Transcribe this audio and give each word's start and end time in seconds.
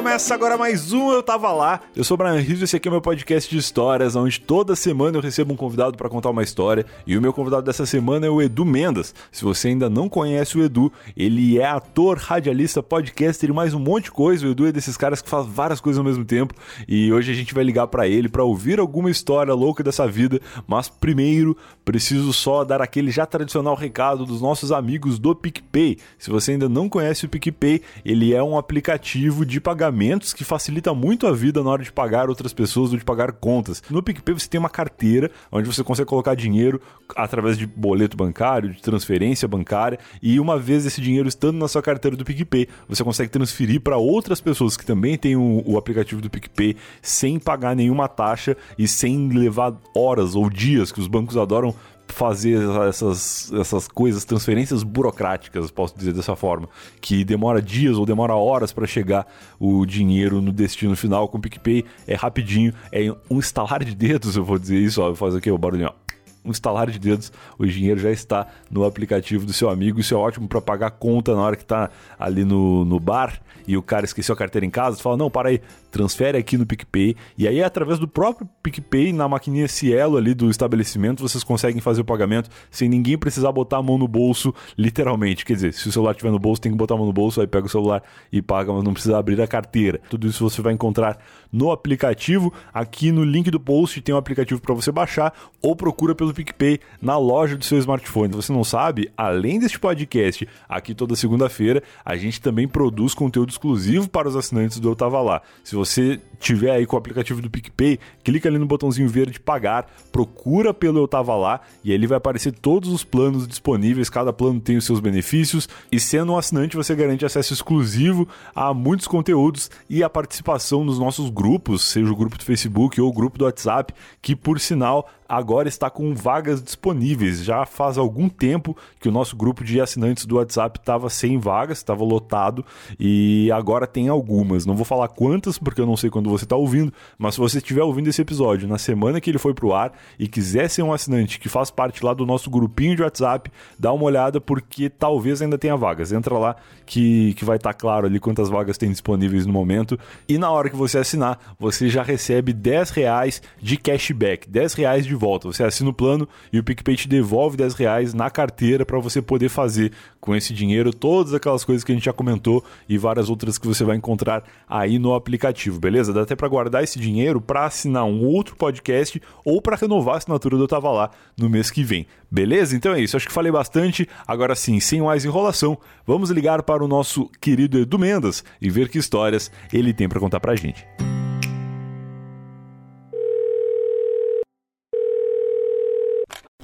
começa 0.00 0.32
agora 0.32 0.56
mais 0.56 0.94
um 0.94 1.12
Eu 1.12 1.22
Tava 1.22 1.52
Lá. 1.52 1.82
Eu 1.94 2.02
sou 2.04 2.14
o 2.14 2.18
Brian 2.18 2.40
Rizzo 2.40 2.62
e 2.62 2.64
esse 2.64 2.74
aqui 2.74 2.88
é 2.88 2.90
o 2.90 2.92
meu 2.92 3.02
podcast 3.02 3.50
de 3.50 3.58
histórias, 3.58 4.16
onde 4.16 4.40
toda 4.40 4.74
semana 4.74 5.18
eu 5.18 5.20
recebo 5.20 5.52
um 5.52 5.56
convidado 5.56 5.94
para 5.94 6.08
contar 6.08 6.30
uma 6.30 6.42
história. 6.42 6.86
E 7.06 7.18
o 7.18 7.20
meu 7.20 7.34
convidado 7.34 7.64
dessa 7.64 7.84
semana 7.84 8.24
é 8.26 8.30
o 8.30 8.40
Edu 8.40 8.64
Mendas. 8.64 9.14
Se 9.30 9.44
você 9.44 9.68
ainda 9.68 9.90
não 9.90 10.08
conhece 10.08 10.56
o 10.56 10.64
Edu, 10.64 10.90
ele 11.14 11.58
é 11.58 11.66
ator, 11.66 12.16
radialista, 12.16 12.82
podcaster 12.82 13.50
e 13.50 13.52
mais 13.52 13.74
um 13.74 13.78
monte 13.78 14.04
de 14.04 14.10
coisa. 14.10 14.46
O 14.46 14.52
Edu 14.52 14.68
é 14.68 14.72
desses 14.72 14.96
caras 14.96 15.20
que 15.20 15.28
faz 15.28 15.46
várias 15.46 15.82
coisas 15.82 15.98
ao 15.98 16.04
mesmo 16.04 16.24
tempo. 16.24 16.54
E 16.88 17.12
hoje 17.12 17.30
a 17.30 17.34
gente 17.34 17.52
vai 17.52 17.62
ligar 17.62 17.86
para 17.86 18.08
ele 18.08 18.30
para 18.30 18.42
ouvir 18.42 18.80
alguma 18.80 19.10
história 19.10 19.52
louca 19.52 19.84
dessa 19.84 20.08
vida. 20.08 20.40
Mas 20.66 20.88
primeiro, 20.88 21.54
preciso 21.84 22.32
só 22.32 22.64
dar 22.64 22.80
aquele 22.80 23.10
já 23.10 23.26
tradicional 23.26 23.74
recado 23.74 24.24
dos 24.24 24.40
nossos 24.40 24.72
amigos 24.72 25.18
do 25.18 25.34
PicPay. 25.34 25.98
Se 26.18 26.30
você 26.30 26.52
ainda 26.52 26.70
não 26.70 26.88
conhece 26.88 27.26
o 27.26 27.28
PicPay, 27.28 27.82
ele 28.02 28.32
é 28.32 28.42
um 28.42 28.56
aplicativo 28.56 29.44
de 29.44 29.60
pagamentos 29.90 30.32
que 30.32 30.44
facilita 30.44 30.94
muito 30.94 31.26
a 31.26 31.32
vida 31.32 31.62
na 31.62 31.70
hora 31.70 31.82
de 31.82 31.92
pagar 31.92 32.28
outras 32.28 32.52
pessoas 32.52 32.92
ou 32.92 32.98
de 32.98 33.04
pagar 33.04 33.32
contas. 33.32 33.82
No 33.90 34.02
PicPay 34.02 34.34
você 34.34 34.48
tem 34.48 34.58
uma 34.58 34.70
carteira 34.70 35.30
onde 35.50 35.66
você 35.66 35.82
consegue 35.82 36.08
colocar 36.08 36.34
dinheiro 36.34 36.80
através 37.16 37.58
de 37.58 37.66
boleto 37.66 38.16
bancário, 38.16 38.70
de 38.70 38.80
transferência 38.80 39.48
bancária, 39.48 39.98
e 40.22 40.38
uma 40.38 40.56
vez 40.58 40.86
esse 40.86 41.00
dinheiro 41.00 41.28
estando 41.28 41.58
na 41.58 41.66
sua 41.66 41.82
carteira 41.82 42.16
do 42.16 42.24
PicPay, 42.24 42.68
você 42.88 43.02
consegue 43.02 43.30
transferir 43.30 43.80
para 43.80 43.96
outras 43.96 44.40
pessoas 44.40 44.76
que 44.76 44.86
também 44.86 45.18
têm 45.18 45.34
o, 45.34 45.62
o 45.66 45.76
aplicativo 45.76 46.20
do 46.20 46.30
PicPay 46.30 46.76
sem 47.02 47.38
pagar 47.38 47.74
nenhuma 47.74 48.06
taxa 48.06 48.56
e 48.78 48.86
sem 48.86 49.28
levar 49.28 49.74
horas 49.94 50.36
ou 50.36 50.48
dias 50.48 50.92
que 50.92 51.00
os 51.00 51.08
bancos 51.08 51.36
adoram 51.36 51.74
fazer 52.12 52.58
essas, 52.88 53.52
essas 53.52 53.88
coisas, 53.88 54.24
transferências 54.24 54.82
burocráticas, 54.82 55.70
posso 55.70 55.96
dizer 55.96 56.12
dessa 56.12 56.36
forma, 56.36 56.68
que 57.00 57.24
demora 57.24 57.60
dias 57.60 57.96
ou 57.96 58.06
demora 58.06 58.34
horas 58.34 58.72
para 58.72 58.86
chegar 58.86 59.26
o 59.58 59.84
dinheiro 59.86 60.40
no 60.40 60.52
destino 60.52 60.96
final. 60.96 61.28
Com 61.28 61.38
o 61.38 61.40
PicPay 61.40 61.84
é 62.06 62.14
rapidinho, 62.14 62.72
é 62.92 63.12
um 63.30 63.38
estalar 63.38 63.84
de 63.84 63.94
dedos, 63.94 64.36
eu 64.36 64.44
vou 64.44 64.58
dizer 64.58 64.78
isso, 64.78 65.02
ó, 65.02 65.14
faz 65.14 65.34
aqui 65.34 65.50
o 65.50 65.58
barulhinho, 65.58 65.88
ó 65.88 66.10
um 66.44 66.50
estalar 66.50 66.90
de 66.90 66.98
dedos, 66.98 67.32
o 67.58 67.66
dinheiro 67.66 68.00
já 68.00 68.10
está 68.10 68.46
no 68.70 68.84
aplicativo 68.84 69.44
do 69.44 69.52
seu 69.52 69.68
amigo. 69.68 70.00
Isso 70.00 70.14
é 70.14 70.16
ótimo 70.16 70.48
para 70.48 70.60
pagar 70.60 70.90
conta 70.92 71.34
na 71.34 71.42
hora 71.42 71.56
que 71.56 71.62
está 71.62 71.90
ali 72.18 72.44
no, 72.44 72.84
no 72.84 72.98
bar 72.98 73.40
e 73.66 73.76
o 73.76 73.82
cara 73.82 74.04
esqueceu 74.04 74.32
a 74.32 74.38
carteira 74.38 74.64
em 74.64 74.70
casa. 74.70 74.96
Você 74.96 75.02
fala, 75.02 75.16
não, 75.16 75.30
para 75.30 75.50
aí, 75.50 75.60
transfere 75.90 76.38
aqui 76.38 76.56
no 76.56 76.66
PicPay. 76.66 77.16
E 77.36 77.46
aí, 77.46 77.62
através 77.62 77.98
do 77.98 78.08
próprio 78.08 78.48
PicPay, 78.62 79.12
na 79.12 79.28
maquininha 79.28 79.68
Cielo 79.68 80.16
ali 80.16 80.34
do 80.34 80.50
estabelecimento, 80.50 81.22
vocês 81.22 81.44
conseguem 81.44 81.80
fazer 81.80 82.00
o 82.00 82.04
pagamento 82.04 82.48
sem 82.70 82.88
ninguém 82.88 83.18
precisar 83.18 83.52
botar 83.52 83.78
a 83.78 83.82
mão 83.82 83.98
no 83.98 84.08
bolso, 84.08 84.54
literalmente. 84.76 85.44
Quer 85.44 85.54
dizer, 85.54 85.72
se 85.72 85.88
o 85.88 85.92
celular 85.92 86.12
estiver 86.12 86.30
no 86.30 86.38
bolso, 86.38 86.60
tem 86.60 86.72
que 86.72 86.78
botar 86.78 86.94
a 86.94 86.96
mão 86.96 87.06
no 87.06 87.12
bolso, 87.12 87.40
aí 87.40 87.46
pega 87.46 87.66
o 87.66 87.70
celular 87.70 88.02
e 88.32 88.40
paga, 88.40 88.72
mas 88.72 88.84
não 88.84 88.92
precisa 88.92 89.18
abrir 89.18 89.40
a 89.40 89.46
carteira. 89.46 90.00
Tudo 90.08 90.26
isso 90.26 90.48
você 90.48 90.62
vai 90.62 90.72
encontrar 90.72 91.18
no 91.52 91.70
aplicativo. 91.70 92.52
Aqui 92.72 93.10
no 93.12 93.24
link 93.24 93.50
do 93.50 93.60
post 93.60 94.00
tem 94.00 94.14
um 94.14 94.18
aplicativo 94.18 94.60
para 94.60 94.74
você 94.74 94.92
baixar 94.92 95.32
ou 95.60 95.74
procura 95.74 96.14
pelo 96.14 96.32
PicPay 96.32 96.80
na 97.00 97.18
loja 97.18 97.56
do 97.56 97.64
seu 97.64 97.78
smartphone. 97.78 98.34
Você 98.34 98.52
não 98.52 98.64
sabe, 98.64 99.10
além 99.16 99.58
deste 99.58 99.78
podcast 99.78 100.48
aqui 100.68 100.94
toda 100.94 101.16
segunda-feira, 101.16 101.82
a 102.04 102.16
gente 102.16 102.40
também 102.40 102.68
produz 102.68 103.14
conteúdo 103.14 103.50
exclusivo 103.50 104.08
para 104.08 104.28
os 104.28 104.36
assinantes 104.36 104.78
do 104.78 104.88
Eu 104.88 104.96
Tava 104.96 105.20
Lá. 105.20 105.42
Se 105.64 105.74
você 105.84 106.20
tiver 106.38 106.70
aí 106.70 106.86
com 106.86 106.96
o 106.96 106.98
aplicativo 106.98 107.40
do 107.40 107.50
PicPay, 107.50 107.98
clica 108.22 108.48
ali 108.48 108.58
no 108.58 108.66
botãozinho 108.66 109.08
verde 109.08 109.40
pagar, 109.40 109.86
procura 110.12 110.72
pelo 110.72 110.98
Eu 110.98 111.08
Tava 111.08 111.34
Lá 111.34 111.60
e 111.82 111.90
aí 111.90 111.94
ele 111.94 112.06
vai 112.06 112.18
aparecer 112.18 112.52
todos 112.52 112.90
os 112.90 113.02
planos 113.02 113.46
disponíveis, 113.46 114.10
cada 114.10 114.32
plano 114.32 114.60
tem 114.60 114.76
os 114.76 114.84
seus 114.84 115.00
benefícios 115.00 115.68
e 115.90 115.98
sendo 115.98 116.32
um 116.32 116.38
assinante 116.38 116.76
você 116.76 116.94
garante 116.94 117.24
acesso 117.24 117.52
exclusivo 117.52 118.28
a 118.54 118.72
muitos 118.74 119.06
conteúdos 119.06 119.70
e 119.88 120.02
a 120.02 120.10
participação 120.10 120.84
nos 120.84 120.98
nossos 120.98 121.30
grupos, 121.30 121.82
seja 121.82 122.10
o 122.10 122.16
grupo 122.16 122.36
do 122.36 122.44
Facebook 122.44 123.00
ou 123.00 123.08
o 123.08 123.12
grupo 123.12 123.38
do 123.38 123.44
WhatsApp, 123.44 123.94
que 124.20 124.36
por 124.36 124.60
sinal 124.60 125.08
agora 125.30 125.68
está 125.68 125.88
com 125.88 126.12
vagas 126.12 126.60
disponíveis. 126.60 127.44
Já 127.44 127.64
faz 127.64 127.96
algum 127.96 128.28
tempo 128.28 128.76
que 128.98 129.08
o 129.08 129.12
nosso 129.12 129.36
grupo 129.36 129.62
de 129.62 129.80
assinantes 129.80 130.26
do 130.26 130.36
WhatsApp 130.36 130.80
estava 130.80 131.08
sem 131.08 131.38
vagas, 131.38 131.78
estava 131.78 132.02
lotado 132.02 132.66
e 132.98 133.48
agora 133.52 133.86
tem 133.86 134.08
algumas. 134.08 134.66
Não 134.66 134.74
vou 134.74 134.84
falar 134.84 135.06
quantas 135.06 135.56
porque 135.56 135.80
eu 135.80 135.86
não 135.86 135.96
sei 135.96 136.10
quando 136.10 136.28
você 136.28 136.44
está 136.44 136.56
ouvindo, 136.56 136.92
mas 137.16 137.34
se 137.34 137.40
você 137.40 137.58
estiver 137.58 137.84
ouvindo 137.84 138.08
esse 138.08 138.20
episódio 138.20 138.66
na 138.66 138.76
semana 138.76 139.20
que 139.20 139.30
ele 139.30 139.38
foi 139.38 139.54
pro 139.54 139.72
ar 139.72 139.92
e 140.18 140.26
quiser 140.26 140.68
ser 140.68 140.82
um 140.82 140.92
assinante 140.92 141.38
que 141.38 141.48
faz 141.48 141.70
parte 141.70 142.04
lá 142.04 142.12
do 142.12 142.26
nosso 142.26 142.50
grupinho 142.50 142.96
de 142.96 143.02
WhatsApp, 143.02 143.52
dá 143.78 143.92
uma 143.92 144.04
olhada 144.04 144.40
porque 144.40 144.90
talvez 144.90 145.40
ainda 145.40 145.56
tenha 145.56 145.76
vagas. 145.76 146.10
Entra 146.10 146.36
lá 146.36 146.56
que, 146.84 147.34
que 147.34 147.44
vai 147.44 147.56
estar 147.56 147.72
tá 147.72 147.78
claro 147.78 148.06
ali 148.06 148.18
quantas 148.18 148.48
vagas 148.48 148.76
tem 148.76 148.90
disponíveis 148.90 149.46
no 149.46 149.52
momento 149.52 149.96
e 150.28 150.38
na 150.38 150.50
hora 150.50 150.68
que 150.68 150.76
você 150.76 150.98
assinar, 150.98 151.38
você 151.56 151.88
já 151.88 152.02
recebe 152.02 152.52
10 152.52 152.90
reais 152.90 153.40
de 153.62 153.76
cashback, 153.76 154.50
10 154.50 154.74
reais 154.74 155.06
de 155.06 155.19
volta. 155.20 155.46
Você 155.46 155.62
assina 155.62 155.90
o 155.90 155.92
plano 155.92 156.26
e 156.50 156.58
o 156.58 156.64
PicPay 156.64 156.96
te 156.96 157.06
devolve 157.06 157.56
10 157.56 157.74
reais 157.74 158.14
na 158.14 158.30
carteira 158.30 158.86
para 158.86 158.98
você 158.98 159.20
poder 159.20 159.50
fazer 159.50 159.92
com 160.18 160.34
esse 160.34 160.54
dinheiro 160.54 160.92
todas 160.92 161.34
aquelas 161.34 161.62
coisas 161.62 161.84
que 161.84 161.92
a 161.92 161.94
gente 161.94 162.04
já 162.04 162.12
comentou 162.12 162.64
e 162.88 162.96
várias 162.96 163.28
outras 163.28 163.58
que 163.58 163.66
você 163.66 163.84
vai 163.84 163.96
encontrar 163.96 164.42
aí 164.68 164.98
no 164.98 165.14
aplicativo, 165.14 165.78
beleza? 165.78 166.12
Dá 166.12 166.22
até 166.22 166.34
para 166.34 166.48
guardar 166.48 166.82
esse 166.82 166.98
dinheiro 166.98 167.40
para 167.40 167.66
assinar 167.66 168.04
um 168.04 168.24
outro 168.24 168.56
podcast 168.56 169.20
ou 169.44 169.60
para 169.60 169.76
renovar 169.76 170.14
a 170.14 170.18
assinatura 170.18 170.56
do 170.56 170.66
Tava 170.66 170.90
Lá 170.90 171.10
no 171.36 171.50
mês 171.50 171.70
que 171.70 171.84
vem. 171.84 172.06
Beleza? 172.30 172.74
Então 172.74 172.94
é 172.94 173.00
isso. 173.00 173.16
Acho 173.16 173.26
que 173.26 173.32
falei 173.32 173.52
bastante. 173.52 174.08
Agora 174.26 174.54
sim, 174.54 174.80
sem 174.80 175.02
mais 175.02 175.24
enrolação, 175.24 175.76
vamos 176.06 176.30
ligar 176.30 176.62
para 176.62 176.82
o 176.82 176.88
nosso 176.88 177.30
querido 177.40 177.78
Edu 177.78 177.98
Mendas 177.98 178.42
e 178.60 178.70
ver 178.70 178.88
que 178.88 178.98
histórias 178.98 179.50
ele 179.72 179.92
tem 179.92 180.08
para 180.08 180.20
contar 180.20 180.40
pra 180.40 180.56
gente. 180.56 180.86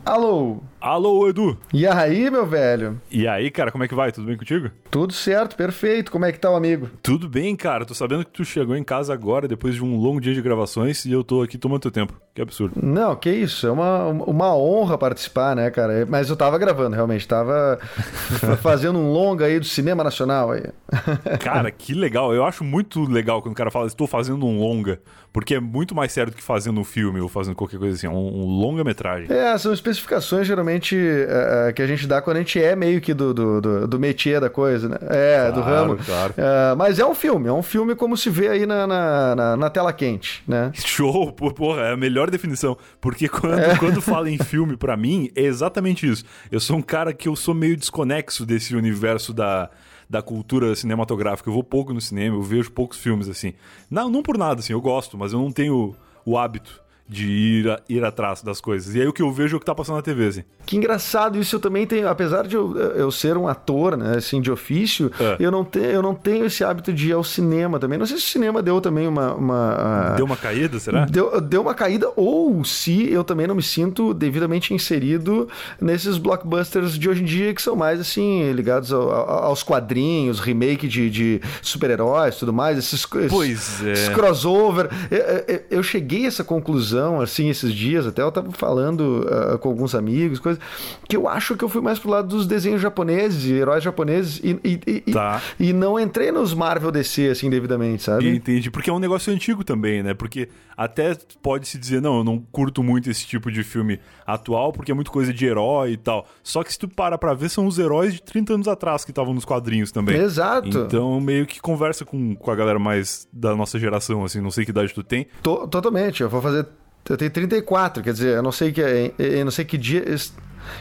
Alô? 0.06 0.62
Alô, 0.81 1.26
Edu. 1.28 1.56
E 1.72 1.87
aí, 1.87 2.31
meu 2.31 2.47
velho? 2.47 3.00
E 3.10 3.26
aí, 3.26 3.50
cara, 3.50 3.72
como 3.72 3.82
é 3.82 3.88
que 3.88 3.94
vai? 3.94 4.12
Tudo 4.12 4.26
bem 4.26 4.37
contigo? 4.37 4.70
Tudo 4.91 5.12
certo, 5.12 5.56
perfeito. 5.56 6.12
Como 6.12 6.25
é 6.26 6.32
que 6.32 6.38
tá 6.38 6.50
o 6.50 6.54
amigo? 6.54 6.91
Tudo 7.03 7.28
bem, 7.28 7.56
cara. 7.56 7.84
Tô 7.87 7.94
sabendo 7.94 8.25
que 8.25 8.31
tu 8.31 8.44
chegou 8.44 8.76
em 8.76 8.84
casa 8.84 9.12
agora, 9.12 9.48
depois 9.48 9.75
de 9.75 9.82
um 9.82 9.97
longo 9.97 10.20
dia 10.20 10.34
de 10.34 10.42
gravações, 10.42 11.04
e 11.06 11.12
eu 11.12 11.25
tô 11.25 11.42
aqui 11.42 11.56
tomando 11.56 11.81
teu 11.81 11.91
tempo. 11.91 12.12
Que 12.34 12.42
absurdo. 12.42 12.78
Não, 12.81 13.16
que 13.16 13.31
isso. 13.31 13.66
É 13.66 13.70
uma, 13.70 14.09
uma 14.09 14.54
honra 14.54 14.98
participar, 14.98 15.56
né, 15.56 15.70
cara? 15.70 16.06
Mas 16.06 16.28
eu 16.28 16.37
tava 16.37 16.59
gravando, 16.59 16.94
realmente. 16.94 17.26
Tava 17.26 17.78
fazendo 18.60 18.98
um 18.98 19.10
longa 19.10 19.47
aí 19.47 19.58
do 19.58 19.64
cinema 19.64 20.04
nacional 20.04 20.50
aí. 20.50 20.64
cara, 21.41 21.70
que 21.70 21.94
legal. 21.94 22.34
Eu 22.34 22.44
acho 22.44 22.62
muito 22.62 23.03
legal 23.04 23.41
quando 23.41 23.54
o 23.54 23.56
cara 23.56 23.70
fala, 23.70 23.87
estou 23.87 24.06
fazendo 24.06 24.44
um 24.44 24.60
longa, 24.60 25.00
porque 25.32 25.54
é 25.54 25.60
muito 25.60 25.94
mais 25.94 26.12
sério 26.12 26.31
do 26.31 26.37
que 26.37 26.43
fazendo 26.43 26.78
um 26.78 26.84
filme 26.84 27.20
ou 27.20 27.28
fazendo 27.28 27.54
qualquer 27.56 27.78
coisa 27.78 27.97
assim. 27.97 28.06
É 28.06 28.10
um, 28.10 28.43
um 28.43 28.44
longa-metragem. 28.60 29.32
É, 29.34 29.56
são 29.56 29.72
especificações 29.72 30.47
geralmente 30.47 30.66
é, 30.97 31.72
que 31.72 31.82
a 31.82 31.87
gente 31.87 32.06
dá 32.06 32.21
quando 32.21 32.37
a 32.37 32.41
gente 32.41 32.60
é 32.60 32.75
meio 32.75 33.00
que 33.00 33.15
do, 33.15 33.32
do, 33.32 33.60
do, 33.60 33.88
do 33.88 33.99
métier 33.99 34.41
da 34.41 34.50
coisa, 34.50 34.88
né? 34.88 34.97
É, 35.03 35.37
claro, 35.38 35.54
do 35.54 35.60
ramo. 35.60 35.97
Claro. 35.97 36.34
É, 36.37 36.75
mas 36.75 36.99
é 36.99 37.06
um 37.06 37.15
filme, 37.15 37.49
é 37.49 37.53
um 37.53 37.62
filme 37.62 37.94
como 37.94 38.16
se 38.16 38.31
vê 38.31 38.49
aí 38.49 38.66
na, 38.66 38.87
na, 38.87 39.34
na, 39.34 39.56
na 39.56 39.71
tela 39.71 39.93
quente, 39.93 40.43
né? 40.47 40.71
Show, 40.75 41.32
porra, 41.32 41.82
é 41.82 41.93
a 41.93 41.97
melhor 41.97 42.31
definição. 42.31 42.76
Porque 43.00 43.28
quando, 43.28 43.59
é. 43.59 43.76
quando 43.76 44.00
fala 44.00 44.31
em 44.31 44.38
filme, 44.38 44.76
para 44.76 44.97
mim, 44.97 45.31
é 45.34 45.43
exatamente 45.43 46.10
isso. 46.10 46.25
Eu 46.50 46.60
sou 46.60 46.76
um 46.76 46.82
cara 46.82 47.12
que 47.12 47.28
eu 47.28 47.37
sou 47.37 47.55
meio 47.55 47.76
desconexo 47.76 48.44
desse 48.47 48.75
universo 48.75 49.32
da 49.32 49.71
da 50.09 50.22
cultura 50.22 50.72
cinematográfica. 50.76 51.50
Eu 51.50 51.55
vou 51.55 51.64
pouco 51.64 51.93
no 51.93 52.00
cinema, 52.00 52.37
eu 52.37 52.43
vejo 52.43 52.70
poucos 52.70 52.96
filmes 52.96 53.29
assim. 53.29 53.55
Não, 53.90 54.08
não 54.08 54.23
por 54.23 54.38
nada, 54.38 54.61
assim, 54.61 54.73
eu 54.73 54.81
gosto, 54.81 55.19
mas 55.19 55.32
eu 55.32 55.40
não 55.40 55.50
tenho 55.50 55.96
o 56.25 56.38
hábito 56.38 56.81
de 57.08 57.26
ir, 57.26 57.70
a, 57.70 57.81
ir 57.88 58.05
atrás 58.05 58.43
das 58.43 58.61
coisas. 58.61 58.94
E 58.94 59.00
aí 59.00 59.06
o 59.06 59.12
que 59.12 59.23
eu 59.23 59.32
vejo 59.32 59.55
é 59.55 59.56
o 59.56 59.61
que 59.61 59.67
tá 59.67 59.75
passando 59.75 59.97
na 59.97 60.03
TV, 60.03 60.26
assim. 60.26 60.44
Que 60.64 60.76
engraçado, 60.76 61.38
isso 61.38 61.56
eu 61.56 61.61
também 61.61 61.87
tenho, 61.87 62.08
apesar 62.08 62.47
de 62.47 62.56
eu, 62.56 62.76
eu 62.76 63.11
ser 63.11 63.37
um 63.37 63.47
ator, 63.47 63.97
né, 63.97 64.17
assim, 64.17 64.41
de 64.41 64.50
ofício, 64.50 65.11
é. 65.20 65.37
eu, 65.38 65.50
não 65.50 65.64
te, 65.64 65.79
eu 65.79 66.03
não 66.03 66.14
tenho 66.14 66.47
esse 66.47 66.64
hábito 66.64 66.93
de 66.93 67.11
ir 67.11 67.12
ao 67.12 67.23
cinema 67.23 67.79
também. 67.79 67.99
Não 67.99 68.06
sei 68.06 68.17
se 68.17 68.25
o 68.25 68.29
cinema 68.29 68.62
deu 68.62 68.81
também 68.81 69.06
uma... 69.06 69.35
uma 69.35 70.14
deu 70.17 70.26
uma 70.26 70.37
caída, 70.37 70.79
será? 70.79 71.05
Deu, 71.05 71.41
deu 71.41 71.62
uma 71.62 71.75
caída, 71.75 72.11
ou 72.17 72.64
se 72.64 73.11
eu 73.11 73.23
também 73.23 73.47
não 73.47 73.55
me 73.55 73.62
sinto 73.62 74.12
devidamente 74.12 74.75
inserido 74.75 75.49
nesses 75.81 76.19
blockbusters 76.19 76.99
de 76.99 77.09
hoje 77.09 77.23
em 77.23 77.26
dia, 77.26 77.55
que 77.55 77.62
são 77.62 77.76
mais, 77.76 78.00
assim, 78.00 78.50
ligados 78.52 78.93
ao, 78.93 79.11
aos 79.11 79.62
quadrinhos, 79.62 80.41
remake 80.41 80.88
de, 80.88 81.09
de 81.09 81.41
super-heróis 81.62 82.37
tudo 82.37 82.52
mais, 82.52 82.79
esses, 82.79 83.05
pois 83.06 83.81
esses, 83.82 84.09
é. 84.09 84.12
crossover. 84.12 84.91
Eu, 85.11 85.19
eu, 85.19 85.62
eu 85.70 85.82
cheguei 85.82 86.25
a 86.25 86.29
essa 86.29 86.44
conclusão 86.44 86.95
conclusão, 86.96 87.20
assim, 87.20 87.48
esses 87.48 87.72
dias, 87.72 88.06
até 88.06 88.22
eu 88.22 88.32
tava 88.32 88.50
falando 88.52 89.26
uh, 89.26 89.58
com 89.58 89.69
alguns 89.69 89.94
amigos, 89.94 90.38
coisas, 90.38 90.62
que 91.08 91.16
eu 91.16 91.28
acho 91.28 91.56
que 91.56 91.64
eu 91.64 91.69
fui 91.69 91.81
mais 91.81 91.98
pro 91.98 92.10
lado 92.10 92.28
dos 92.28 92.46
desenhos 92.46 92.81
japoneses, 92.81 93.50
heróis 93.50 93.82
japoneses, 93.82 94.40
e, 94.43 94.58
e, 94.64 95.02
e, 95.06 95.12
tá. 95.12 95.43
e, 95.58 95.72
não 95.72 95.98
entrei 95.98 96.32
nos 96.32 96.54
Marvel 96.54 96.90
DC, 96.90 97.28
assim, 97.28 97.50
devidamente, 97.50 98.02
sabe? 98.02 98.28
Entendi, 98.28 98.70
porque 98.70 98.90
é 98.90 98.93
um 98.93 98.98
negócio 98.98 99.32
antigo 99.32 99.62
também, 99.62 100.02
né? 100.02 100.14
Porque 100.14 100.48
até 100.76 101.16
pode-se 101.43 101.78
dizer, 101.78 102.00
não, 102.00 102.19
eu 102.19 102.25
não 102.25 102.38
curto 102.38 102.82
muito 102.82 103.10
esse 103.10 103.26
tipo 103.26 103.50
de 103.50 103.62
filme 103.62 103.99
atual, 104.26 104.72
porque 104.72 104.90
é 104.90 104.94
muito 104.94 105.10
coisa 105.10 105.32
de 105.32 105.46
herói 105.46 105.92
e 105.92 105.96
tal. 105.96 106.26
Só 106.42 106.62
que 106.62 106.72
se 106.72 106.78
tu 106.78 106.88
para 106.88 107.16
pra 107.16 107.34
ver, 107.34 107.49
são 107.49 107.66
os 107.66 107.78
heróis 107.78 108.14
de 108.14 108.22
30 108.22 108.54
anos 108.54 108.69
atrás 108.69 109.04
que 109.04 109.10
estavam 109.10 109.32
nos 109.32 109.44
quadrinhos 109.44 109.90
também. 109.90 110.16
Exato. 110.16 110.69
Então, 110.69 111.20
meio 111.20 111.46
que 111.46 111.60
conversa 111.60 112.04
com, 112.04 112.34
com 112.34 112.50
a 112.50 112.54
galera 112.54 112.78
mais 112.78 113.28
da 113.32 113.54
nossa 113.54 113.78
geração, 113.78 114.25
assim, 114.25 114.40
não 114.40 114.50
sei 114.50 114.64
que 114.64 114.70
idade 114.70 114.92
tu 114.92 115.02
tem. 115.02 115.26
Tô, 115.42 115.66
totalmente, 115.66 116.22
eu 116.22 116.28
vou 116.28 116.42
fazer. 116.42 116.66
Eu 117.08 117.17
tenho 117.17 117.31
34, 117.31 118.03
quer 118.03 118.12
dizer, 118.12 118.37
eu 118.37 118.43
não 118.43 118.53
sei 118.53 118.73
que, 118.73 118.81
eu 119.19 119.44
não 119.44 119.50
sei 119.53 119.64
que 119.64 119.79
dia 119.79 120.05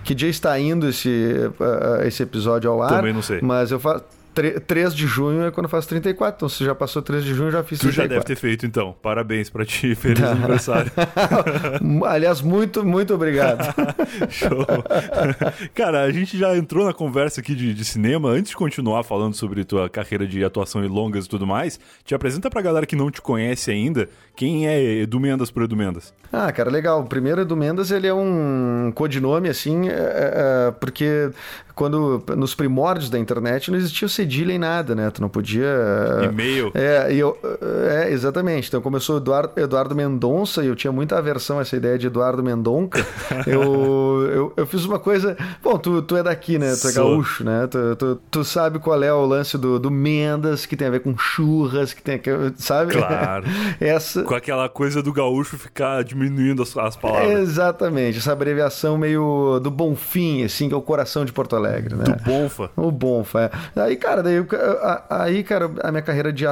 que 0.03 0.15
dia 0.15 0.29
está 0.29 0.59
indo 0.59 0.89
esse, 0.89 1.09
uh, 1.59 2.05
esse 2.05 2.23
episódio 2.23 2.69
ao 2.71 2.81
ar. 2.81 2.89
Também 2.89 3.13
não 3.13 3.21
sei. 3.21 3.39
Mas 3.41 3.71
eu 3.71 3.79
faço. 3.79 4.03
3 4.35 4.93
de 4.93 5.07
junho 5.07 5.45
é 5.45 5.51
quando 5.51 5.65
eu 5.65 5.69
faço 5.69 5.87
34. 5.87 6.37
Então, 6.37 6.49
se 6.49 6.65
já 6.65 6.75
passou 6.75 7.01
3 7.01 7.23
de 7.23 7.33
junho, 7.33 7.51
já 7.51 7.63
fiz 7.63 7.79
34. 7.79 7.91
Tu 7.91 7.95
já 7.95 8.07
deve 8.07 8.25
ter 8.25 8.35
feito, 8.35 8.65
então. 8.65 8.95
Parabéns 9.01 9.49
pra 9.49 9.65
ti. 9.65 9.95
Feliz 9.95 10.21
aniversário. 10.23 10.91
Aliás, 12.05 12.41
muito, 12.41 12.85
muito 12.85 13.13
obrigado. 13.13 13.63
Show. 14.29 14.65
Cara, 15.73 16.03
a 16.03 16.11
gente 16.11 16.37
já 16.37 16.55
entrou 16.55 16.85
na 16.85 16.93
conversa 16.93 17.39
aqui 17.39 17.55
de, 17.55 17.73
de, 17.73 17.85
cinema. 17.85 18.29
Antes 18.29 18.49
de 18.49 18.57
continuar 18.57 19.03
falando 19.03 19.33
sobre 19.33 19.63
tua 19.63 19.89
carreira 19.89 20.27
de 20.27 20.43
atuação 20.43 20.83
em 20.83 20.87
longas 20.87 21.25
e 21.25 21.29
tudo 21.29 21.47
mais, 21.47 21.79
te 22.03 22.13
apresenta 22.13 22.49
pra 22.49 22.61
galera 22.61 22.85
que 22.85 22.95
não 22.95 23.09
te 23.09 23.21
conhece 23.21 23.71
ainda. 23.71 24.09
Quem 24.35 24.67
é 24.67 25.01
Edu 25.01 25.19
Mendas 25.19 25.49
por 25.49 25.63
Edu 25.63 25.75
Mendas? 25.75 26.13
Ah, 26.31 26.51
cara, 26.51 26.69
legal. 26.69 27.01
O 27.01 27.05
primeiro 27.05 27.41
Edu 27.41 27.55
Mendas, 27.55 27.89
ele 27.91 28.07
é 28.07 28.13
um 28.13 28.91
codinome, 28.93 29.47
assim, 29.47 29.87
é, 29.87 29.93
é, 29.93 30.67
é 30.67 30.71
porque 30.71 31.29
quando 31.75 32.23
nos 32.35 32.55
primórdios 32.55 33.09
da 33.09 33.19
internet 33.19 33.69
não 33.69 33.77
existia 33.77 34.05
o 34.05 34.09
cedilha 34.09 34.53
em 34.53 34.57
nada, 34.57 34.95
né? 34.95 35.09
Tu 35.11 35.21
não 35.21 35.29
podia. 35.29 35.65
E-mail. 36.23 36.71
É, 36.73 37.13
e 37.13 37.19
eu, 37.19 37.37
é, 37.91 38.11
exatamente. 38.11 38.69
Então, 38.69 38.99
sou 38.99 39.17
Eduardo, 39.17 39.59
Eduardo 39.59 39.93
Mendonça 39.93 40.63
e 40.63 40.67
eu 40.67 40.75
tinha 40.75 40.91
muita 40.91 41.17
aversão 41.17 41.59
a 41.59 41.61
essa 41.61 41.75
ideia 41.75 41.97
de 41.97 42.07
Eduardo 42.07 42.41
Mendonca, 42.41 43.05
eu, 43.45 44.29
eu, 44.31 44.53
eu, 44.55 44.65
fiz 44.65 44.85
uma 44.85 44.99
coisa. 44.99 45.35
Bom, 45.61 45.77
tu, 45.77 46.01
tu 46.01 46.15
é 46.15 46.23
daqui, 46.23 46.57
né? 46.57 46.73
Tu 46.75 46.87
é 46.87 46.93
gaúcho, 46.93 47.43
né? 47.43 47.67
Tu, 47.67 47.95
tu, 47.97 48.21
tu, 48.31 48.43
sabe 48.43 48.79
qual 48.79 49.01
é 49.03 49.13
o 49.13 49.25
lance 49.25 49.57
do, 49.57 49.77
do 49.77 49.91
Mendas, 49.91 50.65
que 50.65 50.75
tem 50.75 50.87
a 50.87 50.91
ver 50.91 51.01
com 51.01 51.17
churras, 51.17 51.93
que 51.93 52.01
tem. 52.01 52.21
Sabe? 52.57 52.93
Claro. 52.93 53.45
essa... 53.79 54.23
Com 54.23 54.35
aquela 54.35 54.69
coisa 54.69 55.03
do 55.03 55.11
gaúcho 55.11 55.57
ficar 55.57 56.03
diminuindo 56.03 56.63
as, 56.63 56.75
as 56.77 56.95
palavras. 56.95 57.39
Exatamente. 57.39 58.19
Essa 58.19 58.31
abreviação 58.31 58.97
meio 58.97 59.59
do 59.59 59.69
Bonfim, 59.69 60.43
assim, 60.43 60.67
que 60.69 60.73
é 60.73 60.77
o 60.77 60.81
coração 60.81 61.25
de 61.25 61.33
Porto 61.33 61.55
Alegre. 61.55 61.64
Alegre, 61.65 61.95
né? 61.95 62.03
Do 62.03 62.23
Bonfa. 62.23 62.69
O 62.75 62.91
Bonfa, 62.91 63.51
é. 63.75 63.81
Aí, 63.81 63.95
cara, 63.95 64.21
daí, 64.21 64.35
aí, 65.09 65.43
cara, 65.43 65.71
a 65.83 65.91
minha 65.91 66.01
carreira 66.01 66.31
de, 66.31 66.45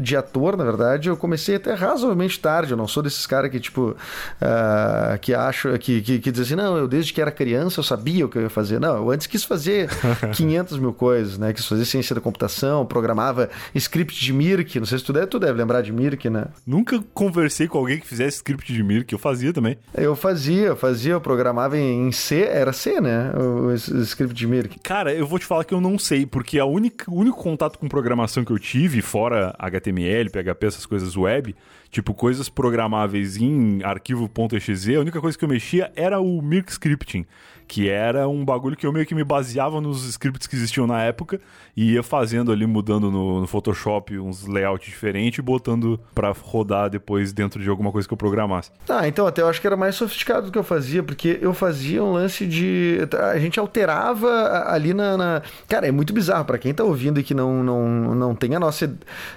de 0.00 0.16
ator, 0.16 0.56
na 0.56 0.64
verdade, 0.64 1.08
eu 1.08 1.16
comecei 1.16 1.56
até 1.56 1.74
razoavelmente 1.74 2.38
tarde. 2.38 2.72
Eu 2.72 2.76
não 2.76 2.88
sou 2.88 3.02
desses 3.02 3.26
caras 3.26 3.50
que, 3.50 3.60
tipo, 3.60 3.90
uh, 3.90 5.18
que 5.20 5.34
acham, 5.34 5.76
que, 5.78 6.00
que, 6.00 6.18
que 6.18 6.30
dizem 6.30 6.48
assim, 6.48 6.56
não, 6.56 6.76
eu 6.76 6.88
desde 6.88 7.12
que 7.12 7.20
era 7.20 7.30
criança 7.30 7.80
eu 7.80 7.84
sabia 7.84 8.26
o 8.26 8.28
que 8.28 8.38
eu 8.38 8.42
ia 8.42 8.50
fazer. 8.50 8.80
Não, 8.80 8.96
eu 8.96 9.10
antes 9.10 9.26
quis 9.26 9.44
fazer 9.44 9.88
500 10.34 10.78
mil 10.78 10.92
coisas, 10.92 11.38
né? 11.38 11.52
Quis 11.52 11.66
fazer 11.66 11.84
ciência 11.84 12.14
da 12.14 12.20
computação, 12.20 12.84
programava 12.84 13.48
script 13.74 14.18
de 14.18 14.32
Mirk. 14.32 14.78
Não 14.78 14.86
sei 14.86 14.98
se 14.98 15.04
tu 15.04 15.12
deve, 15.12 15.26
tu 15.26 15.38
deve 15.38 15.58
lembrar 15.58 15.82
de 15.82 15.92
Mirk, 15.92 16.28
né? 16.28 16.46
Nunca 16.66 17.02
conversei 17.14 17.68
com 17.68 17.78
alguém 17.78 17.98
que 17.98 18.06
fizesse 18.06 18.38
script 18.38 18.72
de 18.72 18.82
Mirk. 18.82 19.12
Eu 19.12 19.18
fazia 19.18 19.52
também. 19.52 19.78
Eu 19.94 20.16
fazia, 20.16 20.66
eu 20.66 20.76
fazia, 20.76 21.12
eu 21.12 21.20
programava 21.20 21.78
em 21.78 22.10
C, 22.12 22.42
era 22.42 22.72
C, 22.72 23.00
né? 23.00 23.32
O, 23.36 23.68
o 23.68 23.74
script 23.74 24.34
de 24.34 24.46
Cara, 24.82 25.12
eu 25.12 25.26
vou 25.26 25.38
te 25.38 25.46
falar 25.46 25.64
que 25.64 25.74
eu 25.74 25.80
não 25.80 25.98
sei, 25.98 26.26
porque 26.26 26.58
a 26.58 26.64
única, 26.64 27.10
o 27.10 27.14
único 27.14 27.36
contato 27.36 27.78
com 27.78 27.88
programação 27.88 28.44
que 28.44 28.50
eu 28.50 28.58
tive, 28.58 29.02
fora 29.02 29.54
HTML, 29.58 30.30
PHP, 30.30 30.66
essas 30.66 30.86
coisas 30.86 31.16
web, 31.16 31.54
tipo 31.90 32.14
coisas 32.14 32.48
programáveis 32.48 33.36
em 33.36 33.82
arquivo.exe, 33.82 34.96
a 34.96 35.00
única 35.00 35.20
coisa 35.20 35.36
que 35.36 35.44
eu 35.44 35.48
mexia 35.48 35.92
era 35.94 36.20
o 36.20 36.42
Mirk 36.42 36.72
Scripting 36.72 37.26
que 37.68 37.88
era 37.88 38.26
um 38.26 38.44
bagulho 38.44 38.74
que 38.74 38.86
eu 38.86 38.92
meio 38.92 39.04
que 39.04 39.14
me 39.14 39.22
baseava 39.22 39.78
nos 39.78 40.08
scripts 40.08 40.46
que 40.46 40.56
existiam 40.56 40.86
na 40.86 41.02
época 41.02 41.38
e 41.76 41.92
ia 41.92 42.02
fazendo 42.02 42.50
ali, 42.50 42.66
mudando 42.66 43.10
no, 43.10 43.42
no 43.42 43.46
Photoshop 43.46 44.18
uns 44.18 44.46
layouts 44.46 44.88
diferentes 44.88 45.38
e 45.38 45.42
botando 45.42 46.00
para 46.14 46.32
rodar 46.32 46.88
depois 46.88 47.32
dentro 47.32 47.62
de 47.62 47.68
alguma 47.68 47.92
coisa 47.92 48.08
que 48.08 48.14
eu 48.14 48.18
programasse. 48.18 48.72
Ah, 48.88 49.06
então 49.06 49.26
até 49.26 49.42
eu 49.42 49.48
acho 49.48 49.60
que 49.60 49.66
era 49.66 49.76
mais 49.76 49.94
sofisticado 49.94 50.46
do 50.46 50.52
que 50.52 50.58
eu 50.58 50.64
fazia, 50.64 51.02
porque 51.02 51.38
eu 51.40 51.52
fazia 51.52 52.02
um 52.02 52.12
lance 52.12 52.46
de. 52.46 52.98
A 53.32 53.38
gente 53.38 53.60
alterava 53.60 54.64
ali 54.66 54.94
na. 54.94 55.16
na... 55.16 55.42
Cara, 55.68 55.86
é 55.86 55.92
muito 55.92 56.12
bizarro 56.12 56.46
para 56.46 56.58
quem 56.58 56.72
tá 56.72 56.82
ouvindo 56.82 57.20
e 57.20 57.22
que 57.22 57.34
não, 57.34 57.62
não, 57.62 58.14
não 58.14 58.34
tem 58.34 58.56
a 58.56 58.58
nossa. 58.58 58.92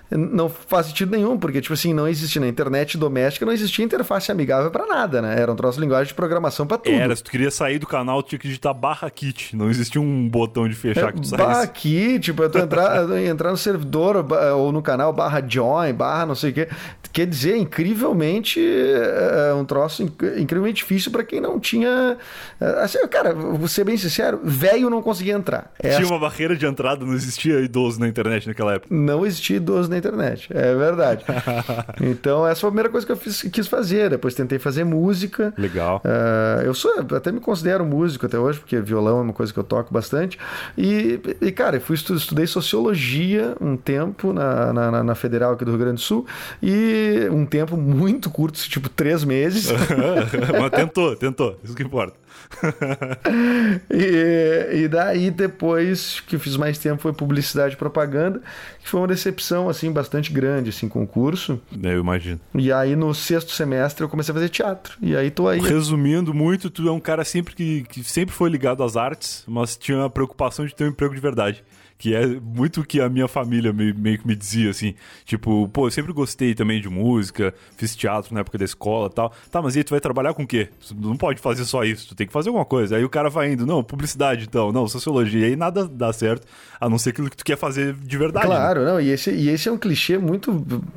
Não 0.10 0.50
faz 0.50 0.88
sentido 0.88 1.12
nenhum, 1.12 1.38
porque, 1.38 1.62
tipo 1.62 1.74
assim, 1.74 1.94
não 1.94 2.08
existe 2.08 2.40
na 2.40 2.48
internet 2.48 2.98
doméstica, 2.98 3.46
não 3.46 3.54
existia 3.54 3.84
interface 3.84 4.32
amigável 4.32 4.72
para 4.72 4.88
nada, 4.88 5.22
né? 5.22 5.40
Era 5.40 5.52
um 5.52 5.56
troço 5.56 5.78
de 5.78 5.84
linguagem 5.84 6.08
de 6.08 6.14
programação 6.14 6.66
para 6.66 6.78
tudo. 6.78 6.96
Era, 6.96 7.16
se 7.16 7.24
tu 7.24 7.30
queria 7.30 7.52
sair 7.52 7.78
do 7.78 7.86
canal 7.86 8.21
tinha 8.22 8.40
que 8.40 8.48
digitar 8.48 8.74
barra 8.74 9.10
kit. 9.10 9.56
Não 9.56 9.70
existia 9.70 10.00
um 10.00 10.28
botão 10.28 10.68
de 10.68 10.76
fechar 10.76 11.10
é, 11.10 11.12
que 11.12 11.22
tu 11.22 11.28
saísse. 11.28 11.46
Barra 11.46 11.68
kit, 11.68 12.34
pra 12.34 12.50
tu 12.50 12.58
entrar, 12.58 13.10
entrar 13.22 13.52
no 13.52 13.58
servidor 13.58 14.26
ou 14.56 14.72
no 14.72 14.82
canal 14.82 15.12
barra 15.14 15.44
join, 15.48 15.94
barra 15.94 16.26
não 16.26 16.36
sei 16.36 16.52
o 16.52 16.54
quê. 16.54 16.70
Quer 17.12 17.28
dizer, 17.28 17.58
incrivelmente, 17.58 18.60
é, 18.60 19.50
é 19.50 19.54
um 19.54 19.66
troço 19.66 20.04
incrivelmente 20.04 20.84
difícil 20.84 21.12
para 21.12 21.24
quem 21.24 21.42
não 21.42 21.60
tinha. 21.60 22.18
É, 22.60 22.66
assim, 22.84 23.00
cara, 23.08 23.34
vou 23.34 23.68
ser 23.68 23.84
bem 23.84 23.98
sincero, 23.98 24.40
velho 24.44 24.90
não 24.90 25.02
conseguia 25.02 25.34
entrar. 25.34 25.72
É 25.80 25.96
tinha 25.96 26.08
uma 26.08 26.20
barreira 26.20 26.56
de 26.56 26.66
entrada, 26.66 27.06
não 27.06 27.14
existia 27.14 27.60
idoso 27.60 28.00
na 28.00 28.08
internet 28.08 28.48
naquela 28.48 28.74
época. 28.74 28.94
Não 28.94 29.26
existia 29.26 29.58
idoso 29.58 29.90
na 29.90 29.98
internet, 29.98 30.48
é 30.52 30.76
verdade. 30.76 31.26
então, 32.02 32.48
essa 32.48 32.62
foi 32.62 32.68
a 32.70 32.72
primeira 32.72 32.90
coisa 32.90 33.06
que 33.06 33.12
eu 33.12 33.18
fiz, 33.18 33.42
quis 33.44 33.68
fazer. 33.68 34.10
Depois 34.10 34.34
tentei 34.34 34.60
fazer 34.60 34.84
música. 34.84 35.54
Legal. 35.58 36.02
Uh, 36.06 36.62
eu 36.64 36.74
sou, 36.74 36.92
até 37.16 37.32
me 37.32 37.40
considero 37.40 37.86
músico 37.86 38.22
músico 38.22 38.26
até 38.26 38.38
hoje, 38.38 38.60
porque 38.60 38.80
violão 38.80 39.20
é 39.20 39.22
uma 39.22 39.34
coisa 39.34 39.54
que 39.54 39.60
eu 39.60 39.64
toco 39.64 39.94
bastante. 39.94 40.38
E, 40.78 41.20
e 41.42 41.52
cara, 41.52 41.78
eu 41.78 41.82
fui 41.82 41.96
estudei 41.96 42.48
sociologia 42.48 43.56
um 43.60 43.78
tempo 43.78 44.34
na, 44.34 44.74
na, 44.74 45.04
na, 45.04 45.16
Federal 45.16 45.54
aqui 45.54 45.64
do 45.64 45.72
Rio 45.72 45.80
Grande 45.80 45.96
do 45.96 46.02
Sul, 46.02 46.26
e 46.62 47.01
um 47.32 47.46
tempo 47.46 47.78
muito 47.78 48.30
curto, 48.30 48.60
tipo 48.60 48.90
três 48.90 49.24
meses. 49.24 49.70
Mas 50.60 50.72
tentou, 50.72 51.16
tentou, 51.16 51.60
isso 51.64 51.76
que 51.76 51.84
importa. 51.84 52.16
e, 53.90 54.84
e 54.84 54.88
daí 54.88 55.32
depois 55.32 56.20
que 56.22 56.38
fiz 56.38 56.58
mais 56.58 56.78
tempo 56.78 57.02
foi 57.02 57.14
publicidade 57.14 57.76
e 57.76 57.78
propaganda, 57.78 58.42
que 58.80 58.90
foi 58.90 59.00
uma 59.00 59.08
decepção 59.08 59.70
assim 59.70 59.92
bastante 59.92 60.32
grande 60.32 60.70
assim 60.70 60.88
com 60.88 61.04
o 61.04 61.08
curso. 61.08 61.60
É, 61.84 61.94
eu 61.94 62.00
imagino. 62.00 62.40
E 62.56 62.72
aí 62.72 62.96
no 62.96 63.14
sexto 63.14 63.52
semestre 63.52 64.04
eu 64.04 64.10
comecei 64.10 64.32
a 64.32 64.36
fazer 64.36 64.50
teatro. 64.50 64.98
E 65.02 65.16
aí 65.16 65.32
tô 65.32 65.48
aí. 65.48 65.60
Resumindo 65.60 66.34
muito, 66.34 66.70
tu 66.70 66.88
é 66.88 66.92
um 66.92 67.00
cara 67.00 67.24
sempre 67.24 67.56
que, 67.56 67.84
que 67.84 68.04
sempre 68.04 68.34
foi 68.34 68.50
ligado 68.50 68.84
às 68.84 68.96
artes, 68.96 69.44
mas 69.48 69.78
tinha 69.78 70.06
a 70.06 70.10
preocupação 70.10 70.66
de 70.66 70.76
ter 70.76 70.86
um 70.86 70.90
emprego 70.90 71.14
de 71.14 71.22
verdade 71.22 71.64
que 72.02 72.16
é 72.16 72.26
muito 72.26 72.82
o 72.82 72.84
que 72.84 73.00
a 73.00 73.08
minha 73.08 73.28
família 73.28 73.72
meio, 73.72 73.96
meio 73.96 74.18
que 74.18 74.26
me 74.26 74.36
dizia, 74.36 74.72
assim. 74.72 74.96
Tipo, 75.24 75.70
pô, 75.70 75.86
eu 75.86 75.92
sempre 75.92 76.12
gostei 76.12 76.56
também 76.56 76.82
de 76.82 76.90
música, 76.90 77.54
fiz 77.78 77.96
teatro 77.96 78.34
na 78.34 78.40
época 78.40 78.58
da 78.58 78.66
escola 78.66 79.08
e 79.08 79.14
tal. 79.14 79.32
Tá, 79.52 79.62
mas 79.62 79.76
e 79.76 79.80
aí 79.80 79.84
tu 79.84 79.92
vai 79.92 80.00
trabalhar 80.00 80.34
com 80.34 80.42
o 80.42 80.48
quê? 80.48 80.70
Tu 80.80 80.96
não 80.96 81.16
pode 81.16 81.40
fazer 81.40 81.64
só 81.64 81.84
isso, 81.84 82.08
tu 82.08 82.16
tem 82.16 82.26
que 82.26 82.34
fazer 82.34 82.50
alguma 82.50 82.66
coisa. 82.66 82.96
Aí 82.98 83.06
o 83.06 83.10
cara 83.10 83.30
vai 83.30 83.52
indo, 83.52 83.68
não, 83.68 83.84
publicidade 83.84 84.46
então, 84.46 84.72
não, 84.72 84.88
sociologia. 84.88 85.42
E 85.42 85.52
aí 85.52 85.56
nada 85.56 85.88
dá 85.88 86.12
certo, 86.12 86.48
a 86.80 86.90
não 86.90 86.98
ser 86.98 87.12
aquilo 87.12 87.30
que 87.30 87.38
tu 87.38 87.46
quer 87.46 87.56
fazer 87.56 87.94
de 87.94 88.18
verdade. 88.18 88.48
Né? 88.48 88.56
Claro, 88.56 88.80
né? 88.80 88.92
não, 88.94 89.00
e 89.00 89.10
esse, 89.12 89.30
e 89.30 89.50
esse 89.50 89.70
é 89.70 89.72
um 89.72 89.78
clichê 89.78 90.18
muito, 90.18 90.52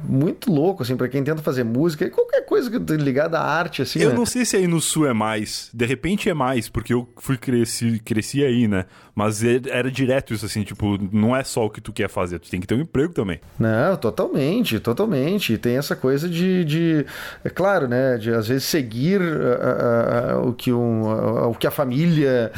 muito 0.08 0.50
louco, 0.50 0.82
assim, 0.82 0.96
pra 0.96 1.06
quem 1.06 1.22
tenta 1.22 1.42
fazer 1.42 1.64
música, 1.64 2.06
e 2.06 2.10
qualquer 2.10 2.46
coisa 2.46 2.70
ligada 2.96 3.38
à 3.38 3.44
arte, 3.44 3.82
assim. 3.82 3.98
Eu 3.98 4.08
né? 4.08 4.14
não 4.14 4.24
sei 4.24 4.46
se 4.46 4.56
aí 4.56 4.66
no 4.66 4.80
sul 4.80 5.06
é 5.06 5.12
mais, 5.12 5.68
de 5.74 5.84
repente 5.84 6.30
é 6.30 6.34
mais, 6.34 6.70
porque 6.70 6.94
eu 6.94 7.06
fui 7.18 7.36
cresci, 7.36 8.00
cresci 8.02 8.42
aí, 8.42 8.66
né? 8.66 8.86
Mas 9.14 9.44
é, 9.44 9.60
era 9.68 9.90
direto 9.90 10.32
isso, 10.32 10.46
assim, 10.46 10.62
tipo, 10.62 10.93
não 11.12 11.34
é 11.34 11.44
só 11.44 11.66
o 11.66 11.70
que 11.70 11.80
tu 11.80 11.92
quer 11.92 12.08
fazer, 12.08 12.38
tu 12.38 12.50
tem 12.50 12.60
que 12.60 12.66
ter 12.66 12.74
um 12.74 12.80
emprego 12.80 13.12
também. 13.12 13.40
Não, 13.58 13.96
totalmente, 13.96 14.78
totalmente. 14.80 15.58
Tem 15.58 15.76
essa 15.76 15.94
coisa 15.94 16.28
de, 16.28 16.64
de 16.64 17.06
é 17.44 17.50
claro, 17.50 17.88
né, 17.88 18.16
de 18.16 18.32
às 18.32 18.48
vezes 18.48 18.64
seguir 18.64 19.20
uh, 19.20 20.44
uh, 20.44 20.48
o, 20.48 20.52
que 20.52 20.72
um, 20.72 21.50
o 21.50 21.54
que 21.54 21.66
a 21.66 21.70
família 21.70 22.52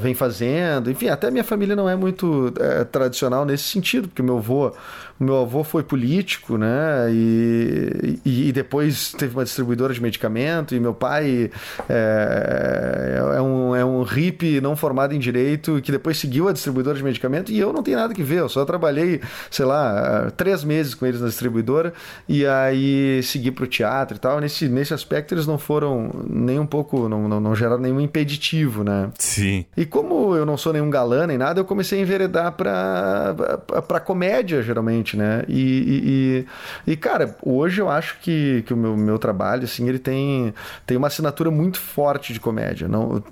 vem 0.00 0.14
fazendo. 0.14 0.90
Enfim, 0.90 1.08
até 1.08 1.28
a 1.28 1.30
minha 1.30 1.44
família 1.44 1.74
não 1.74 1.88
é 1.88 1.96
muito 1.96 2.52
tradicional 2.90 3.44
nesse 3.44 3.64
sentido, 3.64 4.08
porque 4.08 4.22
meu 4.22 4.38
avô 4.38 4.72
meu 5.18 5.36
avô 5.38 5.64
foi 5.64 5.82
político, 5.82 6.56
né? 6.56 7.08
E, 7.10 8.20
e, 8.24 8.52
depois 8.52 9.12
teve 9.12 9.34
uma 9.34 9.44
distribuidora 9.44 9.92
de 9.92 10.00
medicamento. 10.00 10.74
E 10.74 10.80
meu 10.80 10.94
pai 10.94 11.50
é, 11.88 13.18
é 13.36 13.42
um, 13.42 13.74
é 13.74 13.84
um 13.84 14.02
hippie 14.02 14.60
não 14.60 14.76
formado 14.76 15.14
em 15.14 15.18
direito 15.18 15.80
que 15.82 15.90
depois 15.90 16.18
seguiu 16.18 16.48
a 16.48 16.52
distribuidora 16.52 16.96
de 16.96 17.02
medicamento. 17.02 17.50
E 17.50 17.58
eu 17.58 17.72
não 17.72 17.82
tenho 17.82 17.98
nada 17.98 18.14
que 18.14 18.22
ver, 18.22 18.40
eu 18.40 18.48
só 18.48 18.64
trabalhei, 18.64 19.20
sei 19.50 19.64
lá, 19.64 20.30
três 20.36 20.62
meses 20.62 20.94
com 20.94 21.04
eles 21.06 21.20
na 21.20 21.28
distribuidora 21.28 21.92
e 22.28 22.46
aí 22.46 23.20
segui 23.22 23.50
pro 23.50 23.66
teatro 23.66 24.16
e 24.16 24.20
tal. 24.20 24.40
Nesse, 24.40 24.68
nesse 24.68 24.94
aspecto 24.94 25.34
eles 25.34 25.46
não 25.46 25.58
foram 25.58 26.10
nem 26.28 26.58
um 26.58 26.66
pouco, 26.66 27.08
não, 27.08 27.28
não, 27.28 27.40
não 27.40 27.54
geraram 27.54 27.80
nenhum 27.80 28.00
impeditivo, 28.00 28.84
né? 28.84 29.10
Sim. 29.18 29.64
E 29.76 29.84
como 29.84 30.36
eu 30.36 30.46
não 30.46 30.56
sou 30.56 30.72
nenhum 30.72 30.90
galã 30.90 31.26
nem 31.26 31.38
nada, 31.38 31.60
eu 31.60 31.64
comecei 31.64 31.98
a 31.98 32.02
enveredar 32.02 32.52
pra 32.52 34.00
comédia, 34.04 34.62
geralmente, 34.62 35.07
né? 35.16 35.44
E, 35.48 36.44
e, 36.86 36.92
e, 36.92 36.96
cara, 36.96 37.36
hoje 37.42 37.80
eu 37.80 37.88
acho 37.88 38.18
que, 38.20 38.62
que 38.66 38.74
o 38.74 38.76
meu, 38.76 38.96
meu 38.96 39.18
trabalho, 39.18 39.64
assim, 39.64 39.88
ele 39.88 39.98
tem, 39.98 40.52
tem 40.86 40.96
uma 40.96 41.06
assinatura 41.06 41.50
muito 41.50 41.78
forte 41.78 42.32
de 42.32 42.40
comédia. 42.40 42.88
Não, 42.88 43.22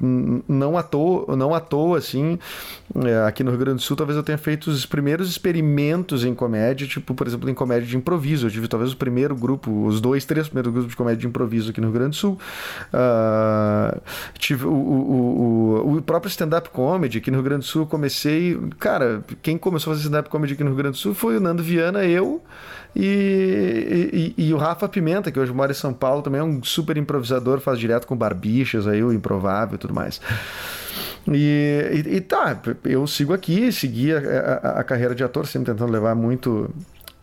não 0.48 0.76
à 0.76 0.82
toa, 0.82 1.36
não 1.36 1.54
à 1.54 1.60
toa 1.60 1.98
assim, 1.98 2.38
é, 3.04 3.26
aqui 3.26 3.42
no 3.42 3.50
Rio 3.50 3.60
Grande 3.60 3.76
do 3.76 3.82
Sul, 3.82 3.96
talvez 3.96 4.16
eu 4.16 4.22
tenha 4.22 4.38
feito 4.38 4.68
os 4.68 4.86
primeiros 4.86 5.28
experimentos 5.28 6.24
em 6.24 6.34
comédia, 6.34 6.86
tipo, 6.86 7.14
por 7.14 7.26
exemplo, 7.26 7.48
em 7.50 7.54
comédia 7.54 7.86
de 7.86 7.96
improviso. 7.96 8.46
Eu 8.46 8.50
tive 8.50 8.68
talvez 8.68 8.92
o 8.92 8.96
primeiro 8.96 9.34
grupo, 9.34 9.86
os 9.86 10.00
dois, 10.00 10.24
três 10.24 10.46
primeiros 10.46 10.72
grupos 10.72 10.90
de 10.90 10.96
comédia 10.96 11.20
de 11.20 11.26
improviso 11.26 11.70
aqui 11.70 11.80
no 11.80 11.88
Rio 11.88 11.94
Grande 11.94 12.10
do 12.10 12.16
Sul. 12.16 12.38
Uh, 12.92 14.00
tive 14.38 14.66
o, 14.66 14.72
o, 14.72 15.82
o, 15.84 15.96
o 15.96 16.02
próprio 16.02 16.28
stand-up 16.28 16.70
comedy 16.70 17.18
aqui 17.18 17.30
no 17.30 17.36
Rio 17.38 17.44
Grande 17.44 17.60
do 17.60 17.66
Sul. 17.66 17.86
Comecei, 17.86 18.58
cara, 18.78 19.24
quem 19.42 19.58
começou 19.58 19.92
a 19.92 19.94
fazer 19.94 20.06
stand-up 20.06 20.28
comedy 20.28 20.54
aqui 20.54 20.62
no 20.62 20.70
Rio 20.70 20.78
Grande 20.78 20.96
do 20.96 21.00
Sul 21.00 21.14
foi 21.14 21.36
o 21.36 21.40
Nando 21.40 21.62
Viana, 21.66 22.04
eu 22.04 22.42
e, 22.98 24.32
e, 24.38 24.46
e, 24.46 24.54
o 24.54 24.56
Rafa 24.56 24.88
Pimenta, 24.88 25.30
que 25.30 25.38
hoje 25.38 25.52
mora 25.52 25.70
em 25.70 25.74
São 25.74 25.92
Paulo, 25.92 26.22
também 26.22 26.40
é 26.40 26.44
um 26.44 26.62
super 26.62 26.96
improvisador, 26.96 27.60
faz 27.60 27.78
direto 27.78 28.06
com 28.06 28.16
barbichas 28.16 28.88
aí, 28.88 29.02
o 29.02 29.12
improvável 29.12 29.74
e 29.74 29.78
tudo 29.78 29.92
mais. 29.92 30.18
E, 31.30 32.04
e, 32.06 32.16
e 32.16 32.20
tá, 32.22 32.58
eu 32.84 33.06
sigo 33.06 33.34
aqui, 33.34 33.70
segui 33.70 34.14
a, 34.14 34.18
a, 34.62 34.80
a, 34.80 34.84
carreira 34.84 35.14
de 35.14 35.22
ator, 35.22 35.46
sempre 35.46 35.72
tentando 35.72 35.92
levar 35.92 36.14
muito 36.14 36.70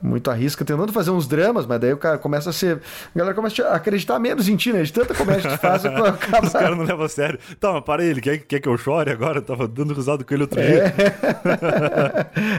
muito 0.04 0.30
arrisca, 0.30 0.66
tentando 0.66 0.92
fazer 0.92 1.12
uns 1.12 1.26
dramas, 1.26 1.66
mas 1.66 1.80
daí 1.80 1.94
o 1.94 1.98
cara 1.98 2.18
começa 2.18 2.50
a 2.50 2.54
ser. 2.54 2.82
A 3.16 3.18
galera 3.18 3.34
começa 3.34 3.66
a 3.66 3.76
acreditar 3.76 4.20
menos 4.20 4.50
em 4.50 4.56
ti, 4.58 4.74
né? 4.74 4.84
De 4.84 4.92
tanta 4.92 5.14
comédia 5.14 5.50
que 5.50 5.58
faz, 5.58 5.86
acaba... 5.86 6.18
Os 6.44 6.52
caras 6.52 6.78
não 6.78 6.84
levam 6.84 7.06
a 7.06 7.10
sério. 7.10 7.40
Tá, 7.60 7.72
mas 7.72 7.84
para 7.84 8.04
ele, 8.04 8.20
quer, 8.20 8.40
quer 8.40 8.60
que 8.60 8.68
eu 8.68 8.78
chore 8.78 9.12
agora? 9.12 9.38
Eu 9.38 9.42
tava 9.42 9.68
dando 9.68 9.94
risada 9.94 10.24
com 10.24 10.34
ele 10.34 10.44
outro 10.44 10.62
dia. 10.62 10.94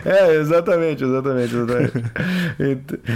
É, 0.05 0.09
é 0.33 0.37
exatamente, 0.37 1.05
exatamente, 1.05 1.55
exatamente. 1.55 1.93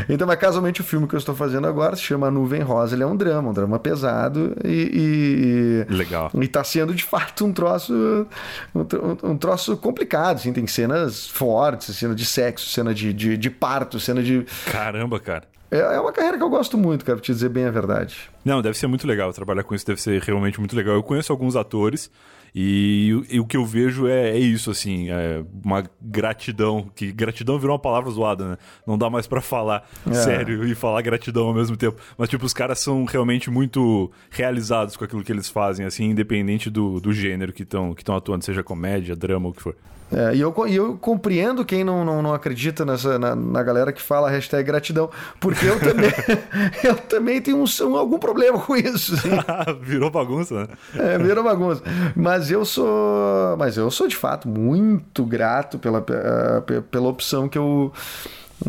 então, 0.08 0.26
mas 0.26 0.38
casualmente 0.38 0.80
o 0.82 0.84
filme 0.84 1.08
que 1.08 1.14
eu 1.14 1.18
estou 1.18 1.34
fazendo 1.34 1.66
agora 1.66 1.96
se 1.96 2.02
chama 2.02 2.30
Nuvem 2.30 2.60
Rosa, 2.60 2.94
ele 2.94 3.02
é 3.02 3.06
um 3.06 3.16
drama, 3.16 3.48
um 3.48 3.52
drama 3.54 3.78
pesado 3.78 4.54
e. 4.62 5.86
e 5.88 5.94
Legal. 5.94 6.30
E 6.34 6.48
tá 6.48 6.62
sendo 6.62 6.94
de 6.94 7.04
fato 7.04 7.46
um 7.46 7.52
troço. 7.52 8.26
Um, 8.74 9.30
um 9.30 9.36
troço 9.36 9.76
complicado, 9.76 10.36
assim, 10.36 10.52
tem 10.52 10.66
cenas 10.66 11.26
fortes, 11.26 11.96
cena 11.96 12.14
de 12.14 12.26
sexo, 12.26 12.68
cena 12.68 12.92
de, 12.92 13.12
de, 13.12 13.36
de 13.36 13.50
parto, 13.50 13.98
cena 13.98 14.17
de. 14.22 14.44
Caramba, 14.70 15.18
cara. 15.20 15.44
É, 15.70 15.78
é 15.78 16.00
uma 16.00 16.12
carreira 16.12 16.38
que 16.38 16.42
eu 16.42 16.48
gosto 16.48 16.78
muito, 16.78 17.04
cara, 17.04 17.16
pra 17.16 17.24
te 17.24 17.32
dizer 17.32 17.50
bem 17.50 17.66
a 17.66 17.70
verdade. 17.70 18.16
Não, 18.44 18.62
deve 18.62 18.76
ser 18.78 18.86
muito 18.86 19.06
legal 19.06 19.32
trabalhar 19.32 19.62
com 19.62 19.74
isso, 19.74 19.86
deve 19.86 20.00
ser 20.00 20.20
realmente 20.22 20.58
muito 20.58 20.74
legal. 20.74 20.94
Eu 20.94 21.02
conheço 21.02 21.30
alguns 21.30 21.56
atores 21.56 22.10
e, 22.54 23.24
e 23.30 23.38
o 23.38 23.46
que 23.46 23.56
eu 23.56 23.64
vejo 23.64 24.06
é, 24.06 24.30
é 24.30 24.38
isso, 24.38 24.70
assim, 24.70 25.10
é 25.10 25.44
uma 25.62 25.84
gratidão, 26.00 26.90
que 26.94 27.12
gratidão 27.12 27.58
virou 27.58 27.74
uma 27.74 27.78
palavra 27.78 28.10
zoada, 28.10 28.50
né? 28.50 28.58
Não 28.86 28.96
dá 28.96 29.10
mais 29.10 29.26
para 29.26 29.40
falar 29.40 29.86
é. 30.06 30.14
sério 30.14 30.66
e 30.66 30.74
falar 30.74 31.02
gratidão 31.02 31.46
ao 31.46 31.54
mesmo 31.54 31.76
tempo. 31.76 32.00
Mas, 32.16 32.28
tipo, 32.28 32.46
os 32.46 32.54
caras 32.54 32.78
são 32.78 33.04
realmente 33.04 33.50
muito 33.50 34.10
realizados 34.30 34.96
com 34.96 35.04
aquilo 35.04 35.22
que 35.22 35.32
eles 35.32 35.48
fazem, 35.48 35.84
assim, 35.84 36.06
independente 36.06 36.70
do, 36.70 36.98
do 36.98 37.12
gênero 37.12 37.52
que 37.52 37.62
estão 37.62 37.94
que 37.94 38.10
atuando, 38.10 38.44
seja 38.44 38.62
comédia, 38.62 39.14
drama, 39.14 39.50
o 39.50 39.52
que 39.52 39.62
for. 39.62 39.76
É, 40.10 40.34
e, 40.34 40.40
eu, 40.40 40.54
e 40.66 40.74
eu 40.74 40.96
compreendo 40.96 41.64
quem 41.64 41.84
não, 41.84 42.04
não, 42.04 42.22
não 42.22 42.32
acredita 42.32 42.84
nessa, 42.84 43.18
na, 43.18 43.36
na, 43.36 43.62
galera 43.62 43.92
que 43.92 44.00
fala 44.00 44.30
hashtag 44.30 44.64
gratidão, 44.64 45.10
porque 45.38 45.66
eu 45.66 45.78
também, 45.78 46.10
eu 46.82 46.96
também 46.96 47.40
tenho 47.40 47.58
um, 47.58 47.64
um, 47.86 47.96
algum 47.96 48.18
problema 48.18 48.58
com 48.58 48.74
isso. 48.74 49.14
Assim. 49.14 49.30
virou 49.82 50.10
bagunça, 50.10 50.60
né? 50.60 50.68
É, 50.94 51.18
virou 51.18 51.44
bagunça. 51.44 51.82
Mas 52.16 52.50
eu 52.50 52.64
sou. 52.64 53.56
Mas 53.58 53.76
eu 53.76 53.90
sou 53.90 54.08
de 54.08 54.16
fato 54.16 54.48
muito 54.48 55.24
grato 55.24 55.78
pela, 55.78 56.04
eh, 56.08 56.80
pela 56.90 57.08
opção 57.08 57.48
que 57.48 57.58
eu 57.58 57.92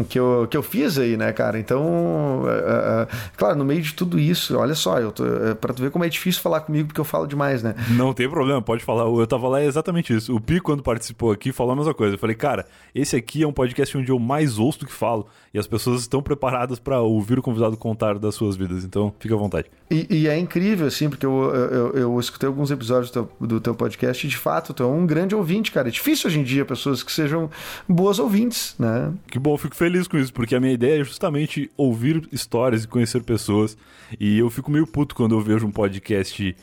que 0.07 0.19
eu, 0.19 0.47
que 0.49 0.55
eu 0.55 0.63
fiz 0.63 0.97
aí, 0.97 1.17
né, 1.17 1.31
cara? 1.33 1.59
Então, 1.59 2.43
é, 2.47 3.03
é, 3.03 3.07
claro, 3.35 3.55
no 3.55 3.65
meio 3.65 3.81
de 3.81 3.93
tudo 3.93 4.19
isso, 4.19 4.57
olha 4.57 4.75
só, 4.75 4.99
eu 4.99 5.11
tô, 5.11 5.25
é, 5.25 5.53
pra 5.53 5.73
tu 5.73 5.81
ver 5.81 5.89
como 5.89 6.05
é 6.05 6.09
difícil 6.09 6.41
falar 6.41 6.61
comigo 6.61 6.87
porque 6.87 7.01
eu 7.01 7.05
falo 7.05 7.25
demais, 7.25 7.63
né? 7.63 7.75
Não 7.89 8.13
tem 8.13 8.29
problema, 8.29 8.61
pode 8.61 8.83
falar. 8.83 9.03
Eu 9.03 9.27
tava 9.27 9.47
lá 9.47 9.61
é 9.61 9.65
exatamente 9.65 10.15
isso. 10.15 10.35
O 10.35 10.39
Pi, 10.39 10.59
quando 10.59 10.83
participou 10.83 11.31
aqui, 11.31 11.51
falou 11.51 11.73
a 11.73 11.75
mesma 11.75 11.93
coisa. 11.93 12.15
Eu 12.15 12.19
falei, 12.19 12.35
cara, 12.35 12.65
esse 12.93 13.15
aqui 13.15 13.43
é 13.43 13.47
um 13.47 13.53
podcast 13.53 13.97
onde 13.97 14.11
eu 14.11 14.19
mais 14.19 14.59
ouço 14.59 14.79
do 14.79 14.85
que 14.85 14.93
falo. 14.93 15.27
E 15.53 15.57
as 15.57 15.67
pessoas 15.67 16.01
estão 16.01 16.21
preparadas 16.21 16.79
para 16.79 17.01
ouvir 17.01 17.39
o 17.39 17.41
convidado 17.41 17.75
contar 17.75 18.19
das 18.19 18.35
suas 18.35 18.55
vidas. 18.55 18.83
Então, 18.83 19.13
fica 19.19 19.33
à 19.33 19.37
vontade. 19.37 19.65
E, 19.89 20.05
e 20.09 20.27
é 20.27 20.37
incrível, 20.37 20.85
assim, 20.85 21.09
porque 21.09 21.25
eu, 21.25 21.53
eu, 21.53 21.91
eu, 21.93 22.19
escutei 22.19 22.47
alguns 22.47 22.69
episódios 22.69 23.09
do 23.09 23.13
teu, 23.13 23.47
do 23.47 23.59
teu 23.59 23.73
podcast 23.73 24.25
e, 24.25 24.29
de 24.29 24.37
fato, 24.37 24.73
tu 24.73 24.83
é 24.83 24.85
um 24.85 25.05
grande 25.05 25.33
ouvinte, 25.33 25.71
cara. 25.71 25.87
É 25.87 25.91
difícil 25.91 26.27
hoje 26.27 26.39
em 26.39 26.43
dia 26.43 26.63
pessoas 26.65 27.01
que 27.01 27.11
sejam 27.11 27.49
boas 27.87 28.19
ouvintes, 28.19 28.75
né? 28.77 29.11
Que 29.27 29.39
bom, 29.39 29.57
fico 29.57 29.75
feliz 29.75 30.07
com 30.07 30.17
isso, 30.17 30.31
porque 30.31 30.55
a 30.55 30.59
minha 30.59 30.73
ideia 30.73 31.01
é 31.01 31.03
justamente 31.03 31.71
ouvir 31.75 32.27
histórias 32.31 32.83
e 32.83 32.87
conhecer 32.87 33.23
pessoas. 33.23 33.75
E 34.19 34.37
eu 34.37 34.49
fico 34.49 34.69
meio 34.69 34.85
puto 34.85 35.15
quando 35.15 35.35
eu 35.35 35.41
vejo 35.41 35.65
um 35.65 35.71
podcast. 35.71 36.55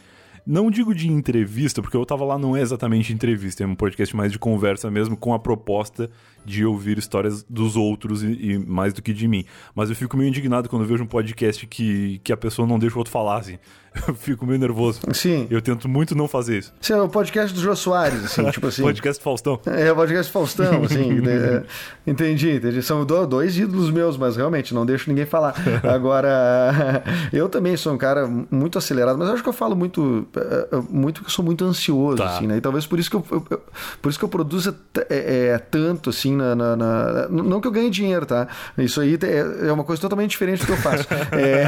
Não 0.46 0.70
digo 0.70 0.94
de 0.94 1.10
entrevista, 1.10 1.82
porque 1.82 1.96
eu 1.96 2.06
tava 2.06 2.24
lá 2.24 2.38
não 2.38 2.56
é 2.56 2.60
exatamente 2.60 3.12
entrevista, 3.12 3.64
é 3.64 3.66
um 3.66 3.74
podcast 3.74 4.14
mais 4.14 4.30
de 4.30 4.38
conversa 4.38 4.88
mesmo, 4.88 5.16
com 5.16 5.34
a 5.34 5.40
proposta 5.40 6.08
de 6.44 6.64
ouvir 6.64 6.98
histórias 6.98 7.42
dos 7.42 7.74
outros 7.74 8.22
e, 8.22 8.52
e, 8.52 8.58
mais 8.58 8.92
do 8.92 9.02
que 9.02 9.12
de 9.12 9.26
mim. 9.26 9.44
Mas 9.74 9.90
eu 9.90 9.96
fico 9.96 10.16
meio 10.16 10.28
indignado 10.28 10.68
quando 10.68 10.86
vejo 10.86 11.02
um 11.02 11.06
podcast 11.06 11.66
que, 11.66 12.20
que 12.22 12.32
a 12.32 12.36
pessoa 12.36 12.68
não 12.68 12.78
deixa 12.78 12.94
o 12.94 12.98
outro 12.98 13.10
falar, 13.10 13.38
assim. 13.38 13.58
Eu 14.06 14.14
fico 14.14 14.46
meio 14.46 14.58
nervoso. 14.58 15.00
Sim. 15.12 15.46
Eu 15.50 15.60
tento 15.62 15.88
muito 15.88 16.14
não 16.14 16.28
fazer 16.28 16.58
isso. 16.58 16.72
Sim, 16.80 16.94
é 16.94 17.02
o 17.02 17.08
podcast 17.08 17.54
do 17.54 17.60
Jô 17.60 17.74
Soares, 17.74 18.24
assim, 18.24 18.48
tipo 18.50 18.66
assim. 18.66 18.82
podcast 18.82 19.22
Faustão. 19.22 19.60
É, 19.66 19.90
o 19.90 19.96
podcast 19.96 20.30
Faustão, 20.32 20.84
assim. 20.84 21.12
né? 21.20 21.64
Entendi, 22.06 22.56
entendi. 22.56 22.82
São 22.82 23.04
dois 23.04 23.58
ídolos 23.58 23.90
meus, 23.90 24.16
mas 24.16 24.36
realmente 24.36 24.74
não 24.74 24.84
deixo 24.84 25.08
ninguém 25.08 25.26
falar. 25.26 25.54
Agora, 25.82 27.02
eu 27.32 27.48
também 27.48 27.76
sou 27.76 27.92
um 27.92 27.98
cara 27.98 28.26
muito 28.50 28.78
acelerado, 28.78 29.18
mas 29.18 29.28
eu 29.28 29.34
acho 29.34 29.42
que 29.42 29.48
eu 29.48 29.52
falo 29.52 29.74
muito, 29.74 30.26
eh, 30.36 30.68
eh, 30.72 30.82
muito 30.88 31.20
que 31.22 31.26
eu 31.26 31.30
sou 31.30 31.44
muito 31.44 31.64
ansioso, 31.64 32.18
tá. 32.18 32.26
assim, 32.26 32.46
né? 32.46 32.56
E 32.56 32.60
talvez 32.60 32.86
por 32.86 32.98
isso 32.98 33.10
que 33.10 33.16
eu, 33.16 33.24
eu 33.30 33.62
por 34.00 34.08
isso 34.08 34.18
que 34.18 34.24
eu 34.24 34.28
produzo 34.28 34.74
é, 35.08 35.52
é, 35.54 35.58
tanto, 35.58 36.10
assim, 36.10 36.34
na, 36.34 36.54
na, 36.54 36.76
na, 36.76 37.28
Não 37.28 37.60
que 37.60 37.66
eu 37.66 37.72
ganhe 37.72 37.90
dinheiro, 37.90 38.26
tá? 38.26 38.48
Isso 38.78 39.00
aí 39.00 39.18
é, 39.22 39.68
é 39.68 39.72
uma 39.72 39.84
coisa 39.84 40.00
totalmente 40.00 40.30
diferente 40.30 40.60
do 40.60 40.66
que 40.66 40.72
eu 40.72 40.76
faço. 40.76 41.06
é... 41.32 41.66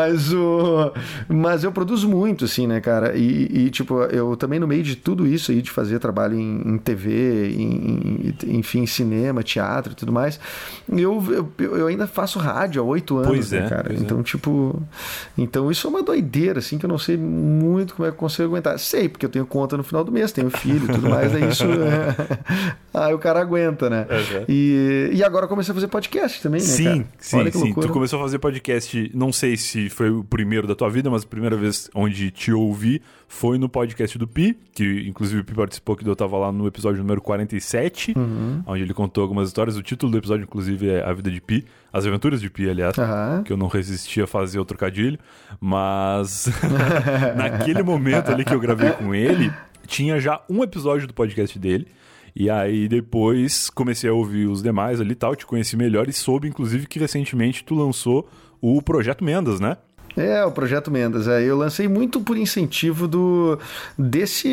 mas, 0.00 0.32
o... 0.32 0.92
mas 1.28 1.62
eu 1.62 1.70
produzo 1.70 2.08
muito, 2.08 2.46
assim, 2.46 2.66
né, 2.66 2.80
cara? 2.80 3.16
E, 3.16 3.66
e, 3.66 3.70
tipo, 3.70 4.02
eu 4.04 4.34
também 4.36 4.58
no 4.58 4.66
meio 4.66 4.82
de 4.82 4.96
tudo 4.96 5.26
isso 5.26 5.50
aí, 5.50 5.60
de 5.60 5.70
fazer 5.70 5.98
trabalho 5.98 6.38
em, 6.38 6.62
em 6.74 6.78
TV, 6.78 7.52
em, 7.52 8.34
enfim, 8.46 8.86
cinema, 8.86 9.42
teatro 9.42 9.92
e 9.92 9.94
tudo 9.94 10.12
mais, 10.12 10.40
eu, 10.90 11.52
eu, 11.58 11.76
eu 11.76 11.86
ainda 11.86 12.06
faço 12.06 12.38
rádio 12.38 12.80
há 12.80 12.84
oito 12.84 13.16
anos, 13.16 13.28
pois 13.28 13.50
né, 13.52 13.66
é, 13.66 13.68
cara? 13.68 13.92
Então, 13.92 14.20
é. 14.20 14.22
tipo. 14.22 14.82
Então 15.36 15.70
isso 15.70 15.86
é 15.86 15.90
uma 15.90 16.02
doideira, 16.02 16.60
assim, 16.60 16.78
que 16.78 16.86
eu 16.86 16.88
não 16.88 16.98
sei 16.98 17.16
muito 17.16 17.94
como 17.94 18.06
é 18.06 18.10
que 18.10 18.16
eu 18.16 18.18
consigo 18.18 18.48
aguentar. 18.48 18.78
Sei, 18.78 19.08
porque 19.08 19.26
eu 19.26 19.30
tenho 19.30 19.44
conta 19.44 19.76
no 19.76 19.82
final 19.82 20.02
do 20.02 20.10
mês, 20.10 20.32
tenho 20.32 20.50
filho 20.50 20.84
e 20.84 20.92
tudo 20.94 21.10
mais, 21.10 21.32
daí 21.32 21.48
isso. 21.48 21.64
Aí 22.92 23.14
o 23.14 23.18
cara 23.18 23.40
aguenta, 23.40 23.88
né? 23.88 24.06
Uhum. 24.10 24.44
E, 24.48 25.10
e 25.12 25.22
agora 25.22 25.46
comecei 25.46 25.70
a 25.70 25.74
fazer 25.74 25.86
podcast 25.86 26.42
também, 26.42 26.60
né? 26.60 26.66
Sim, 26.66 26.84
cara? 26.84 27.06
sim, 27.18 27.36
Olha 27.36 27.50
que 27.50 27.58
sim. 27.58 27.64
Loucura. 27.64 27.86
Tu 27.86 27.92
começou 27.92 28.18
a 28.18 28.22
fazer 28.22 28.38
podcast, 28.38 29.10
não 29.14 29.32
sei 29.32 29.56
se 29.56 29.88
foi 29.92 30.10
o 30.10 30.24
primeiro 30.24 30.66
da 30.66 30.74
tua 30.74 30.88
vida, 30.88 31.10
mas 31.10 31.22
a 31.22 31.26
primeira 31.26 31.56
vez 31.56 31.90
onde 31.94 32.30
te 32.30 32.52
ouvi 32.52 33.02
foi 33.28 33.58
no 33.58 33.68
podcast 33.68 34.18
do 34.18 34.26
Pi, 34.26 34.56
que 34.72 35.06
inclusive 35.06 35.40
o 35.40 35.44
Pi 35.44 35.54
participou, 35.54 35.96
que 35.96 36.06
eu 36.06 36.16
tava 36.16 36.36
lá 36.36 36.50
no 36.50 36.66
episódio 36.66 37.02
número 37.02 37.20
47, 37.20 38.14
uhum. 38.16 38.62
onde 38.66 38.82
ele 38.82 38.94
contou 38.94 39.22
algumas 39.22 39.48
histórias. 39.48 39.76
O 39.76 39.82
título 39.82 40.12
do 40.12 40.18
episódio, 40.18 40.44
inclusive, 40.44 40.88
é 40.88 41.04
A 41.04 41.12
Vida 41.12 41.30
de 41.30 41.40
Pi. 41.40 41.64
As 41.92 42.06
Aventuras 42.06 42.40
de 42.40 42.48
Pi, 42.50 42.68
aliás, 42.68 42.96
uhum. 42.96 43.42
que 43.44 43.52
eu 43.52 43.56
não 43.56 43.66
resisti 43.66 44.20
a 44.20 44.26
fazer 44.26 44.58
o 44.58 44.64
trocadilho. 44.64 45.18
Mas 45.60 46.48
naquele 47.36 47.82
momento 47.82 48.30
ali 48.30 48.44
que 48.44 48.54
eu 48.54 48.60
gravei 48.60 48.90
com 48.92 49.14
ele, 49.14 49.52
tinha 49.86 50.20
já 50.20 50.40
um 50.48 50.62
episódio 50.62 51.06
do 51.06 51.14
podcast 51.14 51.58
dele. 51.58 51.86
E 52.34 52.48
aí 52.48 52.88
depois 52.88 53.70
comecei 53.70 54.08
a 54.08 54.12
ouvir 54.12 54.46
os 54.46 54.62
demais 54.62 55.00
ali 55.00 55.12
e 55.12 55.16
tal, 55.16 55.34
te 55.34 55.46
conheci 55.46 55.76
melhor 55.76 56.08
e 56.08 56.12
soube, 56.12 56.48
inclusive, 56.48 56.86
que 56.86 56.98
recentemente 56.98 57.64
tu 57.64 57.74
lançou 57.74 58.28
o 58.60 58.82
Projeto 58.82 59.24
Mendas, 59.24 59.60
né? 59.60 59.76
É, 60.16 60.44
o 60.44 60.50
Projeto 60.50 60.90
Mendas. 60.90 61.28
É, 61.28 61.42
eu 61.42 61.56
lancei 61.56 61.88
muito 61.88 62.20
por 62.20 62.36
incentivo 62.36 63.06
do 63.06 63.58
desse 63.96 64.48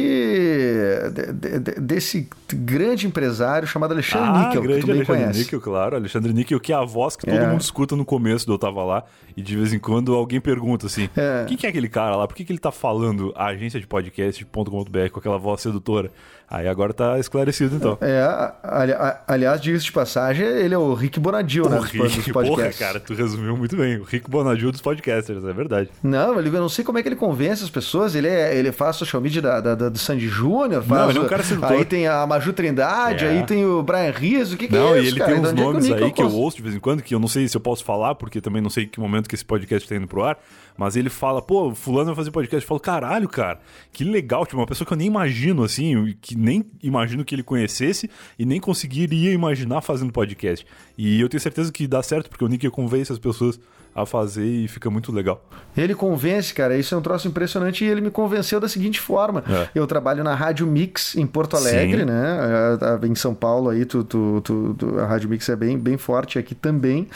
de, 1.13 1.59
de, 1.59 1.81
desse 1.81 2.29
grande 2.53 3.07
empresário 3.07 3.67
chamado 3.67 3.91
Alexandre 3.91 4.29
ah, 4.29 4.47
Níquel, 4.47 4.61
grande 4.61 4.79
que 4.79 4.81
tu 4.81 4.87
bem 4.87 4.95
Alexandre 4.97 5.21
conhece. 5.23 5.39
Níquel, 5.39 5.61
claro. 5.61 5.95
Alexandre 5.95 6.33
Níquel, 6.33 6.59
que 6.59 6.71
é 6.71 6.75
a 6.75 6.83
voz 6.83 7.15
que 7.15 7.25
todo 7.25 7.35
é. 7.35 7.47
mundo 7.47 7.61
escuta 7.61 7.95
no 7.95 8.05
começo 8.05 8.45
do 8.45 8.53
Eu 8.53 8.59
Tava 8.59 8.83
Lá. 8.83 9.03
E 9.35 9.41
de 9.41 9.55
vez 9.55 9.73
em 9.73 9.79
quando 9.79 10.15
alguém 10.15 10.41
pergunta 10.41 10.87
assim, 10.87 11.09
é. 11.15 11.45
quem 11.47 11.57
que 11.57 11.65
é 11.65 11.69
aquele 11.69 11.89
cara 11.89 12.15
lá? 12.15 12.27
Por 12.27 12.35
que, 12.35 12.43
que 12.43 12.51
ele 12.51 12.59
tá 12.59 12.71
falando 12.71 13.31
a 13.35 13.47
agência 13.47 13.79
de 13.79 13.85
podcast.com.br 13.85 15.09
com 15.11 15.19
aquela 15.19 15.37
voz 15.37 15.61
sedutora? 15.61 16.11
Aí 16.49 16.65
agora 16.65 16.93
tá 16.93 17.19
esclarecido, 17.19 17.75
então. 17.75 17.97
É, 17.99 18.23
ali, 18.63 18.93
aliás, 19.27 19.59
diga 19.59 19.77
de 19.77 19.91
passagem, 19.91 20.45
ele 20.45 20.73
é 20.73 20.77
o 20.77 20.93
Rick 20.93 21.19
Bonadil, 21.19 21.67
né? 21.67 21.77
Dos, 21.77 21.91
Rick. 21.91 22.31
Porra, 22.31 22.71
cara, 22.71 23.01
tu 23.01 23.13
resumiu 23.13 23.57
muito 23.57 23.75
bem. 23.75 23.97
O 23.97 24.03
Rick 24.03 24.29
Bonadil 24.29 24.71
dos 24.71 24.79
podcasters, 24.79 25.43
é 25.43 25.51
verdade. 25.51 25.89
Não, 26.01 26.39
eu 26.39 26.51
não 26.51 26.69
sei 26.69 26.85
como 26.85 26.97
é 26.97 27.03
que 27.03 27.09
ele 27.09 27.17
convence 27.17 27.65
as 27.65 27.69
pessoas. 27.69 28.15
Ele, 28.15 28.29
é, 28.29 28.55
ele 28.55 28.71
faz 28.71 28.95
social 28.95 29.21
media 29.21 29.41
da, 29.41 29.59
da, 29.59 29.75
da 29.75 29.89
do 29.89 29.97
Sandy 29.97 30.29
Júnior. 30.29 30.87
Não, 30.87 31.09
ele 31.09 31.19
é 31.19 31.21
um 31.21 31.27
cara 31.27 31.43
sedutor. 31.43 31.73
Aí 31.73 31.83
tem 31.83 32.07
a 32.07 32.25
Maju 32.25 32.53
Trindade, 32.53 33.25
é. 33.25 33.29
aí 33.29 33.45
tem 33.45 33.65
o 33.65 33.83
Brian 33.83 34.11
Rizzo. 34.11 34.55
O 34.55 34.57
que, 34.57 34.69
que 34.69 34.73
não, 34.73 34.95
é 34.95 34.99
isso, 34.99 35.05
e 35.05 35.07
ele 35.09 35.19
cara? 35.19 35.31
tem 35.33 35.41
uns 35.41 35.51
então, 35.51 35.65
nomes 35.65 35.91
aí 35.91 36.11
que 36.11 36.21
eu 36.21 36.31
ouço 36.31 36.55
de 36.55 36.63
vez 36.63 36.73
em 36.73 36.79
quando, 36.79 37.03
que 37.03 37.13
eu 37.13 37.19
não 37.19 37.27
sei 37.27 37.45
se 37.49 37.57
eu 37.57 37.61
posso 37.61 37.83
falar, 37.83 38.15
porque 38.15 38.39
também 38.39 38.61
não 38.61 38.69
sei 38.69 38.85
que 38.85 39.01
momento 39.01 39.27
que 39.27 39.35
esse 39.35 39.43
podcast 39.43 39.85
está 39.85 39.97
indo 39.97 40.07
pro 40.07 40.23
ar. 40.23 40.37
Mas 40.77 40.95
ele 40.95 41.09
fala, 41.09 41.41
pô, 41.41 41.73
fulano 41.73 42.05
vai 42.05 42.15
fazer 42.15 42.29
podcast. 42.29 42.63
Eu 42.63 42.67
falo, 42.67 42.79
caralho, 42.79 43.27
cara, 43.27 43.59
que 43.91 44.03
legal. 44.03 44.45
Tipo, 44.45 44.57
uma 44.57 44.67
pessoa 44.67 44.85
que 44.85 44.93
eu 44.93 44.97
nem 44.97 45.07
imagino, 45.07 45.63
assim, 45.63 46.15
que 46.21 46.36
nem 46.37 46.65
imagino 46.81 47.25
que 47.25 47.33
ele 47.33 47.43
conhecesse 47.43 48.09
e 48.37 48.45
nem 48.45 48.59
conseguiria 48.59 49.31
imaginar 49.31 49.81
fazendo 49.81 50.13
podcast. 50.13 50.65
E 50.97 51.19
eu 51.19 51.27
tenho 51.27 51.41
certeza 51.41 51.71
que 51.71 51.87
dá 51.87 52.01
certo, 52.03 52.29
porque 52.29 52.45
o 52.45 52.47
Nick 52.47 52.69
convence 52.69 53.11
as 53.11 53.19
pessoas 53.19 53.59
a 53.97 54.05
fazer 54.05 54.45
e 54.45 54.67
fica 54.67 54.91
muito 54.91 55.11
legal. 55.11 55.43
Ele 55.75 55.95
convence, 55.95 56.53
cara, 56.53 56.77
isso 56.77 56.93
é 56.93 56.97
um 56.97 57.01
troço 57.01 57.27
impressionante 57.27 57.83
e 57.83 57.87
ele 57.87 57.99
me 57.99 58.11
convenceu 58.11 58.59
da 58.59 58.69
seguinte 58.69 59.01
forma. 59.01 59.43
É. 59.49 59.69
Eu 59.73 59.87
trabalho 59.87 60.23
na 60.23 60.35
Rádio 60.35 60.67
Mix 60.67 61.15
em 61.15 61.25
Porto 61.25 61.55
Alegre, 61.55 62.01
Sim. 62.01 62.05
né? 62.05 62.77
Em 63.03 63.15
São 63.15 63.33
Paulo 63.33 63.69
aí, 63.69 63.85
tu, 63.85 64.03
tu, 64.03 64.41
tu, 64.41 64.99
a 64.99 65.05
Rádio 65.05 65.27
Mix 65.27 65.49
é 65.49 65.55
bem, 65.55 65.79
bem 65.79 65.97
forte 65.97 66.37
aqui 66.37 66.53
também. 66.53 67.07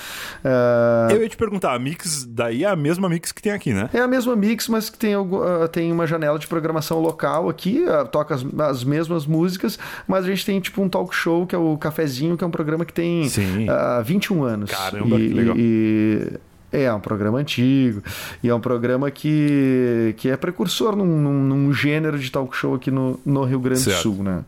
Uh... 0.43 1.11
Eu 1.11 1.21
ia 1.21 1.29
te 1.29 1.37
perguntar, 1.37 1.73
a 1.73 1.79
Mix 1.79 2.25
daí 2.25 2.63
é 2.63 2.67
a 2.67 2.75
mesma 2.75 3.07
Mix 3.07 3.31
que 3.31 3.43
tem 3.43 3.51
aqui, 3.51 3.73
né? 3.73 3.87
É 3.93 3.99
a 3.99 4.07
mesma 4.07 4.35
Mix, 4.35 4.67
mas 4.67 4.89
que 4.89 4.97
tem, 4.97 5.15
uh, 5.15 5.67
tem 5.71 5.91
uma 5.91 6.07
janela 6.07 6.39
de 6.39 6.47
programação 6.47 6.99
local 6.99 7.47
aqui, 7.47 7.85
uh, 7.85 8.07
toca 8.07 8.33
as, 8.33 8.43
as, 8.59 8.83
mesmas 8.83 9.27
músicas, 9.27 9.77
mas 10.07 10.25
a 10.25 10.27
gente 10.27 10.43
tem 10.43 10.59
tipo 10.59 10.81
um 10.81 10.89
talk 10.89 11.13
show 11.13 11.45
que 11.45 11.53
é 11.53 11.59
o 11.59 11.77
Cafezinho, 11.77 12.35
que 12.35 12.43
é 12.43 12.47
um 12.47 12.51
programa 12.51 12.85
que 12.85 12.93
tem 12.93 13.27
uh, 13.27 14.03
21 14.03 14.43
anos. 14.43 14.71
Caramba, 14.71 15.19
e, 15.19 15.27
que 15.27 15.33
legal. 15.33 15.55
E, 15.57 16.39
é, 16.71 16.83
é 16.83 16.93
um 16.93 16.99
programa 16.99 17.39
antigo. 17.39 18.01
E 18.43 18.49
é 18.49 18.55
um 18.55 18.59
programa 18.59 19.11
que, 19.11 20.15
que 20.17 20.29
é 20.29 20.37
precursor 20.37 20.95
num, 20.95 21.05
num, 21.05 21.43
num 21.43 21.73
gênero 21.73 22.17
de 22.17 22.31
talk 22.31 22.55
show 22.55 22.75
aqui 22.75 22.89
no, 22.89 23.19
no 23.25 23.43
Rio 23.43 23.59
Grande 23.59 23.83
do 23.83 23.91
Sul, 23.91 24.23
né? 24.23 24.43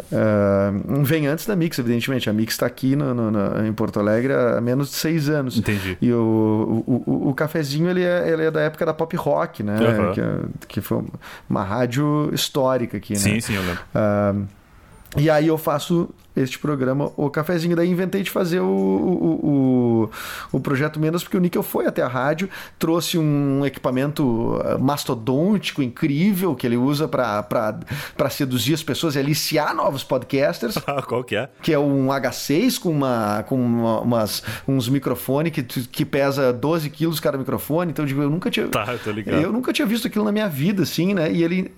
Uh, 0.00 1.04
vem 1.04 1.26
antes 1.26 1.46
da 1.46 1.54
Mix, 1.54 1.78
evidentemente. 1.78 2.30
A 2.30 2.32
Mix 2.32 2.54
está 2.54 2.66
aqui 2.66 2.96
no, 2.96 3.14
no, 3.14 3.30
no, 3.30 3.66
em 3.66 3.72
Porto 3.72 4.00
Alegre 4.00 4.32
há 4.32 4.60
menos 4.60 4.90
de 4.90 4.96
seis 4.96 5.28
anos. 5.28 5.58
Entendi. 5.58 5.98
E 6.00 6.12
o, 6.12 6.84
o, 6.86 7.02
o, 7.06 7.28
o 7.28 7.34
cafezinho 7.34 7.88
ele 7.90 8.02
é, 8.02 8.30
ele 8.30 8.44
é 8.44 8.50
da 8.50 8.60
época 8.60 8.86
da 8.86 8.94
pop 8.94 9.14
rock, 9.16 9.62
né? 9.62 9.76
Uhum. 9.78 10.12
Que, 10.12 10.66
que 10.66 10.80
foi 10.80 11.02
uma 11.48 11.62
rádio 11.62 12.30
histórica 12.32 12.96
aqui, 12.96 13.12
né? 13.12 13.18
Sim, 13.18 13.40
sim, 13.40 13.54
eu 13.54 13.62
lembro. 13.62 13.82
Uh, 13.94 14.48
e 15.16 15.28
aí 15.28 15.48
eu 15.48 15.58
faço 15.58 16.08
este 16.42 16.58
programa, 16.58 17.12
o 17.16 17.30
Cafezinho. 17.30 17.76
Daí 17.76 17.88
inventei 17.88 18.22
de 18.22 18.30
fazer 18.30 18.60
o, 18.60 18.66
o, 18.66 20.10
o, 20.52 20.56
o, 20.56 20.60
projeto 20.60 21.00
Menos, 21.00 21.22
porque 21.22 21.36
o 21.36 21.40
Níquel 21.40 21.62
foi 21.62 21.86
até 21.86 22.02
a 22.02 22.08
rádio, 22.08 22.48
trouxe 22.78 23.18
um 23.18 23.64
equipamento 23.64 24.60
ah, 24.64 24.78
mastodôntico, 24.78 25.82
incrível, 25.82 26.54
que 26.54 26.66
ele 26.66 26.76
usa 26.76 27.08
para 27.08 28.30
seduzir 28.30 28.74
as 28.74 28.82
pessoas 28.82 29.16
e 29.16 29.18
aliciar 29.18 29.74
novos 29.74 30.04
podcasters. 30.04 30.76
Qual 31.06 31.24
que 31.24 31.36
é? 31.36 31.48
Que 31.62 31.72
é 31.72 31.78
um 31.78 32.08
H6 32.08 32.78
com, 32.78 32.90
uma, 32.90 33.44
com 33.48 33.56
uma, 33.56 34.00
umas, 34.00 34.42
uns 34.66 34.88
microfones 34.88 35.52
que, 35.52 35.62
que 35.62 36.04
pesa 36.04 36.52
12 36.52 36.90
quilos 36.90 37.20
cada 37.20 37.38
microfone. 37.38 37.90
Então, 37.90 38.06
eu 38.06 38.30
nunca 38.30 38.50
tinha. 38.50 38.68
Tá, 38.68 38.96
tô 39.02 39.10
ligado. 39.10 39.40
Eu 39.40 39.52
nunca 39.52 39.72
tinha 39.72 39.86
visto 39.86 40.06
aquilo 40.06 40.24
na 40.24 40.32
minha 40.32 40.48
vida, 40.48 40.82
assim, 40.82 41.14
né? 41.14 41.30
E 41.32 41.42
ele, 41.42 41.70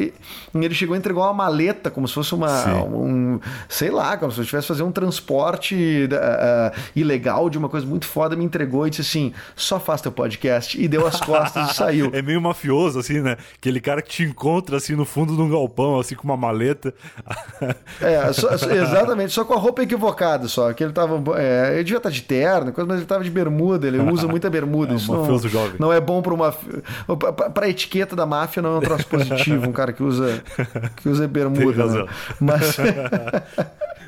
ele 0.55 0.75
chegou 0.75 0.95
a 0.95 0.99
entregar 0.99 1.21
uma 1.21 1.35
maleta, 1.35 1.91
como 1.91 2.07
se 2.07 2.15
fosse 2.15 2.35
uma. 2.35 2.85
Um, 2.85 3.41
sei 3.69 3.91
lá, 3.91 4.17
como 4.17 4.31
se 4.33 4.45
tivesse 4.53 4.69
fazer 4.69 4.83
um 4.83 4.93
transporte 4.93 6.09
uh, 6.11 6.81
ilegal 6.95 7.49
de 7.49 7.59
uma 7.59 7.69
coisa 7.69 7.87
muito 7.87 8.07
foda, 8.07 8.37
me 8.37 8.45
entregou 8.45 8.87
e 8.87 8.91
disse 8.91 9.03
assim: 9.03 9.33
só 9.57 9.81
faz 9.81 10.01
teu 10.01 10.13
podcast. 10.13 10.81
E 10.81 10.87
deu 10.87 11.07
as 11.07 11.21
costas 11.21 11.71
e 11.71 11.75
saiu. 11.75 12.13
É 12.13 12.21
meio 12.21 12.41
mafioso, 12.43 12.99
assim, 12.99 13.21
né? 13.21 13.37
Aquele 13.57 13.81
cara 13.81 14.03
que 14.03 14.11
te 14.11 14.23
encontra 14.23 14.77
assim 14.77 14.95
no 14.95 15.05
fundo 15.05 15.35
de 15.35 15.41
um 15.41 15.49
galpão, 15.49 15.99
assim, 15.99 16.15
com 16.15 16.25
uma 16.25 16.37
maleta. 16.37 16.93
é, 18.01 18.33
só, 18.33 18.51
exatamente, 18.53 19.33
só 19.33 19.45
com 19.45 19.55
a 19.55 19.57
roupa 19.57 19.83
equivocada, 19.83 20.47
só. 20.47 20.73
Que 20.73 20.85
ele 20.85 20.93
tava. 20.93 21.23
É, 21.41 21.75
ele 21.75 21.85
devia 21.85 21.97
estar 21.97 22.11
de 22.11 22.23
terno, 22.23 22.73
mas 22.77 22.99
ele 22.99 23.07
tava 23.07 23.25
de 23.25 23.31
bermuda, 23.31 23.87
ele 23.87 23.99
usa 23.99 24.29
muita 24.29 24.51
bermuda. 24.51 24.83
É 24.93 24.95
um 24.95 24.97
Isso 24.97 25.13
mafioso 25.13 25.45
não, 25.45 25.51
jovem. 25.51 25.75
Não 25.79 25.93
é 25.93 26.01
bom 26.01 26.21
para 26.21 26.35
uma. 26.35 26.53
Pra 27.55 27.69
etiqueta 27.69 28.15
da 28.17 28.27
máfia 28.27 28.61
não 28.61 28.75
é 28.75 28.79
um 28.79 28.81
troço 28.81 29.07
positivo, 29.07 29.69
um 29.69 29.73
cara 29.73 29.93
que 29.93 30.03
usa, 30.03 30.43
que 30.97 31.09
usa 31.09 31.27
bermuda. 31.27 31.87
Né? 31.87 32.07
Mas. 32.41 32.77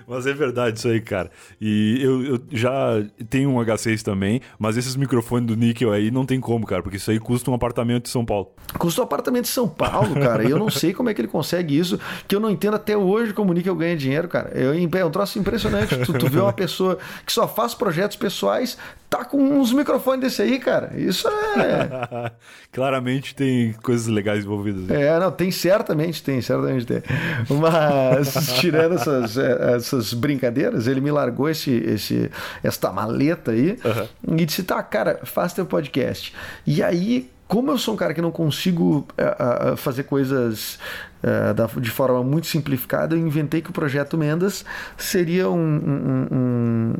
Mas 0.06 0.26
é 0.26 0.32
verdade 0.32 0.78
isso 0.78 0.88
aí, 0.88 1.00
cara. 1.00 1.30
E 1.60 1.98
eu, 2.00 2.24
eu, 2.24 2.40
já 2.50 3.02
tenho 3.28 3.50
um 3.50 3.56
H6 3.56 4.02
também, 4.02 4.40
mas 4.58 4.76
esses 4.76 4.96
microfones 4.96 5.46
do 5.46 5.56
Níquel 5.56 5.92
aí 5.92 6.10
não 6.10 6.26
tem 6.26 6.40
como, 6.40 6.66
cara, 6.66 6.82
porque 6.82 6.96
isso 6.96 7.10
aí 7.10 7.18
custa 7.18 7.50
um 7.50 7.54
apartamento 7.54 8.06
em 8.06 8.10
São 8.10 8.24
Paulo. 8.24 8.52
Custa 8.78 9.00
um 9.00 9.04
apartamento 9.04 9.44
em 9.44 9.48
São 9.52 9.68
Paulo, 9.68 10.14
cara. 10.14 10.44
e 10.44 10.50
eu 10.50 10.58
não 10.58 10.70
sei 10.70 10.92
como 10.92 11.08
é 11.08 11.14
que 11.14 11.20
ele 11.20 11.28
consegue 11.28 11.78
isso, 11.78 11.98
que 12.28 12.34
eu 12.34 12.40
não 12.40 12.50
entendo 12.50 12.74
até 12.74 12.96
hoje 12.96 13.32
como 13.32 13.50
o 13.50 13.54
Níquel 13.54 13.74
ganha 13.74 13.96
dinheiro, 13.96 14.28
cara. 14.28 14.50
Eu, 14.54 14.74
é 14.74 15.04
um 15.04 15.10
troço 15.10 15.38
impressionante. 15.38 15.96
Tu, 15.96 16.12
tu 16.12 16.28
vê 16.28 16.40
uma 16.40 16.52
pessoa 16.52 16.98
que 17.24 17.32
só 17.32 17.48
faz 17.48 17.74
projetos 17.74 18.16
pessoais, 18.16 18.76
tá 19.08 19.24
com 19.24 19.38
uns 19.38 19.72
microfones 19.72 20.20
desse 20.20 20.42
aí, 20.42 20.58
cara. 20.58 20.92
Isso 20.96 21.28
é. 21.28 22.32
Claramente 22.72 23.34
tem 23.34 23.72
coisas 23.74 24.08
legais 24.08 24.44
envolvidas. 24.44 24.90
É, 24.90 25.18
não, 25.20 25.30
tem 25.30 25.50
certamente, 25.50 26.22
tem, 26.22 26.40
certamente 26.40 26.84
tem. 26.84 27.02
Mas, 27.48 28.54
tirando 28.58 28.96
essas, 28.96 29.38
é, 29.38 29.76
essas 29.98 30.12
brincadeiras, 30.14 30.86
ele 30.86 31.00
me 31.00 31.10
largou 31.10 31.48
esse, 31.48 31.70
esse, 31.70 32.30
esta 32.62 32.92
maleta 32.92 33.52
aí 33.52 33.78
uhum. 33.84 34.38
e 34.40 34.44
disse: 34.44 34.62
tá, 34.62 34.82
cara, 34.82 35.20
faz 35.24 35.52
teu 35.52 35.66
podcast. 35.66 36.34
E 36.66 36.82
aí, 36.82 37.30
como 37.46 37.70
eu 37.70 37.78
sou 37.78 37.94
um 37.94 37.96
cara 37.96 38.14
que 38.14 38.22
não 38.22 38.30
consigo 38.30 39.06
uh, 39.18 39.72
uh, 39.72 39.76
fazer 39.76 40.04
coisas 40.04 40.78
uh, 41.22 41.80
de 41.80 41.90
forma 41.90 42.22
muito 42.22 42.46
simplificada, 42.46 43.14
eu 43.14 43.18
inventei 43.18 43.60
que 43.60 43.68
o 43.68 43.72
projeto 43.72 44.16
Mendas 44.16 44.64
seria 44.96 45.50
um, 45.50 45.54
um, 45.54 46.26
um, 46.32 46.94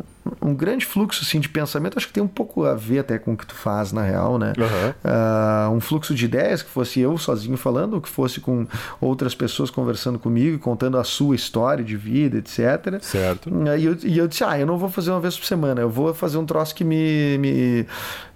um, 0.51 0.55
grande 0.55 0.85
fluxo 0.85 1.25
assim, 1.25 1.41
de 1.41 1.49
pensamento. 1.49 1.97
Acho 1.97 2.09
que 2.09 2.13
tem 2.13 2.23
um 2.23 2.29
pouco 2.29 2.65
a 2.65 2.75
ver 2.75 2.99
até 2.99 3.19
com 3.19 3.33
o 3.33 3.37
que 3.37 3.47
tu 3.47 3.55
faz 3.55 3.91
na 3.91 4.03
real, 4.03 4.39
né? 4.39 4.53
Uhum. 4.59 5.77
um 5.77 5.81
fluxo 5.81 6.15
de 6.15 6.27
ideias 6.27 6.63
que 6.63 6.69
fosse 6.69 7.01
eu 7.01 7.17
sozinho 7.17 7.57
falando, 7.57 7.95
ou 7.95 8.01
que 8.01 8.09
fosse 8.09 8.39
com 8.39 8.67
outras 9.01 9.35
pessoas 9.35 9.71
conversando 9.71 10.19
comigo, 10.19 10.59
contando 10.59 10.99
a 10.99 11.05
sua 11.05 11.35
história 11.35 11.83
de 11.83 11.97
vida, 11.97 12.37
etc. 12.37 13.01
Certo. 13.01 13.51
E 13.79 13.85
eu, 13.85 13.97
e 14.03 14.19
eu 14.19 14.29
disse: 14.29 14.45
ah, 14.45 14.59
eu 14.59 14.67
não 14.67 14.77
vou 14.77 14.91
fazer 14.91 15.11
uma 15.11 15.21
vez 15.21 15.39
por 15.39 15.47
semana, 15.47 15.81
eu 15.81 15.89
vou 15.89 16.13
fazer 16.13 16.37
um 16.37 16.45
troço 16.45 16.75
que 16.75 16.85
me, 16.85 17.39
me 17.39 17.87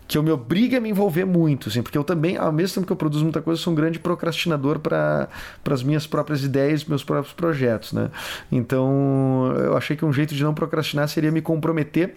que 0.08 0.16
eu 0.16 0.22
me 0.22 0.30
obrigue 0.30 0.74
a 0.74 0.80
me 0.80 0.88
envolver 0.88 1.26
muito, 1.26 1.68
assim, 1.68 1.82
porque 1.82 1.98
eu 1.98 2.02
também, 2.02 2.38
ao 2.38 2.50
mesmo 2.50 2.76
tempo 2.76 2.86
que 2.86 2.92
eu 2.92 2.96
produzo 2.96 3.22
muita 3.22 3.42
coisa, 3.42 3.60
sou 3.60 3.74
um 3.74 3.76
grande 3.76 3.98
procrastinador 3.98 4.78
para 4.78 5.28
as 5.70 5.82
minhas 5.82 6.06
próprias 6.06 6.42
ideias, 6.42 6.82
meus 6.86 7.04
próprios 7.04 7.34
projetos, 7.34 7.92
né? 7.92 8.10
Então, 8.50 9.52
eu 9.58 9.76
achei 9.76 9.94
que 9.94 10.04
um 10.06 10.12
jeito 10.12 10.34
de 10.34 10.42
não 10.42 10.54
procrastinar 10.54 11.06
seria 11.08 11.30
me 11.30 11.42
comprometer 11.42 12.14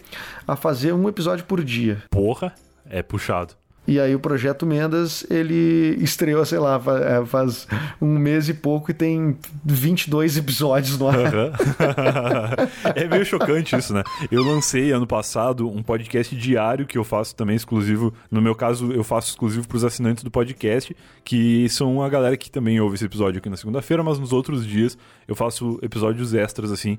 a 0.48 0.56
fazer 0.56 0.94
um 0.94 1.06
episódio 1.06 1.44
por 1.44 1.62
dia. 1.62 2.02
Porra, 2.10 2.54
é 2.88 3.02
puxado. 3.02 3.61
E 3.86 3.98
aí 3.98 4.14
o 4.14 4.20
Projeto 4.20 4.64
Mendas, 4.64 5.26
ele 5.28 5.96
estreou, 6.00 6.44
sei 6.46 6.58
lá, 6.58 6.80
é, 7.04 7.26
faz 7.26 7.66
um 8.00 8.16
mês 8.16 8.48
e 8.48 8.54
pouco 8.54 8.92
e 8.92 8.94
tem 8.94 9.36
22 9.64 10.36
episódios 10.36 10.96
no 10.98 11.08
ar. 11.08 11.16
Uhum. 11.18 11.52
é 12.94 13.08
meio 13.08 13.24
chocante 13.24 13.74
isso, 13.74 13.92
né? 13.92 14.04
Eu 14.30 14.44
lancei 14.44 14.92
ano 14.92 15.06
passado 15.06 15.68
um 15.68 15.82
podcast 15.82 16.34
diário 16.36 16.86
que 16.86 16.96
eu 16.96 17.02
faço 17.02 17.34
também 17.34 17.56
exclusivo. 17.56 18.14
No 18.30 18.40
meu 18.40 18.54
caso, 18.54 18.92
eu 18.92 19.02
faço 19.02 19.30
exclusivo 19.30 19.66
para 19.66 19.76
os 19.76 19.84
assinantes 19.84 20.22
do 20.22 20.30
podcast, 20.30 20.96
que 21.24 21.68
são 21.68 22.02
a 22.02 22.08
galera 22.08 22.36
que 22.36 22.50
também 22.50 22.80
ouve 22.80 22.94
esse 22.94 23.04
episódio 23.04 23.38
aqui 23.38 23.50
na 23.50 23.56
segunda-feira, 23.56 24.04
mas 24.04 24.16
nos 24.16 24.32
outros 24.32 24.64
dias 24.64 24.96
eu 25.26 25.34
faço 25.34 25.80
episódios 25.82 26.34
extras, 26.34 26.70
assim, 26.70 26.98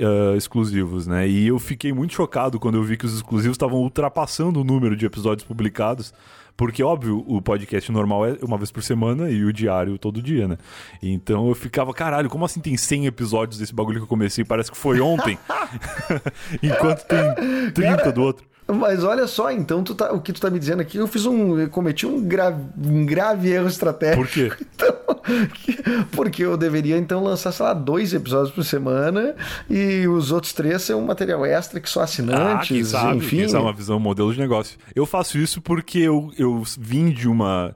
uh, 0.00 0.36
exclusivos, 0.36 1.06
né? 1.06 1.28
E 1.28 1.48
eu 1.48 1.58
fiquei 1.58 1.92
muito 1.92 2.14
chocado 2.14 2.58
quando 2.58 2.76
eu 2.76 2.82
vi 2.82 2.96
que 2.96 3.06
os 3.06 3.14
exclusivos 3.14 3.54
estavam 3.54 3.78
ultrapassando 3.78 4.60
o 4.60 4.64
número 4.64 4.96
de 4.96 5.06
episódios 5.06 5.46
publicados. 5.46 6.12
Porque, 6.56 6.82
óbvio, 6.82 7.24
o 7.28 7.40
podcast 7.40 7.92
normal 7.92 8.26
é 8.26 8.38
uma 8.42 8.56
vez 8.56 8.72
por 8.72 8.82
semana 8.82 9.30
e 9.30 9.44
o 9.44 9.52
diário 9.52 9.96
todo 9.96 10.20
dia, 10.20 10.48
né? 10.48 10.58
Então 11.00 11.48
eu 11.48 11.54
ficava, 11.54 11.94
caralho, 11.94 12.28
como 12.28 12.44
assim 12.44 12.58
tem 12.58 12.76
100 12.76 13.06
episódios 13.06 13.60
desse 13.60 13.72
bagulho 13.72 13.98
que 13.98 14.04
eu 14.04 14.08
comecei? 14.08 14.44
Parece 14.44 14.68
que 14.68 14.76
foi 14.76 15.00
ontem. 15.00 15.38
Enquanto 16.60 17.04
tem 17.06 17.70
30 17.72 18.10
do 18.10 18.22
outro. 18.22 18.44
Mas 18.70 19.02
olha 19.02 19.26
só, 19.26 19.50
então 19.50 19.82
tu 19.82 19.94
tá, 19.94 20.12
o 20.12 20.20
que 20.20 20.30
tu 20.30 20.40
tá 20.42 20.50
me 20.50 20.58
dizendo 20.58 20.80
aqui, 20.80 20.98
eu 20.98 21.06
fiz 21.06 21.24
um. 21.24 21.58
Eu 21.58 21.70
cometi 21.70 22.06
um 22.06 22.22
grave, 22.22 22.62
um 22.84 23.06
grave 23.06 23.48
erro 23.50 23.66
estratégico. 23.66 24.24
Por 24.24 24.32
quê? 24.32 24.52
Então, 24.78 26.06
porque 26.12 26.42
eu 26.42 26.56
deveria 26.56 26.96
então 26.96 27.22
lançar, 27.22 27.52
sei 27.52 27.66
lá, 27.66 27.74
dois 27.74 28.14
episódios 28.14 28.50
por 28.54 28.64
semana 28.64 29.34
e 29.68 30.06
os 30.06 30.32
outros 30.32 30.52
três 30.52 30.82
ser 30.82 30.94
um 30.94 31.04
material 31.04 31.44
extra 31.44 31.80
que 31.80 31.88
só 31.88 32.02
assinantes, 32.02 32.44
ah, 32.44 32.66
quem 32.66 32.84
sabe, 32.84 33.16
enfim. 33.18 33.36
Quem 33.38 33.48
sabe 33.48 33.64
uma 33.64 33.72
visão, 33.72 33.96
um 33.96 34.00
modelo 34.00 34.32
de 34.32 34.38
negócio. 34.38 34.78
Eu 34.94 35.04
faço 35.04 35.36
isso 35.38 35.60
porque 35.60 35.98
eu, 35.98 36.32
eu 36.38 36.62
vim 36.78 37.10
de 37.10 37.28
uma 37.28 37.74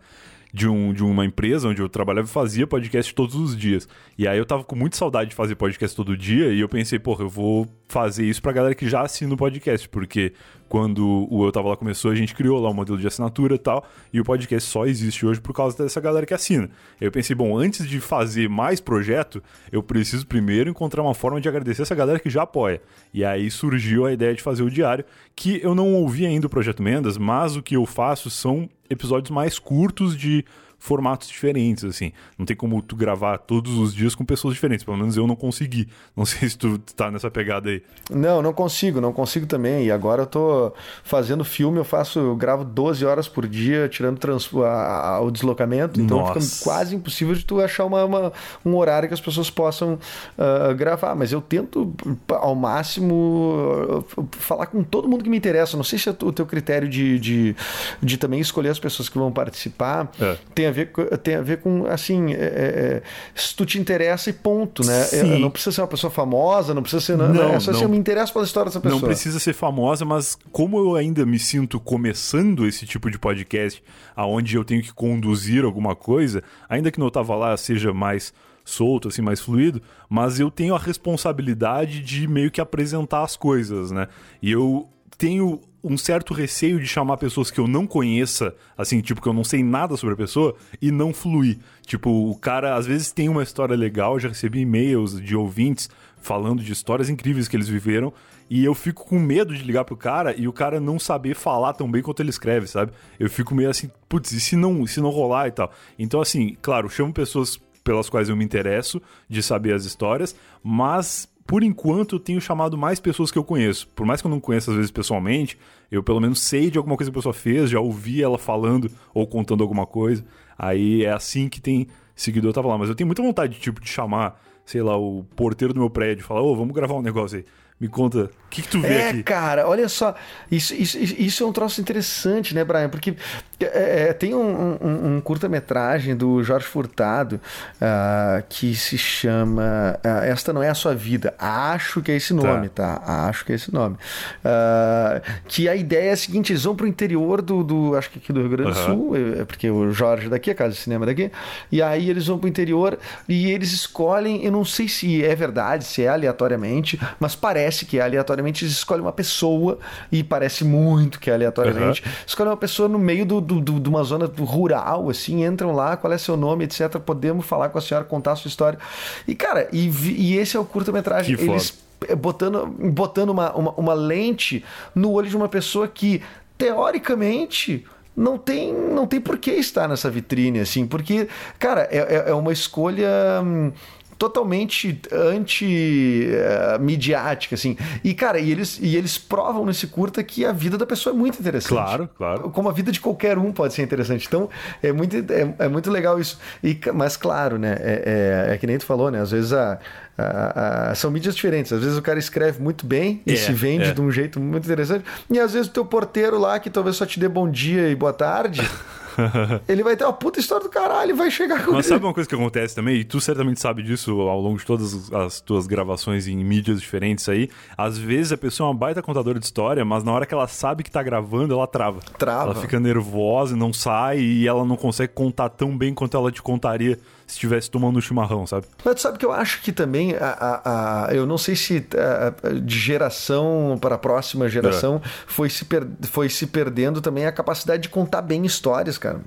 de, 0.52 0.68
um, 0.68 0.92
de 0.92 1.02
uma 1.02 1.24
empresa 1.24 1.68
onde 1.68 1.80
eu 1.80 1.88
trabalhava 1.88 2.28
e 2.28 2.30
fazia 2.30 2.66
podcast 2.66 3.14
todos 3.14 3.34
os 3.34 3.56
dias. 3.56 3.88
E 4.18 4.28
aí 4.28 4.36
eu 4.36 4.44
tava 4.44 4.62
com 4.62 4.76
muita 4.76 4.96
saudade 4.96 5.30
de 5.30 5.36
fazer 5.36 5.54
podcast 5.54 5.96
todo 5.96 6.16
dia 6.16 6.52
e 6.52 6.60
eu 6.60 6.68
pensei, 6.68 6.98
porra, 6.98 7.24
eu 7.24 7.28
vou 7.28 7.66
fazer 7.88 8.26
isso 8.26 8.42
pra 8.42 8.52
galera 8.52 8.74
que 8.74 8.88
já 8.88 9.00
assina 9.00 9.32
o 9.32 9.36
podcast, 9.36 9.88
porque 9.88 10.34
quando 10.72 11.28
o 11.30 11.44
Eu 11.44 11.52
Tava 11.52 11.68
Lá 11.68 11.76
começou, 11.76 12.10
a 12.10 12.14
gente 12.14 12.34
criou 12.34 12.58
lá 12.58 12.70
um 12.70 12.72
modelo 12.72 12.96
de 12.96 13.06
assinatura 13.06 13.56
e 13.56 13.58
tal, 13.58 13.84
e 14.10 14.18
o 14.18 14.24
podcast 14.24 14.70
só 14.70 14.86
existe 14.86 15.26
hoje 15.26 15.38
por 15.38 15.52
causa 15.52 15.76
dessa 15.76 16.00
galera 16.00 16.24
que 16.24 16.32
assina. 16.32 16.70
Eu 16.98 17.12
pensei, 17.12 17.36
bom, 17.36 17.58
antes 17.58 17.86
de 17.86 18.00
fazer 18.00 18.48
mais 18.48 18.80
projeto, 18.80 19.42
eu 19.70 19.82
preciso 19.82 20.26
primeiro 20.26 20.70
encontrar 20.70 21.02
uma 21.02 21.12
forma 21.12 21.42
de 21.42 21.46
agradecer 21.46 21.82
essa 21.82 21.94
galera 21.94 22.18
que 22.18 22.30
já 22.30 22.44
apoia. 22.44 22.80
E 23.12 23.22
aí 23.22 23.50
surgiu 23.50 24.06
a 24.06 24.14
ideia 24.14 24.34
de 24.34 24.40
fazer 24.40 24.62
o 24.62 24.70
diário, 24.70 25.04
que 25.36 25.60
eu 25.62 25.74
não 25.74 25.92
ouvi 25.92 26.24
ainda 26.24 26.46
o 26.46 26.50
Projeto 26.50 26.82
Mendas, 26.82 27.18
mas 27.18 27.54
o 27.54 27.62
que 27.62 27.76
eu 27.76 27.84
faço 27.84 28.30
são 28.30 28.66
episódios 28.88 29.30
mais 29.30 29.58
curtos 29.58 30.16
de 30.16 30.42
formatos 30.82 31.28
diferentes, 31.28 31.84
assim. 31.84 32.10
Não 32.36 32.44
tem 32.44 32.56
como 32.56 32.82
tu 32.82 32.96
gravar 32.96 33.38
todos 33.38 33.78
os 33.78 33.94
dias 33.94 34.16
com 34.16 34.24
pessoas 34.24 34.54
diferentes. 34.54 34.84
Pelo 34.84 34.96
menos 34.96 35.16
eu 35.16 35.28
não 35.28 35.36
consegui. 35.36 35.86
Não 36.16 36.26
sei 36.26 36.48
se 36.48 36.58
tu 36.58 36.76
tá 36.76 37.08
nessa 37.08 37.30
pegada 37.30 37.70
aí. 37.70 37.80
Não, 38.10 38.42
não 38.42 38.52
consigo, 38.52 39.00
não 39.00 39.12
consigo 39.12 39.46
também. 39.46 39.84
E 39.84 39.92
agora 39.92 40.22
eu 40.22 40.26
tô 40.26 40.72
fazendo 41.04 41.44
filme, 41.44 41.78
eu 41.78 41.84
faço, 41.84 42.18
eu 42.18 42.34
gravo 42.34 42.64
12 42.64 43.06
horas 43.06 43.28
por 43.28 43.46
dia, 43.46 43.88
tirando 43.88 44.18
trans, 44.18 44.50
a, 44.56 45.10
a, 45.10 45.20
o 45.20 45.30
deslocamento. 45.30 46.00
Então 46.00 46.18
Nossa. 46.18 46.40
fica 46.40 46.64
quase 46.64 46.96
impossível 46.96 47.36
de 47.36 47.44
tu 47.44 47.60
achar 47.60 47.84
uma, 47.84 48.04
uma, 48.04 48.32
um 48.64 48.74
horário 48.74 49.06
que 49.06 49.14
as 49.14 49.20
pessoas 49.20 49.48
possam 49.48 50.00
uh, 50.36 50.74
gravar. 50.74 51.14
Mas 51.14 51.30
eu 51.30 51.40
tento, 51.40 51.94
ao 52.28 52.56
máximo, 52.56 54.04
uh, 54.18 54.28
falar 54.32 54.66
com 54.66 54.82
todo 54.82 55.08
mundo 55.08 55.22
que 55.22 55.30
me 55.30 55.36
interessa. 55.36 55.76
Não 55.76 55.84
sei 55.84 55.96
se 55.96 56.08
é 56.08 56.12
o 56.24 56.32
teu 56.32 56.44
critério 56.44 56.88
de, 56.88 57.20
de, 57.20 57.56
de 58.02 58.18
também 58.18 58.40
escolher 58.40 58.70
as 58.70 58.80
pessoas 58.80 59.08
que 59.08 59.16
vão 59.16 59.30
participar 59.30 60.10
é. 60.20 60.36
tem 60.52 60.66
a 60.66 60.71
ver, 60.72 60.90
tem 61.22 61.34
a 61.34 61.42
ver 61.42 61.58
com, 61.58 61.86
assim, 61.86 62.32
é, 62.32 62.36
é, 62.36 62.42
é, 62.42 63.02
se 63.34 63.54
tu 63.54 63.64
te 63.64 63.78
interessa 63.78 64.30
e 64.30 64.32
ponto, 64.32 64.84
né? 64.84 65.08
É, 65.12 65.22
não 65.38 65.50
precisa 65.50 65.72
ser 65.72 65.80
uma 65.82 65.88
pessoa 65.88 66.10
famosa, 66.10 66.74
não 66.74 66.82
precisa 66.82 67.00
ser. 67.00 67.16
Não, 67.16 67.32
não, 67.32 67.54
é 67.54 67.60
só 67.60 67.70
não. 67.70 67.76
assim, 67.76 67.84
eu 67.84 67.88
me 67.88 67.96
interesso 67.96 68.32
pela 68.32 68.44
história 68.44 68.70
dessa 68.70 68.80
pessoa. 68.80 69.00
Não 69.00 69.06
precisa 69.06 69.38
ser 69.38 69.52
famosa, 69.52 70.04
mas 70.04 70.36
como 70.50 70.78
eu 70.78 70.96
ainda 70.96 71.24
me 71.24 71.38
sinto 71.38 71.78
começando 71.78 72.66
esse 72.66 72.86
tipo 72.86 73.10
de 73.10 73.18
podcast, 73.18 73.82
aonde 74.16 74.56
eu 74.56 74.64
tenho 74.64 74.82
que 74.82 74.92
conduzir 74.92 75.64
alguma 75.64 75.94
coisa, 75.94 76.42
ainda 76.68 76.90
que 76.90 76.98
não 76.98 77.10
tava 77.10 77.34
lá 77.36 77.56
seja 77.56 77.92
mais 77.92 78.32
solto, 78.64 79.08
assim, 79.08 79.22
mais 79.22 79.40
fluido, 79.40 79.82
mas 80.08 80.38
eu 80.38 80.50
tenho 80.50 80.74
a 80.74 80.78
responsabilidade 80.78 82.00
de 82.00 82.28
meio 82.28 82.50
que 82.50 82.60
apresentar 82.60 83.22
as 83.22 83.36
coisas, 83.36 83.90
né? 83.90 84.08
E 84.40 84.50
eu 84.50 84.88
tenho 85.18 85.60
um 85.82 85.98
certo 85.98 86.32
receio 86.32 86.78
de 86.78 86.86
chamar 86.86 87.16
pessoas 87.16 87.50
que 87.50 87.58
eu 87.58 87.66
não 87.66 87.86
conheça, 87.86 88.54
assim, 88.76 89.00
tipo, 89.00 89.20
que 89.20 89.28
eu 89.28 89.32
não 89.32 89.44
sei 89.44 89.62
nada 89.62 89.96
sobre 89.96 90.14
a 90.14 90.16
pessoa, 90.16 90.54
e 90.80 90.90
não 90.90 91.12
fluir. 91.12 91.58
Tipo, 91.84 92.30
o 92.30 92.36
cara 92.36 92.76
às 92.76 92.86
vezes 92.86 93.10
tem 93.10 93.28
uma 93.28 93.42
história 93.42 93.76
legal, 93.76 94.18
já 94.18 94.28
recebi 94.28 94.60
e-mails 94.60 95.20
de 95.20 95.34
ouvintes 95.34 95.90
falando 96.20 96.62
de 96.62 96.72
histórias 96.72 97.10
incríveis 97.10 97.48
que 97.48 97.56
eles 97.56 97.68
viveram, 97.68 98.12
e 98.48 98.64
eu 98.64 98.74
fico 98.74 99.06
com 99.06 99.18
medo 99.18 99.54
de 99.54 99.62
ligar 99.62 99.84
pro 99.84 99.96
cara 99.96 100.34
e 100.36 100.46
o 100.46 100.52
cara 100.52 100.78
não 100.78 100.98
saber 100.98 101.34
falar 101.34 101.72
tão 101.72 101.90
bem 101.90 102.02
quanto 102.02 102.20
ele 102.20 102.30
escreve, 102.30 102.66
sabe? 102.66 102.92
Eu 103.18 103.30
fico 103.30 103.54
meio 103.54 103.70
assim, 103.70 103.90
putz, 104.08 104.30
e 104.32 104.40
se 104.40 104.56
não, 104.56 104.86
se 104.86 105.00
não 105.00 105.10
rolar 105.10 105.48
e 105.48 105.52
tal? 105.52 105.72
Então, 105.98 106.20
assim, 106.20 106.56
claro, 106.60 106.88
chamo 106.88 107.12
pessoas 107.12 107.58
pelas 107.82 108.08
quais 108.08 108.28
eu 108.28 108.36
me 108.36 108.44
interesso 108.44 109.00
de 109.28 109.42
saber 109.42 109.74
as 109.74 109.84
histórias, 109.84 110.36
mas 110.62 111.28
por 111.46 111.62
enquanto, 111.62 112.16
eu 112.16 112.20
tenho 112.20 112.40
chamado 112.40 112.78
mais 112.78 113.00
pessoas 113.00 113.30
que 113.30 113.38
eu 113.38 113.44
conheço. 113.44 113.88
Por 113.88 114.06
mais 114.06 114.20
que 114.20 114.26
eu 114.26 114.30
não 114.30 114.40
conheça 114.40 114.70
às 114.70 114.76
vezes 114.76 114.90
pessoalmente, 114.90 115.58
eu 115.90 116.02
pelo 116.02 116.20
menos 116.20 116.40
sei 116.40 116.70
de 116.70 116.78
alguma 116.78 116.96
coisa 116.96 117.10
que 117.10 117.16
a 117.16 117.18
pessoa 117.18 117.32
fez, 117.32 117.70
já 117.70 117.80
ouvi 117.80 118.22
ela 118.22 118.38
falando 118.38 118.90
ou 119.12 119.26
contando 119.26 119.62
alguma 119.62 119.86
coisa. 119.86 120.24
Aí 120.56 121.04
é 121.04 121.12
assim 121.12 121.48
que 121.48 121.60
tem 121.60 121.88
seguidor 122.14 122.52
tava 122.52 122.68
lá. 122.68 122.78
Mas 122.78 122.88
eu 122.88 122.94
tenho 122.94 123.06
muita 123.06 123.22
vontade 123.22 123.58
tipo, 123.58 123.80
de 123.80 123.88
chamar, 123.88 124.40
sei 124.64 124.82
lá, 124.82 124.96
o 124.96 125.24
porteiro 125.36 125.74
do 125.74 125.80
meu 125.80 125.90
prédio 125.90 126.22
e 126.22 126.24
falar, 126.24 126.42
ô, 126.42 126.52
oh, 126.52 126.56
vamos 126.56 126.74
gravar 126.74 126.94
um 126.94 127.02
negócio 127.02 127.38
aí. 127.38 127.44
Me 127.80 127.88
conta, 127.88 128.30
que, 128.52 128.62
que 128.62 128.68
tu 128.68 128.80
vê 128.80 128.94
é, 128.94 129.08
aqui? 129.08 129.20
É, 129.20 129.22
cara, 129.22 129.66
olha 129.66 129.88
só, 129.88 130.14
isso, 130.50 130.74
isso, 130.74 130.98
isso 130.98 131.42
é 131.42 131.46
um 131.46 131.52
troço 131.52 131.80
interessante, 131.80 132.54
né, 132.54 132.62
Brian? 132.64 132.88
Porque 132.88 133.14
é, 133.60 134.08
é 134.08 134.12
tem 134.12 134.34
um, 134.34 134.78
um, 134.80 135.16
um 135.16 135.20
curta-metragem 135.20 136.14
do 136.14 136.42
Jorge 136.42 136.66
Furtado 136.66 137.40
uh, 137.76 138.42
que 138.48 138.74
se 138.74 138.98
chama 138.98 139.98
uh, 140.04 140.24
Esta 140.24 140.52
Não 140.52 140.62
É 140.62 140.68
a 140.68 140.74
Sua 140.74 140.94
Vida. 140.94 141.34
Acho 141.38 142.02
que 142.02 142.12
é 142.12 142.16
esse 142.16 142.34
nome, 142.34 142.68
tá? 142.68 142.98
tá? 142.98 143.28
Acho 143.28 143.44
que 143.44 143.52
é 143.52 143.54
esse 143.54 143.72
nome. 143.72 143.96
Uh, 144.44 145.22
que 145.48 145.68
a 145.68 145.74
ideia 145.74 146.10
é 146.10 146.12
a 146.12 146.16
seguinte: 146.16 146.52
eles 146.52 146.64
vão 146.64 146.76
pro 146.76 146.86
interior 146.86 147.40
do, 147.40 147.64
do 147.64 147.96
acho 147.96 148.10
que 148.10 148.18
aqui 148.18 148.32
do 148.32 148.40
Rio 148.40 148.50
Grande 148.50 148.72
do 148.72 148.78
uhum. 148.78 148.84
Sul, 148.84 149.16
é, 149.16 149.44
porque 149.44 149.70
o 149.70 149.90
Jorge 149.92 150.28
daqui, 150.28 150.50
a 150.50 150.54
casa 150.54 150.74
de 150.74 150.78
cinema 150.78 151.06
daqui, 151.06 151.30
e 151.70 151.80
aí 151.80 152.10
eles 152.10 152.26
vão 152.26 152.38
pro 152.38 152.48
interior 152.48 152.98
e 153.28 153.50
eles 153.50 153.72
escolhem, 153.72 154.44
eu 154.44 154.52
não 154.52 154.64
sei 154.64 154.88
se 154.88 155.24
é 155.24 155.34
verdade, 155.34 155.84
se 155.84 156.02
é 156.02 156.08
aleatoriamente, 156.08 157.00
mas 157.18 157.34
parece 157.34 157.86
que 157.86 157.98
é 157.98 158.02
aleatoriamente, 158.02 158.41
eles 158.48 158.72
escolhem 158.72 159.02
uma 159.02 159.12
pessoa, 159.12 159.78
e 160.10 160.22
parece 160.22 160.64
muito 160.64 161.20
que 161.20 161.30
é 161.30 161.34
aleatoriamente, 161.34 162.02
uhum. 162.04 162.12
escolhem 162.26 162.50
uma 162.50 162.56
pessoa 162.56 162.88
no 162.88 162.98
meio 162.98 163.24
do, 163.24 163.40
do, 163.40 163.60
do, 163.60 163.80
de 163.80 163.88
uma 163.88 164.02
zona 164.02 164.26
rural, 164.38 165.08
assim, 165.08 165.44
entram 165.44 165.72
lá, 165.72 165.96
qual 165.96 166.12
é 166.12 166.18
seu 166.18 166.36
nome, 166.36 166.64
etc. 166.64 166.98
Podemos 166.98 167.46
falar 167.46 167.68
com 167.68 167.78
a 167.78 167.80
senhora, 167.80 168.04
contar 168.04 168.32
a 168.32 168.36
sua 168.36 168.48
história. 168.48 168.78
E, 169.26 169.34
cara, 169.34 169.68
e, 169.72 169.88
e 169.88 170.36
esse 170.36 170.56
é 170.56 170.60
o 170.60 170.64
curta-metragem. 170.64 171.36
Eles 171.38 171.82
botando, 172.18 172.66
botando 172.66 173.30
uma, 173.30 173.52
uma, 173.54 173.70
uma 173.72 173.94
lente 173.94 174.64
no 174.94 175.12
olho 175.12 175.28
de 175.28 175.36
uma 175.36 175.48
pessoa 175.48 175.86
que, 175.86 176.20
teoricamente 176.62 177.84
não 178.14 178.38
tem, 178.38 178.72
não 178.72 179.04
tem 179.04 179.20
por 179.20 179.36
que 179.36 179.50
estar 179.50 179.88
nessa 179.88 180.08
vitrine, 180.08 180.60
assim, 180.60 180.86
porque, 180.86 181.28
cara, 181.58 181.88
é, 181.90 181.98
é, 181.98 182.30
é 182.30 182.34
uma 182.34 182.52
escolha 182.52 183.08
hum, 183.42 183.72
totalmente 184.18 185.00
anti-midiática, 185.10 187.54
assim. 187.54 187.78
E, 188.04 188.12
cara, 188.14 188.38
e 188.38 188.50
eles, 188.50 188.78
e 188.80 188.96
eles 188.96 189.18
provam 189.18 189.66
nesse 189.66 189.86
curta 189.86 190.22
que 190.22 190.44
a 190.44 190.52
vida 190.52 190.78
da 190.78 190.86
pessoa 190.86 191.14
é 191.14 191.18
muito 191.18 191.40
interessante. 191.40 191.70
Claro, 191.70 192.08
claro. 192.16 192.50
Como 192.50 192.68
a 192.68 192.72
vida 192.72 192.92
de 192.92 193.00
qualquer 193.00 193.38
um 193.38 193.52
pode 193.52 193.74
ser 193.74 193.82
interessante. 193.82 194.26
Então, 194.26 194.48
é 194.82 194.92
muito, 194.92 195.16
é, 195.16 195.54
é 195.58 195.68
muito 195.68 195.90
legal 195.90 196.20
isso. 196.20 196.38
E, 196.62 196.78
mas, 196.94 197.16
claro, 197.16 197.58
né, 197.58 197.76
é, 197.80 198.48
é, 198.50 198.54
é 198.54 198.58
que 198.58 198.66
nem 198.66 198.78
tu 198.78 198.86
falou, 198.86 199.10
né, 199.10 199.20
às 199.20 199.30
vezes 199.30 199.52
a, 199.52 199.78
a, 200.16 200.90
a, 200.90 200.94
são 200.94 201.10
mídias 201.10 201.34
diferentes. 201.34 201.72
Às 201.72 201.80
vezes 201.80 201.98
o 201.98 202.02
cara 202.02 202.18
escreve 202.18 202.62
muito 202.62 202.86
bem 202.86 203.22
e 203.26 203.32
é, 203.32 203.36
se 203.36 203.52
vende 203.52 203.90
é. 203.90 203.92
de 203.92 204.00
um 204.00 204.10
jeito 204.10 204.38
muito 204.38 204.64
interessante. 204.64 205.04
E 205.30 205.38
às 205.38 205.52
vezes 205.52 205.68
o 205.68 205.72
teu 205.72 205.84
porteiro 205.84 206.38
lá, 206.38 206.58
que 206.60 206.70
talvez 206.70 206.96
só 206.96 207.06
te 207.06 207.18
dê 207.18 207.28
bom 207.28 207.50
dia 207.50 207.88
e 207.88 207.94
boa 207.94 208.12
tarde... 208.12 208.62
ele 209.68 209.82
vai 209.82 209.96
ter 209.96 210.04
uma 210.04 210.12
puta 210.12 210.40
história 210.40 210.64
do 210.64 210.70
caralho 210.70 211.10
e 211.10 211.12
vai 211.14 211.30
chegar 211.30 211.64
com 211.64 211.72
Mas 211.72 211.86
sabe 211.86 212.04
uma 212.04 212.14
coisa 212.14 212.28
que 212.28 212.34
acontece 212.34 212.74
também? 212.74 212.96
E 212.96 213.04
tu 213.04 213.20
certamente 213.20 213.60
sabe 213.60 213.82
disso 213.82 214.20
ao 214.20 214.40
longo 214.40 214.58
de 214.58 214.64
todas 214.64 215.12
as 215.12 215.40
tuas 215.40 215.66
gravações 215.66 216.26
em 216.26 216.36
mídias 216.36 216.80
diferentes 216.80 217.28
aí. 217.28 217.48
Às 217.76 217.98
vezes 217.98 218.32
a 218.32 218.36
pessoa 218.36 218.68
é 218.68 218.70
uma 218.70 218.78
baita 218.78 219.02
contadora 219.02 219.38
de 219.38 219.44
história, 219.44 219.84
mas 219.84 220.04
na 220.04 220.12
hora 220.12 220.26
que 220.26 220.34
ela 220.34 220.46
sabe 220.46 220.82
que 220.82 220.90
tá 220.90 221.02
gravando, 221.02 221.54
ela 221.54 221.66
trava. 221.66 222.00
Trava. 222.18 222.50
Ela 222.50 222.54
fica 222.54 222.78
nervosa 222.78 223.54
e 223.54 223.58
não 223.58 223.72
sai 223.72 224.18
e 224.20 224.46
ela 224.46 224.64
não 224.64 224.76
consegue 224.76 225.12
contar 225.12 225.48
tão 225.48 225.76
bem 225.76 225.94
quanto 225.94 226.16
ela 226.16 226.30
te 226.30 226.42
contaria 226.42 226.98
estivesse 227.34 227.70
tomando 227.70 227.98
um 227.98 228.00
chimarrão, 228.00 228.46
sabe? 228.46 228.66
Mas 228.84 229.00
sabe 229.00 229.18
que 229.18 229.24
eu 229.24 229.32
acho 229.32 229.62
que 229.62 229.72
também, 229.72 230.14
a, 230.14 230.26
a, 230.26 231.06
a 231.06 231.14
eu 231.14 231.26
não 231.26 231.38
sei 231.38 231.56
se 231.56 231.86
a, 231.96 232.52
de 232.60 232.78
geração 232.78 233.78
para 233.80 233.94
a 233.96 233.98
próxima 233.98 234.48
geração 234.48 235.00
é. 235.04 235.08
foi, 235.26 235.48
se 235.48 235.64
per, 235.64 235.86
foi 236.02 236.28
se 236.28 236.46
perdendo 236.46 237.00
também 237.00 237.26
a 237.26 237.32
capacidade 237.32 237.82
de 237.82 237.88
contar 237.88 238.22
bem 238.22 238.44
histórias, 238.44 238.98
cara. 238.98 239.20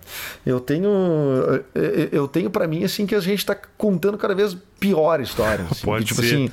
Eu 0.45 0.59
tenho, 0.59 0.89
eu 2.11 2.27
tenho 2.27 2.49
para 2.49 2.67
mim 2.67 2.83
assim 2.83 3.05
que 3.05 3.15
a 3.15 3.19
gente 3.19 3.39
está 3.39 3.55
contando 3.77 4.17
cada 4.17 4.35
vez 4.35 4.55
pior 4.85 5.19
história. 5.19 5.65
Assim, 5.71 5.85
Pode 5.85 6.05
que, 6.05 6.09
tipo 6.09 6.21
ser. 6.21 6.35
assim, 6.35 6.51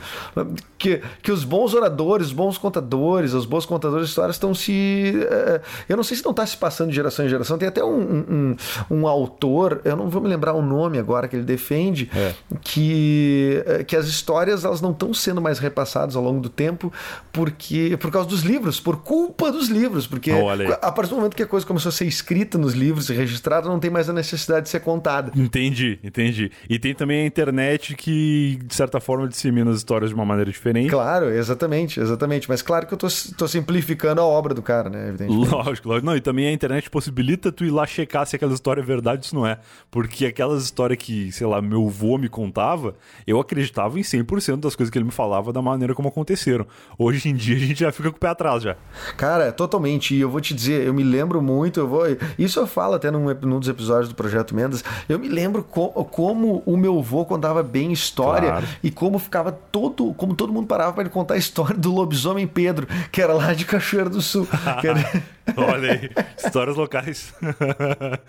que, 0.79 1.01
que 1.23 1.31
os 1.31 1.45
bons 1.45 1.75
oradores, 1.75 2.29
os 2.29 2.33
bons 2.33 2.59
contadores, 2.59 3.35
os 3.35 3.45
bons 3.45 3.67
contadores 3.67 4.07
de 4.07 4.11
histórias 4.11 4.37
estão 4.37 4.55
se. 4.55 5.13
Uh, 5.15 5.61
eu 5.89 5.97
não 5.97 6.03
sei 6.03 6.17
se 6.17 6.25
não 6.25 6.33
está 6.33 6.45
se 6.45 6.57
passando 6.57 6.89
de 6.89 6.97
geração 6.97 7.25
em 7.25 7.29
geração. 7.29 7.59
Tem 7.59 7.69
até 7.69 7.85
um, 7.85 8.01
um, 8.01 8.57
um, 8.91 9.07
autor, 9.07 9.81
eu 9.85 9.97
não 9.97 10.09
vou 10.09 10.21
me 10.23 10.29
lembrar 10.29 10.55
o 10.55 10.63
nome 10.63 10.99
agora 10.99 11.29
que 11.29 11.37
ele 11.37 11.45
defende, 11.45 12.11
é. 12.15 12.35
que, 12.61 13.63
eh, 13.67 13.85
que 13.85 13.95
as 13.95 14.07
histórias 14.07 14.65
elas 14.65 14.81
não 14.81 14.91
estão 14.91 15.13
sendo 15.15 15.41
mais 15.41 15.59
repassadas 15.59 16.17
ao 16.17 16.23
longo 16.23 16.41
do 16.41 16.49
tempo 16.49 16.93
porque 17.33 17.97
por 18.01 18.11
causa 18.11 18.29
dos 18.29 18.43
livros, 18.43 18.81
por 18.81 19.03
culpa 19.03 19.53
dos 19.53 19.69
livros. 19.69 20.07
Porque 20.07 20.31
a 20.31 20.93
partir 20.93 21.11
do 21.11 21.17
momento 21.17 21.37
que 21.37 21.43
a 21.43 21.47
coisa 21.47 21.67
começou 21.67 21.91
a 21.91 21.93
ser 21.93 22.07
escrita 22.07 22.59
nos 22.59 22.75
livros 22.75 23.09
e 23.09 23.15
registrada, 23.15 23.69
não 23.69 23.79
tem 23.79 23.91
mais 23.91 24.09
a 24.09 24.13
necessidade 24.13 24.65
de 24.65 24.71
ser 24.71 24.81
contada. 24.81 25.33
Entendi, 25.37 25.99
entendi. 26.03 26.51
E 26.69 26.79
tem 26.79 26.95
também 26.95 27.23
a 27.23 27.27
internet 27.27 27.95
que 27.95 28.22
de 28.63 28.75
certa 28.75 29.01
forma, 29.01 29.29
dissemina 29.29 29.71
as 29.71 29.79
histórias 29.79 30.11
de 30.11 30.15
uma 30.15 30.25
maneira 30.25 30.51
diferente. 30.51 30.91
Claro, 30.91 31.29
exatamente, 31.29 32.01
exatamente. 32.01 32.49
Mas 32.49 32.63
claro 32.63 32.87
que 32.87 32.95
eu 32.95 32.99
tô, 32.99 33.09
tô 33.37 33.49
simplificando 33.49 34.21
a 34.21 34.25
obra 34.25 34.55
do 34.55 34.63
cara, 34.63 34.89
né? 34.89 35.09
Evidentemente. 35.09 35.51
Lógico, 35.51 35.89
lógico. 35.89 36.07
Não, 36.07 36.17
e 36.17 36.21
também 36.21 36.47
a 36.47 36.53
internet 36.53 36.91
possibilita 36.91 37.53
tu 37.53 37.65
ir 37.65 37.71
lá 37.71 37.87
checar 37.87 38.27
se 38.27 38.37
aquela 38.37 38.53
história 38.53 38.81
é 38.81 38.85
verdade 38.85 39.19
ou 39.19 39.25
se 39.25 39.35
não 39.35 39.47
é. 39.47 39.59
Porque 39.91 40.27
aquelas 40.27 40.63
histórias 40.65 40.99
que, 40.99 41.31
sei 41.33 41.47
lá, 41.47 41.61
meu 41.61 41.87
avô 41.87 42.19
me 42.19 42.29
contava, 42.29 42.95
eu 43.27 43.39
acreditava 43.41 43.99
em 43.99 44.03
100% 44.03 44.61
das 44.61 44.77
coisas 44.77 44.91
que 44.91 44.99
ele 44.99 45.05
me 45.05 45.13
falava 45.13 45.53
da 45.53 45.63
maneira 45.63 45.95
como 45.95 46.09
aconteceram. 46.09 46.67
Hoje 46.99 47.29
em 47.29 47.35
dia 47.35 47.57
a 47.57 47.61
gente 47.61 47.81
já 47.81 47.93
fica 47.93 48.11
com 48.11 48.17
o 48.17 48.21
pé 48.21 48.29
atrás 48.29 48.63
já. 48.63 48.77
Cara, 49.17 49.53
totalmente. 49.53 50.15
E 50.15 50.21
eu 50.21 50.31
vou 50.31 50.41
te 50.41 50.55
dizer, 50.55 50.87
eu 50.87 50.95
me 50.95 51.03
lembro 51.03 51.41
muito, 51.43 51.81
eu 51.81 51.89
vou. 51.89 52.03
Isso 52.39 52.59
eu 52.59 52.67
falo 52.67 52.95
até 52.95 53.11
num, 53.11 53.33
num 53.35 53.59
dos 53.59 53.69
episódios 53.69 54.09
do 54.09 54.15
Projeto 54.15 54.55
Mendes. 54.55 54.85
Eu 55.09 55.19
me 55.19 55.29
lembro 55.29 55.63
co 55.63 55.89
como 56.05 56.63
o 56.67 56.77
meu 56.77 56.99
avô 56.99 57.25
contava 57.25 57.63
bem 57.63 57.93
história 58.03 58.51
claro. 58.51 58.67
e 58.83 58.91
como 58.91 59.19
ficava 59.19 59.53
todo. 59.53 60.13
Como 60.15 60.35
todo 60.35 60.53
mundo 60.53 60.67
parava 60.67 60.93
para 60.93 61.03
ele 61.03 61.11
contar 61.11 61.35
a 61.35 61.37
história 61.39 61.77
do 61.77 61.93
lobisomem 61.93 62.47
Pedro, 62.47 62.87
que 63.11 63.23
era 63.23 63.33
lá 63.33 63.53
de 63.55 63.65
Cachoeira 63.65 64.11
do 64.11 64.21
Sul. 64.21 64.47
era... 64.83 65.23
Olha 65.57 65.93
aí, 65.93 66.11
histórias 66.37 66.77
locais. 66.77 67.35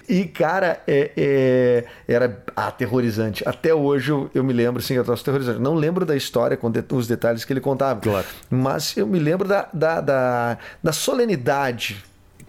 e, 0.09 0.25
cara, 0.25 0.81
é, 0.87 1.11
é, 1.15 1.85
era 2.07 2.43
aterrorizante. 2.55 3.47
Até 3.47 3.73
hoje 3.73 4.11
eu, 4.11 4.29
eu 4.33 4.43
me 4.43 4.53
lembro, 4.53 4.81
assim, 4.81 4.95
eu 4.95 5.03
tô 5.03 5.13
aterrorizante. 5.13 5.59
Não 5.59 5.75
lembro 5.75 6.05
da 6.05 6.15
história 6.15 6.57
com 6.57 6.71
de, 6.71 6.83
os 6.91 7.07
detalhes 7.07 7.45
que 7.45 7.53
ele 7.53 7.61
contava. 7.61 7.99
Claro. 7.99 8.25
Mas 8.49 8.97
eu 8.97 9.05
me 9.05 9.19
lembro 9.19 9.47
da, 9.47 9.67
da, 9.73 10.01
da, 10.01 10.57
da 10.81 10.91
solenidade 10.91 12.03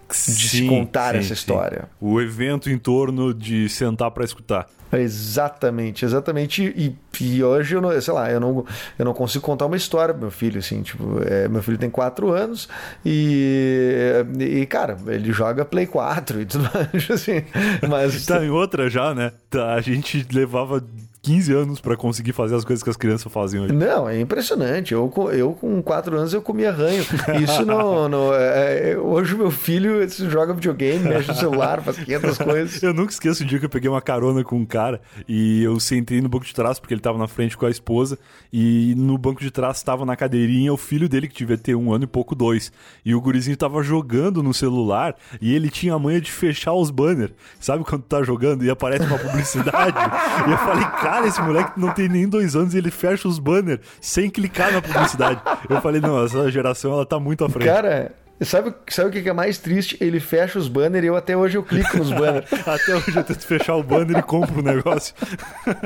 de 0.09 0.17
sim, 0.17 0.59
se 0.59 0.69
contar 0.69 1.13
sim, 1.13 1.19
essa 1.19 1.33
história. 1.33 1.83
Sim. 1.83 1.89
O 2.01 2.21
evento 2.21 2.71
em 2.71 2.79
torno 2.79 3.33
de 3.33 3.69
sentar 3.69 4.11
para 4.11 4.25
escutar. 4.25 4.69
Exatamente, 4.93 6.05
exatamente. 6.05 6.63
E, 6.63 6.97
e, 7.21 7.43
hoje 7.43 7.75
eu 7.75 7.81
não, 7.81 8.01
sei 8.01 8.15
lá, 8.15 8.31
eu 8.31 8.39
não, 8.39 8.65
eu 8.99 9.05
não 9.05 9.13
consigo 9.13 9.45
contar 9.45 9.67
uma 9.67 9.77
história 9.77 10.15
pro 10.15 10.23
meu 10.23 10.31
filho, 10.31 10.59
assim, 10.59 10.83
tipo, 10.83 11.21
é, 11.27 11.49
meu 11.49 11.63
filho 11.63 11.79
tem 11.79 11.91
4 11.91 12.31
anos 12.31 12.69
e, 13.05 14.25
e, 14.39 14.67
cara, 14.67 14.97
ele 15.07 15.33
joga 15.33 15.65
Play 15.65 15.87
4 15.87 16.43
e 16.43 16.47
tudo 16.47 16.71
mais, 16.73 17.11
assim. 17.11 17.43
Mas. 17.89 18.27
Tá 18.27 18.45
em 18.45 18.51
outra 18.51 18.89
já, 18.89 19.15
né? 19.15 19.33
Tá, 19.51 19.75
a 19.75 19.81
gente 19.81 20.27
levava 20.33 20.85
15 21.25 21.53
anos 21.55 21.81
para 21.81 21.97
conseguir 21.97 22.35
fazer 22.35 22.55
as 22.55 22.65
coisas 22.67 22.83
que 22.83 22.91
as 22.91 22.99
crianças 22.99 23.33
fazem 23.33 23.59
hoje. 23.59 23.73
Não, 23.73 24.07
é 24.07 24.21
impressionante. 24.21 24.93
Eu, 24.93 25.11
eu 25.33 25.53
com 25.53 25.83
4 25.83 26.19
anos 26.19 26.35
eu 26.35 26.43
comia 26.43 26.71
ranho. 26.71 27.03
Isso 27.43 27.65
no, 27.65 28.09
no 28.11 28.35
é, 28.35 28.91
é 28.91 28.99
hoje 28.99 29.35
meu 29.35 29.51
filho 29.51 30.07
joga 30.29 30.53
videogame, 30.53 31.09
mexe 31.09 31.29
no 31.29 31.35
celular, 31.35 31.81
faz 31.81 31.97
500 31.99 32.39
coisas. 32.39 32.83
Eu 32.83 32.93
nunca 32.93 33.11
esqueço 33.11 33.43
o 33.43 33.47
dia 33.47 33.59
que 33.59 33.65
eu 33.65 33.71
peguei 33.71 33.89
uma 33.89 34.03
carona 34.03 34.45
com 34.45 34.57
um 34.57 34.67
cara 34.67 35.01
e 35.27 35.63
eu 35.63 35.81
sentei 35.81 36.21
no 36.21 36.29
banco 36.29 36.45
de 36.45 36.53
trás 36.53 36.79
porque 36.79 36.93
ele 36.93 37.01
tava 37.01 37.17
na 37.17 37.27
frente 37.27 37.57
com 37.57 37.65
a 37.65 37.71
esposa 37.71 38.19
e 38.53 38.95
no 38.95 39.17
banco 39.17 39.41
de 39.41 39.51
trás 39.51 39.79
estava 39.79 40.05
na 40.05 40.17
cadeirinha 40.17 40.75
o 40.75 40.77
filho 40.77 41.09
dele 41.09 41.27
que 41.27 41.39
devia 41.39 41.57
ter 41.57 41.75
um 41.75 41.91
ano 41.91 42.05
e 42.05 42.07
pouco 42.07 42.35
dois 42.35 42.71
e 43.03 43.15
o 43.15 43.21
gurizinho 43.21 43.57
tava 43.57 43.83
jogando 43.83 44.43
no 44.43 44.53
celular 44.53 45.17
e 45.41 45.55
ele 45.55 45.71
tinha 45.71 45.95
a 45.95 45.99
manha 45.99 46.21
de 46.21 46.31
fechar 46.31 46.75
os 46.75 46.91
banners. 46.91 47.33
Sabe 47.59 47.83
quando 47.83 48.03
tu 48.03 48.09
tá 48.09 48.23
jogando 48.23 48.63
e 48.63 48.69
aparece 48.69 49.07
uma 49.07 49.19
publicidade? 49.19 49.97
e 50.47 50.51
eu 50.51 50.59
falei, 50.59 50.85
cara 51.01 51.14
Cara, 51.15 51.29
esse 51.29 51.41
moleque 51.41 51.79
não 51.79 51.93
tem 51.93 52.09
nem 52.09 52.29
dois 52.29 52.57
anos 52.57 52.75
e 52.75 52.79
ele 52.79 52.91
fecha 52.91 53.29
os 53.29 53.39
banners 53.39 53.79
sem 54.01 54.29
clicar 54.29 54.73
na 54.73 54.83
publicidade. 54.83 55.41
Eu 55.69 55.81
falei, 55.81 56.01
não, 56.01 56.25
essa 56.25 56.51
geração 56.51 56.93
ela 56.93 57.07
tá 57.07 57.21
muito 57.21 57.45
à 57.45 57.49
frente. 57.49 57.69
Cara, 57.69 58.13
Sabe, 58.41 58.75
sabe 58.89 59.09
o 59.09 59.23
que 59.23 59.29
é 59.29 59.33
mais 59.33 59.59
triste? 59.59 59.97
Ele 60.01 60.19
fecha 60.19 60.59
os 60.59 60.67
banners 60.67 61.05
e 61.05 61.07
eu 61.07 61.17
até 61.17 61.37
hoje 61.37 61.57
eu 61.57 61.63
clico 61.63 61.97
nos 61.97 62.11
banners. 62.11 62.47
até 62.67 62.97
hoje 62.97 63.17
eu 63.17 63.25
tento 63.25 63.47
fechar 63.47 63.77
o 63.77 63.83
banner 63.83 64.19
e 64.19 64.23
compro 64.23 64.61
o 64.61 64.63
negócio. 64.63 65.15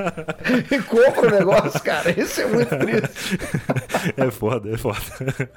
e 0.71 0.79
compro 0.83 1.29
o 1.29 1.31
negócio, 1.31 1.81
cara. 1.83 2.11
Isso 2.19 2.41
é 2.41 2.47
muito 2.47 2.75
triste. 2.77 3.39
é 4.17 4.31
foda, 4.31 4.71
é 4.71 4.79
foda. 4.79 4.99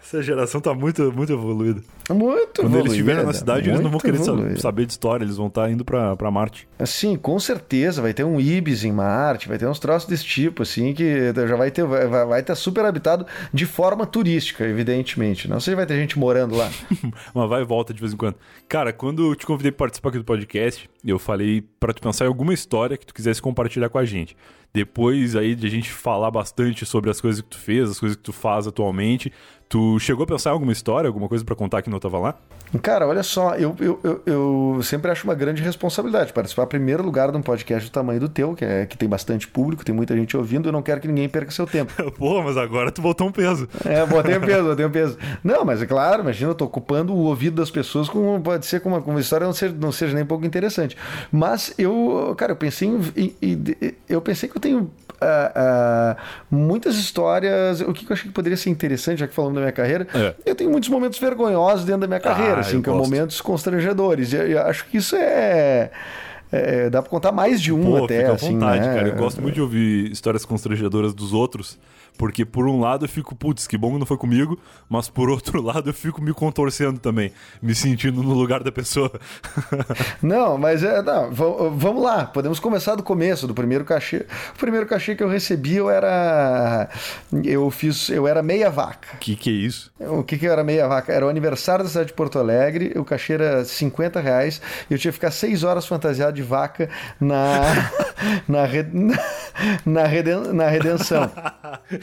Essa 0.04 0.22
geração 0.22 0.60
tá 0.60 0.74
muito, 0.74 1.12
muito 1.14 1.32
evoluída. 1.32 1.82
Muito 2.10 2.62
Quando 2.62 2.78
eles 2.78 2.92
estiverem 2.92 3.26
na 3.26 3.34
cidade, 3.34 3.70
eles 3.70 3.80
não 3.80 3.90
vão 3.90 4.00
querer 4.00 4.20
evoluída. 4.20 4.60
saber 4.60 4.86
de 4.86 4.92
história, 4.92 5.24
eles 5.24 5.38
vão 5.38 5.48
estar 5.48 5.64
tá 5.64 5.72
indo 5.72 5.86
pra, 5.86 6.16
pra 6.18 6.30
Marte. 6.30 6.68
Sim, 6.86 7.16
com 7.16 7.40
certeza. 7.40 8.02
Vai 8.02 8.14
ter 8.14 8.26
um 8.26 8.40
Ibis 8.40 8.84
em 8.84 8.92
Marte, 8.92 9.48
vai 9.48 9.58
ter 9.58 9.66
uns 9.66 9.80
troços 9.80 10.10
desse 10.10 10.26
tipo, 10.26 10.64
assim, 10.64 10.94
que 10.94 11.34
já 11.34 11.56
vai 11.56 11.72
ter, 11.72 11.86
vai, 11.86 12.08
vai 12.08 12.42
estar 12.42 12.56
super 12.56 12.84
habitado 12.84 13.26
de 13.54 13.66
forma 13.66 14.06
turística, 14.06 14.66
evidentemente. 14.66 15.48
Não 15.48 15.60
sei 15.60 15.72
se 15.72 15.76
vai 15.76 15.86
ter 15.86 15.96
gente 15.96 16.20
morando 16.20 16.56
lá. 16.56 16.70
Uma 17.34 17.48
vai 17.48 17.62
e 17.62 17.66
volta 17.66 17.94
de 17.94 18.00
vez 18.00 18.14
em 18.14 18.18
quando. 18.18 18.36
Cara, 18.68 18.92
quando 18.94 19.32
eu 19.32 19.36
te 19.36 19.46
convidei 19.46 19.72
para 19.72 19.86
participar 19.86 20.10
aqui 20.10 20.18
do 20.18 20.24
podcast, 20.24 20.90
eu 21.06 21.18
falei 21.18 21.62
para 21.80 21.94
tu 21.94 22.02
pensar 22.02 22.26
em 22.26 22.28
alguma 22.28 22.54
história 22.54 22.98
que 22.98 23.06
tu 23.06 23.14
quisesse 23.14 23.42
compartilhar 23.42 23.90
com 23.90 23.98
a 23.98 24.06
gente. 24.06 24.36
Depois 24.74 25.36
aí 25.36 25.56
de 25.56 25.68
a 25.68 25.70
gente 25.70 25.92
falar 25.92 26.32
bastante 26.32 26.86
sobre 26.86 27.10
as 27.10 27.20
coisas 27.20 27.42
que 27.42 27.50
tu 27.50 27.58
fez, 27.58 27.90
as 27.90 28.00
coisas 28.00 28.16
que 28.16 28.24
tu 28.24 28.34
faz 28.34 28.68
atualmente, 28.68 29.32
Tu 29.72 29.98
chegou 30.00 30.26
a 30.26 30.28
pensar 30.28 30.50
em 30.50 30.54
alguma 30.54 30.74
história, 30.74 31.08
alguma 31.08 31.30
coisa 31.30 31.46
para 31.46 31.56
contar 31.56 31.82
que 31.82 31.90
não 31.90 31.96
estava 31.96 32.20
lá? 32.20 32.36
Cara, 32.82 33.08
olha 33.08 33.24
só, 33.24 33.56
eu, 33.56 33.74
eu, 33.80 34.00
eu, 34.04 34.22
eu, 34.26 34.80
sempre 34.84 35.10
acho 35.10 35.24
uma 35.24 35.34
grande 35.34 35.62
responsabilidade 35.62 36.34
participar, 36.34 36.64
em 36.64 36.68
primeiro 36.68 37.04
lugar, 37.04 37.32
de 37.32 37.38
um 37.38 37.42
podcast 37.42 37.90
do 37.90 37.94
tamanho 37.94 38.20
do 38.20 38.28
teu, 38.28 38.54
que, 38.54 38.66
é, 38.66 38.86
que 38.86 38.98
tem 38.98 39.08
bastante 39.08 39.48
público, 39.48 39.84
tem 39.86 39.96
muita 39.96 40.14
gente 40.16 40.36
ouvindo, 40.36 40.68
eu 40.68 40.74
não 40.74 40.82
quero 40.82 41.00
que 41.00 41.08
ninguém 41.08 41.30
perca 41.30 41.52
seu 41.52 41.66
tempo. 41.66 41.94
Pô, 42.18 42.44
mas 42.44 42.58
agora 42.58 42.92
tu 42.92 43.02
botou 43.02 43.28
um 43.28 43.32
peso. 43.32 43.68
É, 43.86 44.06
botei 44.06 44.38
um 44.38 44.42
peso, 44.42 44.64
botei 44.68 44.86
um 44.86 44.92
peso. 44.92 45.18
Não, 45.42 45.64
mas 45.64 45.82
é 45.82 45.86
claro, 45.86 46.22
imagina, 46.22 46.52
eu 46.52 46.56
tô 46.56 46.66
ocupando 46.66 47.14
o 47.14 47.20
ouvido 47.20 47.56
das 47.56 47.72
pessoas 47.72 48.10
com, 48.10 48.42
pode 48.42 48.66
ser 48.66 48.82
com 48.82 48.90
uma, 48.90 49.02
com 49.02 49.12
uma 49.12 49.22
história 49.22 49.46
não 49.46 49.54
seja, 49.54 49.74
não 49.78 49.92
seja 49.94 50.14
nem 50.14 50.24
um 50.24 50.28
pouco 50.28 50.46
interessante. 50.46 50.98
Mas 51.32 51.74
eu, 51.78 52.34
cara, 52.38 52.52
eu 52.52 52.58
pensei 52.58 52.90
em, 52.90 53.36
em, 53.42 53.64
eu 54.10 54.22
pensei 54.22 54.50
que 54.50 54.56
tenho 54.62 54.80
uh, 55.22 56.16
uh, 56.16 56.16
muitas 56.50 56.96
histórias. 56.96 57.82
O 57.82 57.94
que 57.94 58.06
eu 58.06 58.14
achei 58.14 58.28
que 58.28 58.34
poderia 58.34 58.58
ser 58.58 58.70
interessante, 58.70 59.20
já 59.20 59.28
que 59.28 59.34
falamos 59.34 59.56
da 59.56 59.62
minha 59.62 59.72
carreira, 59.72 60.08
é. 60.14 60.34
eu 60.46 60.56
tenho 60.56 60.70
muitos 60.70 60.90
momentos 60.90 61.20
vergonhosos 61.20 61.86
dentro 61.86 62.02
da 62.02 62.08
minha 62.08 62.20
carreira, 62.20 62.58
ah, 62.58 62.60
assim, 62.60 62.82
que 62.82 62.90
são 62.90 62.98
momentos 62.98 63.42
constrangedores. 63.42 64.32
E 64.34 64.38
eu, 64.38 64.48
eu 64.48 64.62
acho 64.62 64.86
que 64.86 64.98
isso 64.98 65.16
é. 65.16 65.92
É, 66.54 66.90
dá 66.90 67.02
pra 67.02 67.10
contar 67.10 67.32
mais 67.32 67.62
de 67.62 67.72
um 67.72 67.82
Pô, 67.82 68.04
até, 68.04 68.18
fica 68.18 68.32
à 68.32 68.34
assim, 68.36 68.54
vontade, 68.54 68.86
né? 68.86 68.94
cara. 68.94 69.08
Eu 69.08 69.16
gosto 69.16 69.42
muito 69.42 69.56
de 69.56 69.62
ouvir 69.62 70.12
histórias 70.12 70.44
constrangedoras 70.44 71.14
dos 71.14 71.32
outros, 71.32 71.80
porque 72.18 72.46
por 72.46 72.68
um 72.68 72.80
lado 72.80 73.06
eu 73.06 73.10
fico, 73.10 73.36
putz, 73.36 73.68
que 73.68 73.78
bom 73.78 73.94
que 73.94 74.00
não 74.00 74.06
foi 74.06 74.18
comigo, 74.18 74.60
mas 74.90 75.10
por 75.10 75.30
outro 75.30 75.62
lado 75.64 75.90
eu 75.90 75.94
fico 75.94 76.22
me 76.22 76.34
contorcendo 76.34 77.00
também, 77.00 77.32
me 77.62 77.74
sentindo 77.74 78.22
no 78.22 78.34
lugar 78.34 78.64
da 78.64 78.72
pessoa. 78.72 79.12
não, 80.22 80.58
mas 80.58 80.84
é, 80.84 81.02
não, 81.02 81.32
vamos 81.32 82.04
lá, 82.04 82.26
podemos 82.26 82.60
começar 82.60 82.96
do 82.96 83.04
começo, 83.04 83.48
do 83.48 83.54
primeiro 83.54 83.84
cachê. 83.86 84.26
O 84.56 84.60
primeiro 84.60 84.86
cachê 84.86 85.16
que 85.16 85.24
eu 85.24 85.30
recebi 85.30 85.76
eu 85.76 85.90
era 85.90 86.90
eu 87.44 87.70
fiz, 87.72 88.10
eu 88.10 88.28
era 88.28 88.44
meia 88.44 88.70
vaca. 88.70 89.18
Que 89.20 89.36
que 89.36 89.50
é 89.50 89.54
isso? 89.54 89.92
O 90.00 90.24
que 90.24 90.38
que 90.38 90.48
era 90.48 90.64
meia 90.64 90.88
vaca? 90.88 91.12
Era 91.12 91.26
o 91.26 91.30
aniversário 91.30 91.84
da 91.84 91.90
cidade 91.90 92.08
de 92.08 92.14
Porto 92.14 92.38
Alegre, 92.40 92.94
o 92.96 93.04
cachê 93.04 93.34
era 93.34 93.66
50 93.66 94.20
reais, 94.20 94.62
e 94.90 94.94
eu 94.94 95.00
tinha 95.00 95.12
que 95.12 95.16
ficar 95.18 95.32
seis 95.32 95.64
horas 95.64 95.86
fantasiado 95.86 96.34
de 96.34 96.42
vaca 96.42 96.90
na 97.20 97.62
na, 98.48 98.62
na, 99.86 100.06
reden, 100.06 100.54
na 100.54 100.68
redenção. 100.68 101.32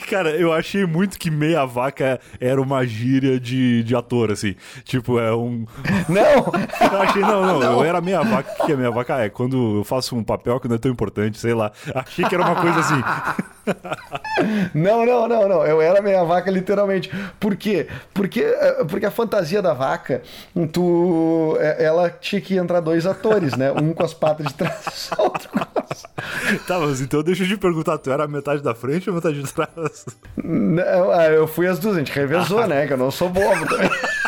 Cara, 0.09 0.31
eu 0.31 0.53
achei 0.53 0.87
muito 0.87 1.19
que 1.19 1.31
meia 1.31 1.65
vaca 1.65 2.21
era 2.41 2.61
uma 2.61 2.85
gíria 2.87 3.39
de, 3.41 3.83
de 3.83 3.97
ator, 3.97 4.31
assim. 4.31 4.55
Tipo, 4.85 5.19
é 5.19 5.35
um. 5.35 5.67
Não! 6.09 6.93
eu 6.93 7.03
achei, 7.03 7.23
não, 7.23 7.47
não, 7.47 7.61
não, 7.61 7.73
eu 7.81 7.85
era 7.85 8.01
meia 8.01 8.23
vaca. 8.23 8.63
O 8.63 8.67
que 8.67 8.73
é 8.73 8.77
meia 8.77 8.91
vaca? 8.91 9.19
é 9.19 9.29
quando 9.29 9.79
eu 9.79 9.85
faço 9.85 10.17
um 10.17 10.23
papel 10.23 10.61
que 10.61 10.69
não 10.69 10.77
é 10.77 10.79
tão 10.79 10.91
importante, 10.91 11.39
sei 11.39 11.55
lá. 11.55 11.73
Achei 11.95 12.25
que 12.25 12.35
era 12.35 12.45
uma 12.45 12.57
coisa 12.57 12.81
assim. 12.81 13.03
não, 14.75 15.05
não, 15.05 15.29
não, 15.29 15.49
não. 15.49 15.67
Eu 15.67 15.81
era 15.81 16.01
meia 16.01 16.25
vaca, 16.25 16.51
literalmente. 16.51 17.11
Por 17.39 17.57
quê? 17.57 17.87
Porque, 18.13 18.43
eh, 18.43 18.85
porque 18.89 19.07
a 19.07 19.11
fantasia 19.11 19.61
da 19.63 19.75
vaca, 19.75 20.23
tu, 20.73 21.57
eh, 21.61 21.85
ela 21.85 22.11
tinha 22.11 22.41
que 22.41 22.57
entrar 22.57 22.81
dois 22.81 23.07
atores, 23.07 23.57
né? 23.57 23.73
Um 23.73 23.93
com 23.93 24.05
as 24.05 24.15
patas 24.15 24.47
de 24.47 24.55
trás, 24.55 25.11
outro 25.19 25.49
com 25.51 25.59
as... 25.59 26.03
Tá, 26.67 26.79
mas 26.79 27.01
então 27.01 27.23
deixa 27.23 27.45
eu 27.45 27.49
te 27.49 27.57
perguntar, 27.57 27.99
tu 27.99 28.11
era 28.11 28.27
metade 28.27 28.63
da 28.63 28.75
frente 28.75 29.09
ou 29.09 29.17
metade 29.17 29.43
de 29.43 29.53
trás? 29.53 30.07
Não, 30.37 31.11
ah, 31.11 31.27
eu 31.27 31.47
fui 31.47 31.67
as 31.67 31.79
duas, 31.79 31.97
a 31.97 31.99
gente 31.99 32.13
revezou, 32.13 32.67
né? 32.67 32.87
Que 32.87 32.93
eu 32.93 32.99
não 32.99 33.11
sou 33.11 33.29
bobo 33.29 33.67
também. 33.67 33.91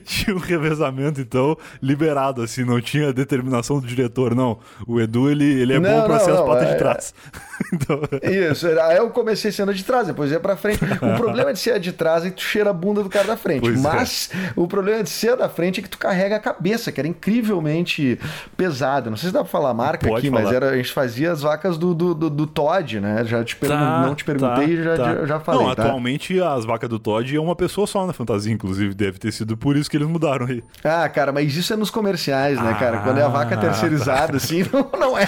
tinha 0.04 0.34
um 0.34 0.38
revezamento, 0.38 1.20
então, 1.20 1.56
liberado, 1.82 2.42
assim, 2.42 2.64
não 2.64 2.80
tinha 2.80 3.12
determinação 3.12 3.80
do 3.80 3.86
diretor, 3.86 4.34
não. 4.34 4.58
O 4.86 5.00
Edu, 5.00 5.30
ele, 5.30 5.44
ele 5.44 5.74
é 5.74 5.78
não, 5.78 5.90
bom 5.90 6.06
pra 6.06 6.18
não, 6.18 6.24
ser 6.24 6.32
não, 6.32 6.40
as 6.40 6.46
patas 6.46 6.68
é, 6.68 6.72
de 6.72 6.78
trás. 6.78 7.14
então... 7.72 8.00
Isso, 8.22 8.66
aí 8.80 8.96
eu 8.96 9.10
comecei 9.10 9.52
sendo 9.52 9.74
de 9.74 9.84
trás, 9.84 10.06
depois 10.06 10.30
ia 10.30 10.40
pra 10.40 10.56
frente. 10.56 10.80
O 10.84 11.16
problema 11.16 11.52
de 11.52 11.58
ser 11.58 11.78
de 11.80 11.92
trás 11.92 12.24
é 12.24 12.30
que 12.30 12.36
tu 12.36 12.42
cheira 12.42 12.70
a 12.70 12.72
bunda 12.72 13.02
do 13.02 13.08
cara 13.08 13.26
da 13.26 13.36
frente. 13.36 13.60
Pois 13.60 13.78
é. 13.78 13.82
Mas 13.82 14.30
é. 14.32 14.52
o 14.56 14.66
problema 14.66 15.02
de 15.02 15.10
ser 15.10 15.36
da 15.36 15.48
frente 15.48 15.80
é 15.80 15.82
que 15.82 15.88
tu 15.88 15.98
carrega 15.98 16.36
a 16.36 16.40
cabeça, 16.40 16.90
que 16.92 17.00
era 17.00 17.08
incrivelmente 17.08 18.18
pesado. 18.56 19.10
Não 19.10 19.16
sei 19.16 19.28
se 19.28 19.34
dá 19.34 19.40
pra 19.40 19.50
falar 19.50 19.70
a 19.70 19.74
marca 19.74 20.06
Pode 20.06 20.26
aqui, 20.26 20.30
falar. 20.30 20.44
mas 20.44 20.52
era, 20.52 20.70
a 20.70 20.76
gente 20.76 20.92
fazia 20.92 21.32
as 21.32 21.42
vacas 21.42 21.76
do, 21.76 21.94
do, 21.94 22.14
do, 22.14 22.30
do 22.30 22.46
Todd, 22.46 23.00
né? 23.00 23.24
Já 23.24 23.44
te 23.44 23.56
tá, 23.56 24.02
não 24.02 24.14
te 24.14 24.24
perguntei, 24.24 24.76
tá, 24.76 24.82
já, 24.82 24.96
tá. 24.96 25.26
já 25.26 25.40
falei. 25.40 25.66
Não, 25.66 25.74
tá? 25.74 25.84
atualmente 25.84 26.40
as 26.40 26.64
vacas 26.64 26.88
do 26.88 26.98
Todd 26.98 27.34
é 27.34 27.40
uma 27.40 27.56
pessoa 27.56 27.86
só 27.86 28.06
na 28.06 28.12
fantasia, 28.12 28.52
inclusive, 28.52 28.94
deve 28.94 29.18
ter 29.18 29.32
sido 29.32 29.56
por 29.56 29.76
isso 29.76 29.87
que 29.88 29.96
eles 29.96 30.06
mudaram 30.08 30.46
aí? 30.46 30.62
Ah, 30.84 31.08
cara, 31.08 31.32
mas 31.32 31.56
isso 31.56 31.72
é 31.72 31.76
nos 31.76 31.90
comerciais, 31.90 32.60
né, 32.60 32.74
cara? 32.78 32.98
Quando 32.98 33.18
é 33.18 33.22
a 33.22 33.28
vaca 33.28 33.54
Ah, 33.54 33.58
terceirizada, 33.58 34.36
assim, 34.36 34.64
não, 34.72 34.88
não 34.98 35.18
é, 35.18 35.26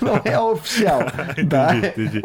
não 0.00 0.20
é 0.24 0.38
oficial. 0.38 1.00
tá? 1.48 1.74
Entendi, 1.76 2.18
entendi. 2.18 2.22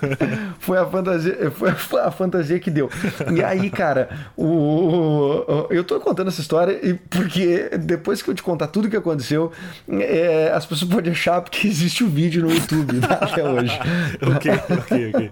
Foi 0.60 0.78
a 0.78 0.86
fantasia, 0.86 1.50
foi, 1.50 2.00
a 2.00 2.10
fantasia 2.10 2.58
que 2.58 2.70
deu. 2.70 2.88
E 3.34 3.42
aí, 3.42 3.68
cara, 3.70 4.08
o, 4.36 4.44
o- 4.46 5.66
eu 5.70 5.84
tô 5.84 6.00
contando 6.00 6.28
essa 6.28 6.40
história 6.40 6.78
porque 7.10 7.70
depois 7.80 8.22
que 8.22 8.30
eu 8.30 8.34
te 8.34 8.42
contar 8.42 8.68
tudo 8.68 8.88
que 8.88 8.96
aconteceu, 8.96 9.52
é, 9.88 10.50
as 10.54 10.64
pessoas 10.64 10.90
podem 10.90 11.12
achar 11.12 11.40
porque 11.42 11.66
existe 11.68 12.02
o 12.04 12.08
vídeo 12.08 12.42
no 12.42 12.52
YouTube 12.52 13.00
tá, 13.00 13.14
até 13.14 13.42
hoje. 13.44 13.78
ok, 14.36 14.52
ok, 14.78 15.12
ok. 15.14 15.30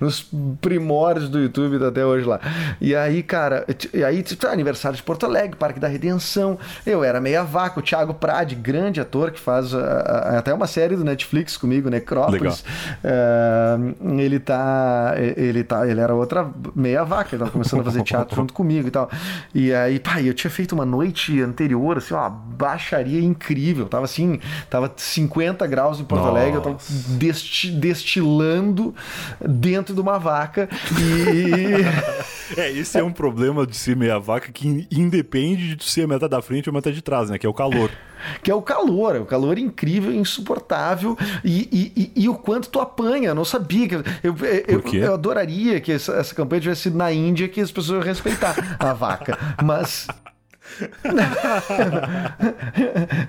Nos 0.00 0.26
primórdios 0.60 1.28
do 1.28 1.38
YouTube 1.40 1.78
tá 1.78 1.88
até 1.88 2.04
hoje 2.04 2.26
lá. 2.26 2.40
E 2.80 2.94
aí, 2.94 3.22
cara, 3.22 3.64
e 3.92 4.02
aí, 4.04 4.22
tipo, 4.22 4.46
aniversário 4.46 4.96
de 4.96 5.02
Porto 5.02 5.26
Alegre, 5.26 5.56
Parque 5.56 5.78
da 5.80 5.88
Redenção. 5.88 6.58
Eu 6.86 7.02
era 7.04 7.20
meia 7.20 7.42
vaca, 7.42 7.80
o 7.80 7.82
Thiago 7.82 8.14
Prade, 8.14 8.54
grande 8.54 9.00
ator 9.00 9.30
que 9.30 9.40
faz 9.40 9.74
a- 9.74 9.78
a- 9.80 10.38
até 10.38 10.52
uma 10.54 10.66
série 10.66 10.96
do 10.96 11.04
Netflix 11.04 11.56
comigo, 11.56 11.88
Necrópolis. 11.90 12.64
É, 13.02 13.76
ele 14.22 14.38
tá. 14.40 15.14
Ele 15.16 15.64
tá. 15.64 15.86
Ele 15.86 16.00
era 16.00 16.14
outra 16.14 16.48
meia 16.74 17.04
vaca, 17.04 17.30
ele 17.34 17.40
tava 17.40 17.50
começando 17.50 17.80
a 17.80 17.84
fazer 17.84 18.02
teatro 18.02 18.34
junto 18.36 18.52
comigo 18.52 18.88
e 18.88 18.90
tal. 18.90 19.10
E 19.54 19.72
aí, 19.72 19.98
pai, 19.98 20.28
eu 20.28 20.34
tinha 20.34 20.50
feito 20.50 20.72
uma 20.72 20.84
noite 20.84 21.40
anterior, 21.40 21.98
assim, 21.98 22.14
uma 22.14 22.28
baixaria 22.30 23.20
incrível. 23.20 23.86
Tava 23.88 24.04
assim, 24.04 24.38
tava 24.70 24.92
50 24.96 25.66
graus 25.66 26.00
em 26.00 26.04
Porto 26.04 26.26
Alegre, 26.26 26.56
eu 26.56 26.60
tava 26.62 26.76
desti- 27.18 27.70
destilando 27.70 28.94
dentro 29.40 29.94
de 29.94 30.00
uma 30.00 30.18
vaca 30.18 30.68
e. 30.98 31.84
É, 32.58 32.70
esse 32.70 32.98
é 32.98 33.02
um 33.02 33.10
problema 33.10 33.66
de 33.66 33.73
ser 33.76 33.96
meia 33.96 34.18
vaca 34.18 34.50
que 34.52 34.86
independe 34.90 35.74
de 35.76 35.84
ser 35.84 36.02
a 36.02 36.06
metade 36.06 36.30
da 36.30 36.42
frente 36.42 36.68
ou 36.68 36.72
a 36.72 36.76
metade 36.76 36.96
de 36.96 37.02
trás, 37.02 37.30
né? 37.30 37.38
Que 37.38 37.46
é 37.46 37.48
o 37.48 37.54
calor. 37.54 37.90
que 38.42 38.50
é 38.50 38.54
o 38.54 38.62
calor, 38.62 39.16
é 39.16 39.18
o 39.18 39.26
calor 39.26 39.58
incrível, 39.58 40.12
insuportável 40.12 41.16
e, 41.44 41.68
e- 41.72 41.92
e- 42.16 42.22
e 42.24 42.28
o 42.28 42.34
quanto 42.34 42.68
tu 42.68 42.80
apanha. 42.80 43.28
Eu 43.30 43.34
não 43.34 43.44
sabia. 43.44 43.88
que- 43.88 43.94
Eu, 44.22 44.34
eu, 44.68 44.80
eu 44.94 45.14
adoraria 45.14 45.80
que 45.80 45.92
essa, 45.92 46.12
essa 46.14 46.34
campanha 46.34 46.60
tivesse 46.62 46.82
sido 46.82 46.96
na 46.96 47.12
Índia, 47.12 47.48
que 47.48 47.60
as 47.60 47.70
pessoas 47.72 48.04
respeitar 48.04 48.76
a 48.78 48.92
vaca. 48.92 49.36
Mas. 49.62 50.06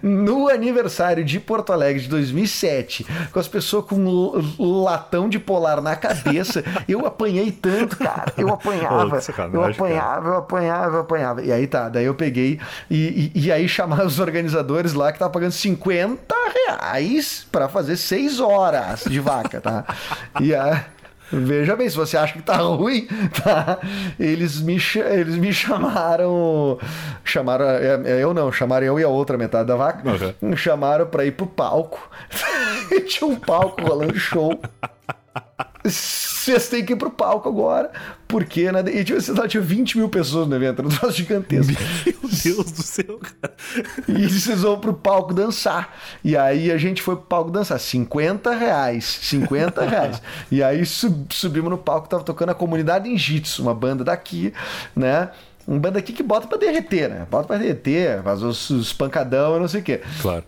No 0.02 0.50
aniversário 0.50 1.24
de 1.24 1.40
Porto 1.40 1.72
Alegre 1.74 2.04
de 2.04 2.10
2007, 2.10 3.06
com 3.32 3.40
as 3.40 3.48
pessoas 3.48 3.86
com 3.86 3.96
um 4.60 4.84
latão 4.84 5.30
de 5.30 5.40
polar 5.40 5.82
na 5.82 5.96
cabeça, 5.96 6.64
eu 6.88 7.06
apanhei 7.06 7.52
tanto, 7.52 7.98
cara. 7.98 8.34
Eu 8.38 8.54
apanhava, 8.54 9.20
eu 9.54 9.64
apanhava, 9.64 10.28
eu 10.28 10.38
apanhava, 10.38 10.96
eu 10.96 11.02
apanhava. 11.02 11.42
E 11.42 11.52
aí 11.52 11.68
tá, 11.68 11.90
daí 11.90 12.06
eu 12.06 12.16
peguei 12.16 12.60
e, 12.90 13.32
e, 13.36 13.46
e 13.46 13.52
aí 13.52 13.68
chamaram 13.68 14.06
os 14.06 14.20
organizadores 14.20 14.94
lá 14.94 15.12
que 15.12 15.20
tava 15.20 15.32
pagando 15.32 15.52
50 15.52 16.36
reais 16.68 17.46
pra 17.52 17.68
fazer 17.68 17.98
6 17.98 18.40
horas 18.40 19.04
de 19.06 19.20
vaca, 19.20 19.62
tá? 19.62 19.86
E 20.40 20.54
a. 20.54 20.86
Veja 21.32 21.76
bem, 21.76 21.90
se 21.90 21.96
você 21.96 22.18
acha 22.18 22.34
que 22.34 22.42
tá 22.42 22.58
ruim, 22.62 23.08
tá? 23.44 23.80
Eles 24.20 24.62
me, 24.62 24.78
eles 25.12 25.36
me 25.36 25.54
chamaram. 25.54 26.78
Chamaram. 27.24 27.66
é, 27.66 28.02
é, 28.06 28.24
Eu 28.24 28.34
não, 28.34 28.52
chamaram 28.52 28.86
eu 28.86 29.00
e 29.00 29.04
a 29.04 29.08
outra 29.10 29.38
metade 29.38 29.68
da 29.68 29.76
vaca. 29.76 30.04
Me 30.42 30.56
chamaram 30.56 31.06
pra 31.08 31.26
ir 31.26 31.32
pro 31.32 31.48
palco. 31.48 32.10
Tinha 33.08 33.30
um 33.30 33.36
palco 33.36 33.82
rolando 33.82 34.18
show. 34.18 34.60
Vocês 35.90 36.68
têm 36.68 36.84
que 36.86 36.94
ir 36.94 36.96
pro 36.96 37.10
palco 37.10 37.48
agora, 37.50 37.92
porque 38.28 38.72
né? 38.72 38.84
e 38.94 39.04
tipo, 39.04 39.20
sei 39.22 39.34
lá, 39.34 39.48
tinha 39.48 39.62
20 39.62 39.98
mil 39.98 40.10
pessoas 40.10 40.48
no 40.48 40.56
evento, 40.56 40.80
era 40.80 40.88
um 40.88 40.92
troço 40.92 41.18
gigantesco. 41.18 41.74
Meu 42.06 42.30
Deus 42.30 42.72
do 42.72 42.84
céu, 42.84 43.20
cara. 43.20 43.54
E 44.08 44.28
vocês 44.28 44.62
vão 44.62 44.80
pro 44.80 44.94
palco 44.94 45.34
dançar. 45.34 45.96
E 46.24 46.36
aí 46.36 46.72
a 46.72 46.78
gente 46.78 47.02
foi 47.02 47.16
pro 47.16 47.26
palco 47.26 47.52
dançar. 47.52 47.80
50 47.80 48.54
reais. 48.56 49.20
50 49.24 49.82
reais. 49.86 50.22
E 50.52 50.62
aí 50.64 50.86
sub- 50.86 51.28
subimos 51.34 51.70
no 51.70 51.78
palco, 51.78 52.08
tava 52.10 52.24
tocando 52.24 52.50
a 52.50 52.56
comunidade 52.56 53.10
em 53.10 53.18
Jitsu, 53.18 53.62
uma 53.62 53.74
banda 53.74 54.04
daqui, 54.04 54.54
né? 54.96 55.30
Uma 55.68 55.80
banda 55.80 55.98
aqui 56.00 56.14
que 56.14 56.22
bota 56.22 56.48
pra 56.48 56.58
derreter, 56.58 57.10
né? 57.10 57.28
Bota 57.30 57.48
pra 57.48 57.58
derreter, 57.58 58.22
faz 58.22 58.44
os, 58.44 58.70
os 58.70 58.94
pancadão 58.94 59.58
e 59.58 59.60
não 59.60 59.68
sei 59.68 59.82
o 59.82 59.84
quê. 59.84 60.02
Claro. 60.22 60.44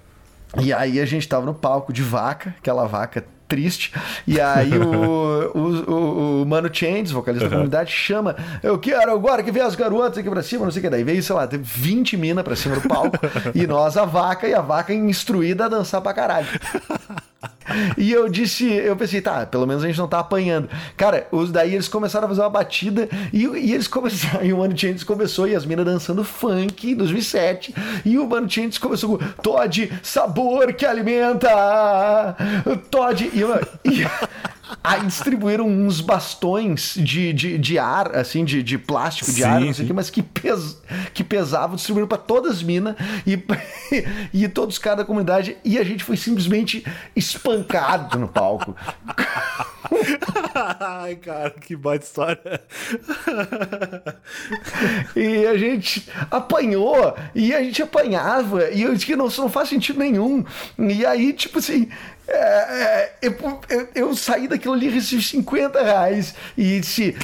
E 0.61 0.71
aí 0.71 0.99
a 0.99 1.05
gente 1.05 1.27
tava 1.27 1.45
no 1.45 1.53
palco 1.53 1.91
de 1.91 2.01
vaca, 2.03 2.55
aquela 2.59 2.85
vaca 2.85 3.25
triste. 3.47 3.93
E 4.25 4.39
aí 4.39 4.71
o, 4.77 5.51
o, 5.53 5.91
o, 5.91 6.41
o 6.41 6.45
Mano 6.45 6.69
Changes, 6.71 7.11
vocalista 7.11 7.47
da 7.47 7.55
comunidade, 7.55 7.91
chama. 7.91 8.35
Eu 8.61 8.77
quero 8.77 9.11
agora 9.11 9.41
que 9.43 9.51
vem 9.51 9.63
as 9.63 9.75
garotas 9.75 10.17
aqui 10.17 10.29
pra 10.29 10.43
cima, 10.43 10.65
não 10.65 10.71
sei 10.71 10.79
o 10.79 10.83
que. 10.83 10.89
Daí 10.89 11.03
veio, 11.03 11.23
sei 11.23 11.35
lá, 11.35 11.47
teve 11.47 11.63
20 11.63 12.17
minas 12.17 12.43
pra 12.43 12.55
cima 12.55 12.75
do 12.75 12.87
palco. 12.87 13.17
e 13.55 13.65
nós, 13.65 13.97
a 13.97 14.05
vaca, 14.05 14.47
e 14.47 14.53
a 14.53 14.61
vaca 14.61 14.93
instruída 14.93 15.65
a 15.65 15.69
dançar 15.69 16.01
pra 16.01 16.13
caralho. 16.13 16.47
E 17.97 18.11
eu 18.11 18.29
disse, 18.29 18.65
eu 18.71 18.95
pensei, 18.95 19.19
tá, 19.21 19.45
pelo 19.45 19.67
menos 19.67 19.83
a 19.83 19.87
gente 19.87 19.97
não 19.99 20.07
tá 20.07 20.19
apanhando. 20.19 20.69
Cara, 20.95 21.27
os 21.31 21.51
daí 21.51 21.73
eles 21.73 21.87
começaram 21.89 22.25
a 22.25 22.29
fazer 22.29 22.41
uma 22.41 22.49
batida 22.49 23.09
e, 23.33 23.43
e 23.45 23.73
eles 23.73 23.87
começaram, 23.87 24.43
e 24.45 24.53
o 24.53 24.57
Mano 24.57 24.77
Changes 24.77 25.03
começou 25.03 25.47
e 25.47 25.53
as 25.55 25.65
minas 25.65 25.85
dançando 25.85 26.23
funk 26.23 26.91
em 26.91 26.95
2007. 26.95 27.75
E 28.05 28.17
o 28.17 28.27
Mano 28.27 28.49
Changes 28.49 28.77
começou 28.77 29.17
com 29.17 29.25
Todd, 29.41 29.91
sabor 30.01 30.73
que 30.73 30.85
alimenta. 30.85 32.35
Todd. 32.89 33.29
E, 33.33 33.39
eu- 33.41 33.59
e 33.85 34.07
aí 34.83 35.05
distribuíram 35.05 35.67
uns 35.67 36.01
bastões 36.01 36.95
de, 36.95 37.33
de, 37.33 37.57
de 37.57 37.79
ar, 37.79 38.15
assim, 38.15 38.43
de, 38.43 38.61
de 38.63 38.77
plástico, 38.77 39.31
de 39.31 39.41
Sim, 39.41 39.43
ar, 39.43 39.61
não 39.61 39.73
sei 39.73 39.85
o 39.85 39.87
que, 39.87 39.93
mas 39.93 40.09
que, 40.09 40.21
pes, 40.21 40.81
que 41.13 41.23
pesavam, 41.23 41.75
distribuíram 41.75 42.07
pra 42.07 42.17
todas 42.17 42.57
as 42.57 42.63
minas 42.63 42.95
e, 43.25 43.41
e 44.33 44.47
todos 44.47 44.75
os 44.75 44.79
caras 44.79 44.99
da 44.99 45.05
comunidade. 45.05 45.57
E 45.63 45.77
a 45.77 45.83
gente 45.83 46.03
foi 46.03 46.17
simplesmente 46.17 46.85
espancado 47.15 48.17
no 48.19 48.27
palco. 48.27 48.75
Ai, 50.79 51.15
cara, 51.15 51.51
que 51.51 51.75
baita 51.75 52.05
história. 52.05 52.61
E 55.15 55.45
a 55.45 55.57
gente 55.57 56.09
apanhou, 56.29 57.15
e 57.33 57.53
a 57.53 57.63
gente 57.63 57.81
apanhava, 57.81 58.69
e 58.71 58.81
eu 58.81 58.93
disse 58.93 59.05
que 59.05 59.15
não, 59.15 59.27
não 59.27 59.49
faz 59.49 59.69
sentido 59.69 59.99
nenhum. 59.99 60.43
E 60.77 61.05
aí, 61.05 61.33
tipo 61.33 61.59
assim, 61.59 61.89
é, 62.27 62.33
é, 62.37 63.13
eu, 63.21 63.35
eu, 63.69 63.87
eu 63.95 64.15
saí 64.15 64.47
daquilo 64.47 64.73
ali, 64.73 64.89
recebi 64.89 65.21
50 65.21 65.81
reais 65.81 66.35
e 66.57 66.79
disse: 66.79 67.15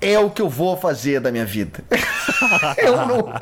É 0.00 0.18
o 0.18 0.30
que 0.30 0.40
eu 0.40 0.48
vou 0.48 0.76
fazer 0.76 1.20
da 1.20 1.32
minha 1.32 1.44
vida. 1.44 1.82
eu 2.78 2.96
não. 2.96 3.34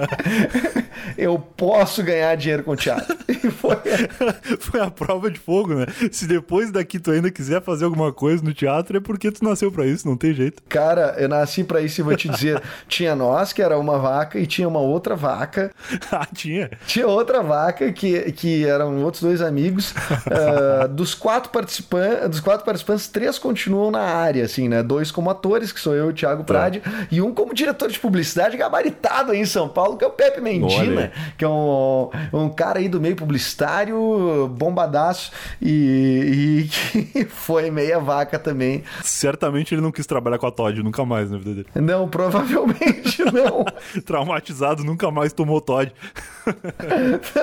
eu 1.16 1.38
posso 1.38 2.02
ganhar 2.02 2.34
dinheiro 2.36 2.62
com 2.62 2.76
teatro. 2.76 3.16
E 3.28 3.50
foi. 3.50 3.76
Foi 4.60 4.80
a 4.80 4.90
prova 4.90 5.30
de 5.30 5.38
fogo, 5.38 5.74
né? 5.74 5.86
Se 6.10 6.26
depois 6.26 6.70
daqui 6.70 6.98
tu 6.98 7.10
ainda 7.10 7.30
quiser 7.30 7.62
fazer 7.62 7.84
alguma 7.84 8.12
coisa 8.12 8.42
no 8.42 8.52
teatro, 8.52 8.96
é 8.96 9.00
porque 9.00 9.30
tu 9.30 9.44
nasceu 9.44 9.70
pra 9.70 9.86
isso, 9.86 10.06
não 10.06 10.16
tem 10.16 10.34
jeito. 10.34 10.62
Cara, 10.68 11.14
eu 11.18 11.28
nasci 11.28 11.64
pra 11.64 11.80
isso 11.80 12.00
e 12.00 12.04
vou 12.04 12.16
te 12.16 12.28
dizer: 12.28 12.60
tinha 12.88 13.14
nós, 13.14 13.52
que 13.52 13.62
era 13.62 13.78
uma 13.78 13.98
vaca, 13.98 14.38
e 14.38 14.46
tinha 14.46 14.68
uma 14.68 14.80
outra 14.80 15.16
vaca. 15.16 15.72
ah, 16.12 16.26
tinha. 16.32 16.70
Tinha 16.86 17.06
outra 17.06 17.42
vaca 17.42 17.90
que, 17.92 18.32
que 18.32 18.66
eram 18.66 19.02
outros 19.02 19.22
dois 19.22 19.29
amigos. 19.40 19.94
ah, 20.30 20.86
dos 20.86 21.14
quatro 21.14 21.50
participantes, 21.50 22.28
dos 22.28 22.40
quatro 22.40 22.64
participantes, 22.64 23.06
três 23.06 23.38
continuam 23.38 23.90
na 23.90 24.00
área, 24.00 24.44
assim, 24.44 24.68
né? 24.68 24.82
Dois 24.82 25.10
como 25.10 25.30
atores, 25.30 25.72
que 25.72 25.78
sou 25.80 25.94
eu 25.94 26.06
e 26.06 26.10
o 26.10 26.12
Thiago 26.12 26.44
Prade, 26.44 26.82
e 27.10 27.22
um 27.22 27.32
como 27.32 27.54
diretor 27.54 27.88
de 27.90 27.98
publicidade 27.98 28.56
gabaritado 28.56 29.32
aí 29.32 29.38
em 29.38 29.44
São 29.44 29.68
Paulo, 29.68 29.96
que 29.96 30.04
é 30.04 30.08
o 30.08 30.10
Pepe 30.10 30.40
Mendina, 30.40 31.12
que 31.38 31.44
é 31.44 31.48
um, 31.48 32.10
um 32.32 32.48
cara 32.48 32.78
aí 32.80 32.88
do 32.88 33.00
meio 33.00 33.14
publicitário, 33.14 34.48
bombadaço, 34.48 35.30
e, 35.62 36.64
e 36.64 37.10
que 37.12 37.24
foi 37.30 37.70
meia 37.70 38.00
vaca 38.00 38.38
também. 38.38 38.82
Certamente 39.02 39.74
ele 39.74 39.82
não 39.82 39.92
quis 39.92 40.06
trabalhar 40.06 40.38
com 40.38 40.46
a 40.46 40.50
Todd, 40.50 40.82
nunca 40.82 41.04
mais 41.04 41.30
na 41.30 41.38
vida 41.38 41.54
dele. 41.54 41.66
Não, 41.74 42.08
provavelmente 42.08 43.22
não. 43.32 43.64
Traumatizado, 44.02 44.84
nunca 44.84 45.10
mais 45.10 45.32
tomou 45.32 45.60
Todd. 45.60 45.92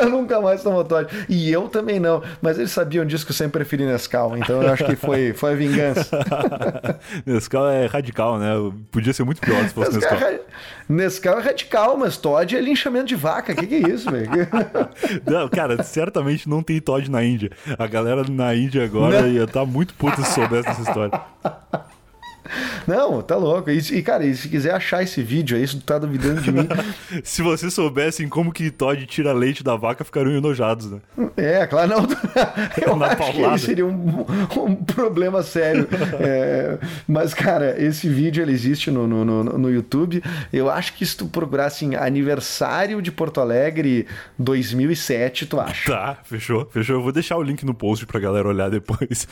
Nunca 0.10 0.42
mais 0.42 0.64
tomou 0.64 0.84
Todd. 0.84 1.08
E 1.30 1.52
eu 1.52 1.68
também 1.78 2.00
não. 2.00 2.22
Mas 2.42 2.58
eles 2.58 2.72
sabiam 2.72 3.06
disso 3.06 3.26
que 3.26 3.32
eu 3.32 3.36
sempre 3.36 3.60
preferi 3.60 3.86
Nescau. 3.86 4.36
Então 4.38 4.62
eu 4.62 4.72
acho 4.74 4.84
que 4.86 4.96
foi, 4.96 5.34
foi 5.34 5.54
a 5.54 5.56
vingança. 5.56 6.20
Nescau 7.26 7.70
é 7.70 7.86
radical, 7.86 8.38
né? 8.40 8.54
Podia 8.92 9.14
ser 9.14 9.24
muito 9.24 9.42
pior 9.42 9.64
se 9.68 9.74
fosse 9.74 9.94
Nescau, 9.94 10.14
Nescau. 10.14 10.30
é, 10.30 10.40
Nescau 10.90 11.40
é 11.40 11.42
radical, 11.44 11.98
mas 11.98 12.18
Todd 12.18 12.56
é 12.56 12.62
linchamento 12.62 13.06
de 13.06 13.16
vaca. 13.16 13.54
Que 13.54 13.68
que 13.68 13.76
é 13.76 13.90
isso, 13.90 14.10
velho? 14.10 14.30
Não, 15.26 15.48
cara, 15.50 15.84
certamente 15.84 16.48
não 16.50 16.64
tem 16.64 16.80
Todd 16.80 17.10
na 17.10 17.24
Índia. 17.24 17.52
A 17.78 17.88
galera 17.88 18.24
na 18.30 18.56
Índia 18.56 18.84
agora 18.84 19.22
Não. 19.22 19.28
ia 19.28 19.44
estar 19.44 19.66
muito 19.66 19.94
puta 19.94 20.22
se 20.24 20.34
soubesse 20.34 20.68
dessa 20.68 20.82
história. 20.82 21.22
Não, 22.86 23.22
tá 23.22 23.36
louco. 23.36 23.70
E, 23.70 23.78
e, 23.78 24.02
cara, 24.02 24.26
e 24.26 24.36
se 24.36 24.48
quiser 24.50 24.74
achar 24.74 25.04
esse 25.04 25.22
vídeo 25.22 25.58
aí, 25.58 25.68
se 25.68 25.78
tu 25.78 25.84
tá 25.84 25.98
duvidando 25.98 26.42
de 26.42 26.52
mim. 26.52 26.68
se 27.24 27.42
vocês 27.42 27.74
soubessem 27.74 28.28
como 28.30 28.52
que 28.52 28.70
Todd 28.72 29.06
tira 29.06 29.34
leite 29.34 29.64
da 29.64 29.76
vaca, 29.76 30.04
ficariam 30.04 30.38
enojados, 30.38 30.92
né? 30.92 31.00
É, 31.36 31.66
claro, 31.68 31.90
não. 31.90 32.08
Eu 32.82 32.96
Na 32.96 33.08
acho 33.08 33.18
paulada. 33.18 33.56
que 33.56 33.62
seria 33.62 33.86
um, 33.86 34.26
um 34.58 34.76
problema 34.76 35.44
sério. 35.44 35.88
É, 36.20 36.78
mas, 37.08 37.34
cara, 37.34 37.76
esse 37.82 38.08
vídeo 38.08 38.42
ele 38.42 38.52
existe 38.52 38.90
no, 38.92 39.08
no, 39.08 39.26
no, 39.26 39.44
no 39.44 39.70
YouTube. 39.72 40.24
Eu 40.52 40.70
acho 40.70 40.94
que 40.94 41.06
se 41.06 41.16
tu 41.18 41.28
procurar 41.28 41.66
assim, 41.66 41.96
aniversário 41.96 43.02
de 43.02 43.12
Porto 43.12 43.40
Alegre 43.40 44.08
2007, 44.38 45.46
tu 45.46 45.60
acha. 45.60 45.92
Tá, 45.92 46.18
fechou, 46.24 46.68
fechou. 46.72 46.96
Eu 46.98 47.02
vou 47.02 47.12
deixar 47.12 47.38
o 47.38 47.44
link 47.44 47.66
no 47.66 47.74
post 47.74 48.06
pra 48.06 48.20
galera 48.20 48.48
olhar 48.48 48.70
depois. 48.70 49.28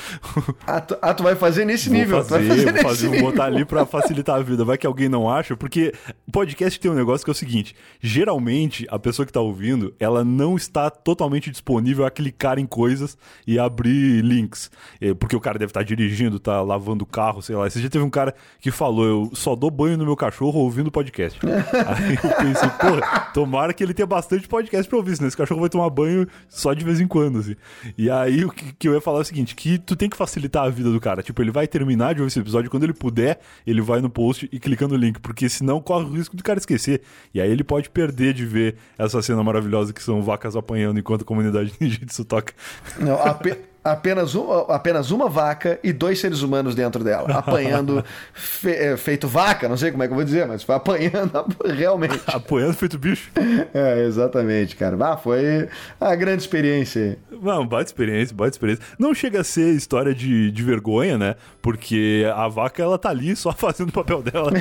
Ah, 0.65 0.81
tu, 0.81 0.97
ah, 1.01 1.13
tu 1.13 1.23
vai 1.23 1.35
fazer 1.35 1.65
nesse 1.65 1.89
vou 1.89 1.97
nível? 1.97 2.23
Fazer, 2.23 2.47
fazer 2.47 2.71
vou, 2.73 2.81
fazer, 2.81 3.04
vou 3.07 3.31
botar 3.31 3.45
ali 3.45 3.65
pra 3.65 3.85
facilitar 3.85 4.35
a 4.37 4.41
vida. 4.41 4.63
Vai 4.63 4.77
que 4.77 4.87
alguém 4.87 5.09
não 5.09 5.29
acha, 5.29 5.55
porque 5.55 5.93
podcast 6.31 6.79
tem 6.79 6.91
um 6.91 6.95
negócio 6.95 7.23
que 7.23 7.29
é 7.29 7.33
o 7.33 7.35
seguinte: 7.35 7.75
geralmente 8.01 8.85
a 8.89 8.99
pessoa 8.99 9.25
que 9.25 9.31
tá 9.31 9.41
ouvindo, 9.41 9.93
ela 9.99 10.23
não 10.23 10.55
está 10.55 10.89
totalmente 10.89 11.49
disponível 11.49 12.05
a 12.05 12.11
clicar 12.11 12.59
em 12.59 12.65
coisas 12.65 13.17
e 13.45 13.59
abrir 13.59 14.21
links. 14.21 14.69
É, 14.99 15.13
porque 15.13 15.35
o 15.35 15.39
cara 15.39 15.57
deve 15.57 15.69
estar 15.69 15.81
tá 15.81 15.85
dirigindo, 15.85 16.39
tá 16.39 16.61
lavando 16.61 17.03
o 17.03 17.07
carro, 17.07 17.41
sei 17.41 17.55
lá. 17.55 17.67
Esse 17.67 17.79
dia 17.79 17.89
teve 17.89 18.03
um 18.03 18.09
cara 18.09 18.33
que 18.59 18.71
falou: 18.71 19.05
Eu 19.05 19.31
só 19.33 19.55
dou 19.55 19.71
banho 19.71 19.97
no 19.97 20.05
meu 20.05 20.15
cachorro 20.15 20.59
ouvindo 20.59 20.91
podcast. 20.91 21.39
Aí 21.45 22.15
eu 22.15 22.35
pensei, 22.37 22.69
porra, 22.69 23.31
tomara 23.33 23.73
que 23.73 23.83
ele 23.83 23.93
tenha 23.93 24.05
bastante 24.05 24.47
podcast 24.47 24.87
pra 24.87 24.97
ouvir, 24.97 25.15
senão 25.15 25.27
esse 25.27 25.37
cachorro 25.37 25.61
vai 25.61 25.69
tomar 25.69 25.89
banho 25.89 26.27
só 26.47 26.73
de 26.73 26.83
vez 26.83 26.99
em 26.99 27.07
quando, 27.07 27.39
assim. 27.39 27.55
E 27.97 28.09
aí 28.09 28.43
o 28.43 28.49
que 28.49 28.87
eu 28.87 28.93
ia 28.93 29.01
falar 29.01 29.19
é 29.19 29.21
o 29.21 29.25
seguinte: 29.25 29.55
que 29.55 29.77
tu 29.77 29.95
tem 29.95 30.09
que 30.09 30.17
facilitar 30.17 30.65
a 30.65 30.69
vida 30.69 30.91
do 30.91 30.99
cara. 30.99 31.21
Tipo, 31.21 31.41
ele 31.41 31.51
vai 31.51 31.67
terminar 31.67 32.13
de 32.13 32.21
ouvir 32.21 32.27
esse 32.27 32.39
episódio, 32.39 32.69
quando 32.69 32.83
ele 32.83 32.93
puder, 32.95 33.39
ele 33.65 33.81
vai 33.81 34.01
no 34.01 34.09
post 34.09 34.49
e 34.51 34.59
clica 34.59 34.87
no 34.87 34.95
link, 34.95 35.19
porque 35.19 35.47
senão 35.49 35.79
corre 35.81 36.05
o 36.05 36.13
risco 36.13 36.35
do 36.35 36.43
cara 36.43 36.59
esquecer. 36.59 37.01
E 37.33 37.41
aí 37.41 37.49
ele 37.49 37.63
pode 37.63 37.89
perder 37.89 38.33
de 38.33 38.45
ver 38.45 38.75
essa 38.97 39.21
cena 39.21 39.43
maravilhosa 39.43 39.93
que 39.93 40.01
são 40.01 40.21
vacas 40.21 40.55
apanhando 40.55 40.99
enquanto 40.99 41.21
a 41.21 41.25
comunidade 41.25 41.71
de 41.77 41.77
Ninjitsu 41.79 42.25
toca. 42.25 42.53
Não, 42.99 43.21
apenas, 43.21 43.59
um, 43.85 44.51
apenas 44.69 45.11
uma 45.11 45.29
vaca 45.29 45.79
e 45.83 45.93
dois 45.93 46.19
seres 46.19 46.41
humanos 46.41 46.73
dentro 46.73 47.03
dela, 47.03 47.31
apanhando 47.37 48.03
fe, 48.33 48.71
é, 48.71 48.97
feito 48.97 49.27
vaca, 49.27 49.69
não 49.69 49.77
sei 49.77 49.91
como 49.91 50.01
é 50.03 50.07
que 50.07 50.13
eu 50.13 50.15
vou 50.15 50.25
dizer, 50.25 50.47
mas 50.47 50.63
foi 50.63 50.75
apanhando 50.75 51.45
realmente. 51.75 52.19
apanhando 52.25 52.73
feito 52.73 52.97
bicho. 52.97 53.29
É, 53.73 54.05
exatamente, 54.05 54.75
cara. 54.75 54.97
Ah, 55.05 55.17
foi 55.17 55.67
uma 55.99 56.15
grande 56.15 56.41
experiência. 56.41 57.17
Não, 57.29 57.67
baita 57.67 57.89
experiência, 57.89 58.35
baita 58.35 58.55
experiência. 58.55 58.83
Não 58.97 59.13
chega 59.13 59.41
a 59.41 59.43
ser 59.43 59.73
história 59.73 60.13
de, 60.15 60.49
de 60.49 60.63
vergonha, 60.63 61.17
né? 61.17 61.35
Porque 61.61 62.25
a 62.33 62.47
vaca, 62.47 62.81
ela 62.81 62.97
tá 62.97 63.09
ali 63.09 63.35
só 63.35 63.51
fazendo 63.51 63.89
o 63.89 63.91
papel 63.91 64.21
dela. 64.21 64.51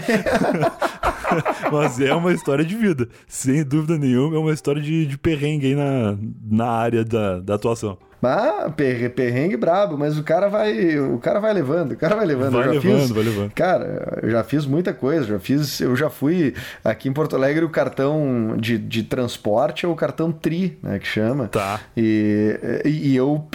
Mas 1.73 2.01
é 2.01 2.13
uma 2.15 2.33
história 2.33 2.65
de 2.65 2.75
vida. 2.75 3.09
Sem 3.27 3.63
dúvida 3.63 3.97
nenhuma, 3.99 4.37
é 4.37 4.39
uma 4.39 4.53
história 4.53 4.83
de, 4.83 5.07
de 5.07 5.17
perrengue 5.17 5.69
aí 5.69 5.75
na, 5.75 6.17
na 6.43 6.69
área 6.69 7.05
da, 7.05 7.39
da 7.41 7.55
atuação. 7.55 7.99
Ah, 8.29 8.71
perrengue 8.71 9.57
brabo, 9.57 9.97
mas 9.97 10.19
o 10.19 10.23
cara 10.23 10.49
vai, 10.49 10.99
o 10.99 11.19
cara 11.19 11.41
vai 11.41 11.53
levando, 11.53 11.93
o 11.93 11.97
cara 11.97 12.17
vai 12.17 12.27
levando. 12.27 12.53
Vai 12.53 12.69
levando, 12.69 13.01
fiz, 13.01 13.11
vai 13.11 13.25
levando. 13.25 13.53
Cara, 13.53 14.21
eu 14.23 14.31
já 14.31 14.45
fiz 14.45 14.67
muita 14.67 14.93
coisa, 14.93 15.25
já 15.25 15.39
fiz, 15.39 15.81
eu 15.81 15.95
já 15.97 16.11
fui 16.11 16.55
aqui 16.85 17.09
em 17.09 17.13
Porto 17.13 17.37
Alegre 17.37 17.65
o 17.65 17.71
cartão 17.71 18.57
de, 18.59 18.79
de 18.79 19.03
transporte 19.03 19.87
é 19.87 19.89
o 19.89 19.95
cartão 19.95 20.33
Tri, 20.33 20.79
né, 20.83 20.99
que 20.99 21.07
chama. 21.07 21.49
Tá. 21.49 21.81
E, 21.97 22.59
e 22.85 23.17
eu 23.17 23.47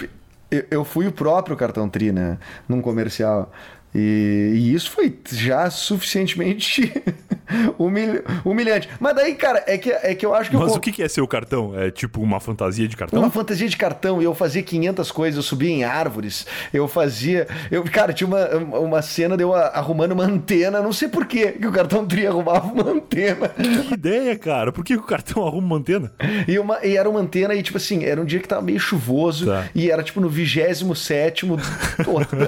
eu 0.70 0.84
fui 0.84 1.06
o 1.06 1.12
próprio 1.12 1.56
cartão 1.56 1.88
Tri, 1.88 2.12
né, 2.12 2.38
num 2.68 2.82
comercial. 2.82 3.52
E, 3.94 4.52
e, 4.54 4.74
isso 4.74 4.90
foi 4.90 5.12
já 5.32 5.68
suficientemente 5.68 6.92
humilha, 7.76 8.22
humilhante. 8.44 8.88
Mas 9.00 9.16
daí, 9.16 9.34
cara, 9.34 9.64
é 9.66 9.76
que, 9.76 9.90
é 9.90 10.14
que 10.14 10.24
eu 10.24 10.34
acho 10.34 10.50
que. 10.50 10.56
Mas 10.56 10.74
o 10.74 10.80
que 10.80 11.02
é 11.02 11.08
ser 11.08 11.20
o 11.20 11.26
cartão? 11.26 11.76
É 11.78 11.90
tipo 11.90 12.20
uma 12.20 12.38
fantasia 12.38 12.86
de 12.86 12.96
cartão? 12.96 13.20
Uma 13.20 13.30
fantasia 13.30 13.68
de 13.68 13.76
cartão. 13.76 14.22
Eu 14.22 14.34
fazia 14.34 14.62
500 14.62 15.10
coisas, 15.10 15.36
eu 15.36 15.42
subia 15.42 15.70
em 15.70 15.82
árvores, 15.82 16.46
eu 16.72 16.86
fazia. 16.86 17.48
Eu, 17.70 17.82
cara, 17.84 18.12
tinha 18.12 18.28
uma, 18.28 18.78
uma 18.78 19.02
cena 19.02 19.36
de 19.36 19.42
eu 19.42 19.54
arrumando 19.54 20.12
uma 20.12 20.24
antena, 20.24 20.80
não 20.80 20.92
sei 20.92 21.08
por 21.08 21.26
quê, 21.26 21.56
que 21.60 21.66
o 21.66 21.72
cartão 21.72 22.06
tri 22.06 22.26
arrumava 22.26 22.66
uma 22.66 22.90
antena. 22.92 23.48
Que 23.48 23.94
ideia, 23.94 24.38
cara. 24.38 24.72
Por 24.72 24.84
que 24.84 24.94
o 24.94 25.02
cartão 25.02 25.46
arruma 25.46 25.66
uma 25.66 25.76
antena? 25.76 26.12
E, 26.46 26.58
uma, 26.58 26.78
e 26.84 26.96
era 26.96 27.08
uma 27.10 27.20
antena, 27.20 27.54
e 27.54 27.62
tipo 27.62 27.76
assim, 27.76 28.04
era 28.04 28.20
um 28.20 28.24
dia 28.24 28.38
que 28.38 28.46
tava 28.46 28.62
meio 28.62 28.78
chuvoso, 28.78 29.46
tá. 29.46 29.66
e 29.74 29.90
era 29.90 30.02
tipo 30.02 30.20
no 30.20 30.28
27 30.28 31.46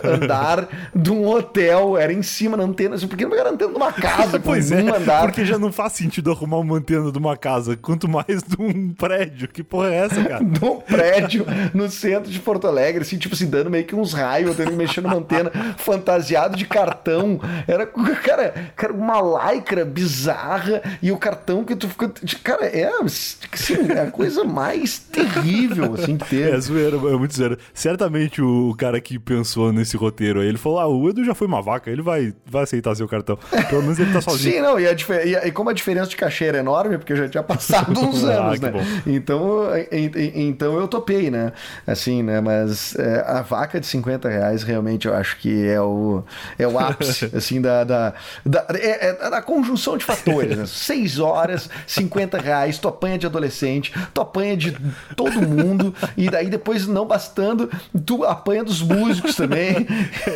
andar 0.04 0.68
de 0.94 1.10
um 1.10 1.31
hotel, 1.32 1.96
era 1.96 2.12
em 2.12 2.22
cima 2.22 2.56
na 2.56 2.64
antena, 2.64 2.94
assim, 2.94 3.06
porque 3.06 3.26
não 3.26 3.36
era 3.36 3.50
antena 3.50 3.70
de 3.70 3.76
uma 3.76 3.92
casa, 3.92 4.38
pois 4.40 4.70
é, 4.70 4.82
um 4.82 4.94
andar. 4.94 5.22
Porque 5.22 5.44
já 5.44 5.58
não 5.58 5.72
faz 5.72 5.94
sentido 5.94 6.30
arrumar 6.30 6.58
uma 6.58 6.76
antena 6.76 7.10
de 7.10 7.18
uma 7.18 7.36
casa, 7.36 7.76
quanto 7.76 8.08
mais 8.08 8.42
de 8.42 8.56
um 8.58 8.92
prédio. 8.92 9.48
Que 9.48 9.62
porra 9.62 9.92
é 9.92 9.96
essa, 9.96 10.24
cara? 10.24 10.44
de 10.44 10.64
um 10.64 10.80
prédio 10.80 11.46
no 11.74 11.90
centro 11.90 12.30
de 12.30 12.38
Porto 12.38 12.66
Alegre, 12.66 13.02
assim, 13.02 13.18
tipo, 13.18 13.34
se 13.36 13.46
dando 13.46 13.70
meio 13.70 13.84
que 13.84 13.94
uns 13.94 14.12
raios, 14.12 14.56
tendo 14.56 14.70
que 14.70 14.76
mexer 14.76 15.00
numa 15.00 15.16
antena 15.16 15.50
fantasiado 15.76 16.56
de 16.56 16.64
cartão. 16.66 17.40
Era, 17.66 17.86
cara, 17.86 18.72
cara, 18.76 18.92
uma 18.92 19.52
lycra 19.52 19.84
bizarra 19.84 20.82
e 21.02 21.10
o 21.12 21.16
cartão 21.16 21.64
que 21.64 21.76
tu 21.76 21.88
fica. 21.88 22.12
Cara, 22.42 22.66
é, 22.66 22.90
assim, 23.02 23.90
é 23.90 24.00
a 24.00 24.10
coisa 24.10 24.44
mais 24.44 24.98
terrível, 24.98 25.94
assim, 25.94 26.16
que 26.16 26.28
teve. 26.30 26.50
É 26.50 26.60
zoeira, 26.60 26.96
é 26.96 27.16
muito 27.16 27.34
zoeira. 27.34 27.58
Certamente 27.74 28.40
o 28.42 28.74
cara 28.76 29.00
que 29.00 29.18
pensou 29.18 29.72
nesse 29.72 29.96
roteiro 29.96 30.40
aí, 30.40 30.48
ele 30.48 30.58
falou: 30.58 30.78
ah, 30.78 30.88
o 30.88 31.08
Edu 31.08 31.21
já 31.24 31.34
foi 31.34 31.46
uma 31.46 31.62
vaca, 31.62 31.90
ele 31.90 32.02
vai, 32.02 32.34
vai 32.44 32.62
aceitar 32.62 32.94
seu 32.94 33.08
cartão. 33.08 33.38
Pelo 33.68 33.82
menos 33.82 33.98
ele 33.98 34.12
tá 34.12 34.20
sozinho. 34.22 34.54
Sim, 34.54 34.60
não, 34.60 34.78
e, 34.78 34.86
a, 34.86 34.92
e, 34.92 35.48
e 35.48 35.52
como 35.52 35.70
a 35.70 35.72
diferença 35.72 36.08
de 36.08 36.16
cachê 36.16 36.46
era 36.46 36.58
enorme, 36.58 36.98
porque 36.98 37.12
eu 37.12 37.16
já 37.16 37.28
tinha 37.28 37.42
passado 37.42 37.98
uns 38.00 38.24
ah, 38.24 38.46
anos, 38.46 38.60
né? 38.60 38.70
Bom. 38.70 38.82
Então, 39.06 39.68
então 39.90 40.78
eu 40.78 40.88
topei, 40.88 41.30
né? 41.30 41.52
Assim, 41.86 42.22
né? 42.22 42.40
Mas 42.40 42.94
é, 42.96 43.24
a 43.26 43.42
vaca 43.42 43.80
de 43.80 43.86
50 43.86 44.28
reais 44.28 44.62
realmente 44.62 45.06
eu 45.06 45.14
acho 45.14 45.38
que 45.38 45.66
é 45.66 45.80
o, 45.80 46.22
é 46.58 46.66
o 46.66 46.78
ápice, 46.78 47.30
assim, 47.36 47.60
da, 47.60 47.84
da, 47.84 48.14
da, 48.44 48.66
é, 48.74 49.08
é, 49.08 49.30
da 49.30 49.42
conjunção 49.42 49.96
de 49.96 50.04
fatores. 50.04 50.56
Né? 50.56 50.66
6 50.66 51.18
horas, 51.18 51.68
50 51.86 52.38
reais, 52.38 52.78
tu 52.78 52.88
apanha 52.88 53.18
de 53.18 53.26
adolescente, 53.26 53.92
tu 54.12 54.20
apanha 54.20 54.56
de 54.56 54.76
todo 55.16 55.40
mundo, 55.42 55.94
e 56.16 56.30
daí 56.30 56.48
depois, 56.48 56.86
não 56.86 57.06
bastando, 57.06 57.70
tu 58.04 58.24
apanha 58.24 58.64
dos 58.64 58.82
músicos 58.82 59.36
também. 59.36 59.86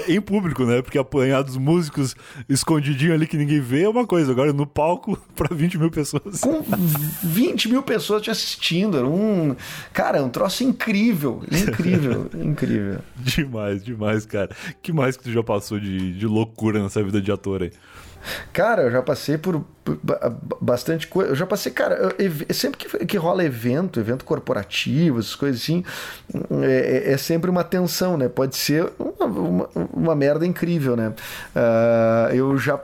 em 0.09 0.21
público, 0.21 0.65
né? 0.65 0.76
Porque 0.83 0.99
apanhar 0.99 1.43
dos 1.43 1.57
músicos 1.57 2.15
escondidinho 2.49 3.15
ali 3.15 3.27
que 3.27 3.37
ninguém 3.37 3.61
vê 3.61 3.83
é 3.83 3.89
uma 3.89 4.07
coisa. 4.07 4.33
Agora, 4.33 4.53
no 4.53 4.67
palco, 4.67 5.19
para 5.35 5.55
20 5.55 5.79
mil 5.79 5.91
pessoas. 5.91 6.41
Com 6.41 6.63
20 7.23 7.69
mil 7.69 7.83
pessoas 7.83 8.23
te 8.23 8.31
assistindo. 8.31 8.97
Era 8.97 9.07
um. 9.07 9.57
Cara, 9.93 10.23
um 10.23 10.29
troço 10.29 10.65
incrível. 10.65 11.43
Incrível, 11.51 12.31
incrível. 12.43 12.99
Demais, 13.17 13.85
demais, 13.85 14.27
cara. 14.27 14.51
que 14.83 14.93
mais 14.93 15.17
que 15.17 15.25
tu 15.25 15.33
já 15.33 15.43
passou 15.43 15.79
de, 15.79 16.13
de 16.19 16.27
loucura 16.27 16.83
nessa 16.83 17.03
vida 17.03 17.21
de 17.21 17.31
ator 17.31 17.63
aí? 17.63 17.73
Cara, 18.53 18.83
eu 18.83 18.91
já 18.91 19.03
passei 19.03 19.39
por 19.39 19.65
bastante 20.61 21.07
coisa. 21.07 21.31
Eu 21.31 21.37
já 21.37 21.47
passei, 21.47 21.71
cara, 21.71 22.15
eu, 22.19 22.55
sempre 22.55 22.79
que, 22.79 23.07
que 23.07 23.17
rola 23.17 23.45
evento, 23.45 24.01
evento 24.01 24.25
corporativo, 24.25 25.19
essas 25.19 25.35
coisas 25.35 25.61
assim, 25.63 25.85
é, 26.63 27.11
é, 27.11 27.13
é 27.13 27.17
sempre 27.17 27.51
uma 27.51 27.63
tensão, 27.63 28.17
né? 28.17 28.29
Pode 28.29 28.57
ser 28.57 28.91
uma, 28.99 29.27
uma, 29.27 29.69
uma 29.93 30.15
merda 30.15 30.47
incrível, 30.47 30.97
né? 30.97 31.13
Uh, 31.55 32.35
eu 32.35 32.59
já. 32.59 32.81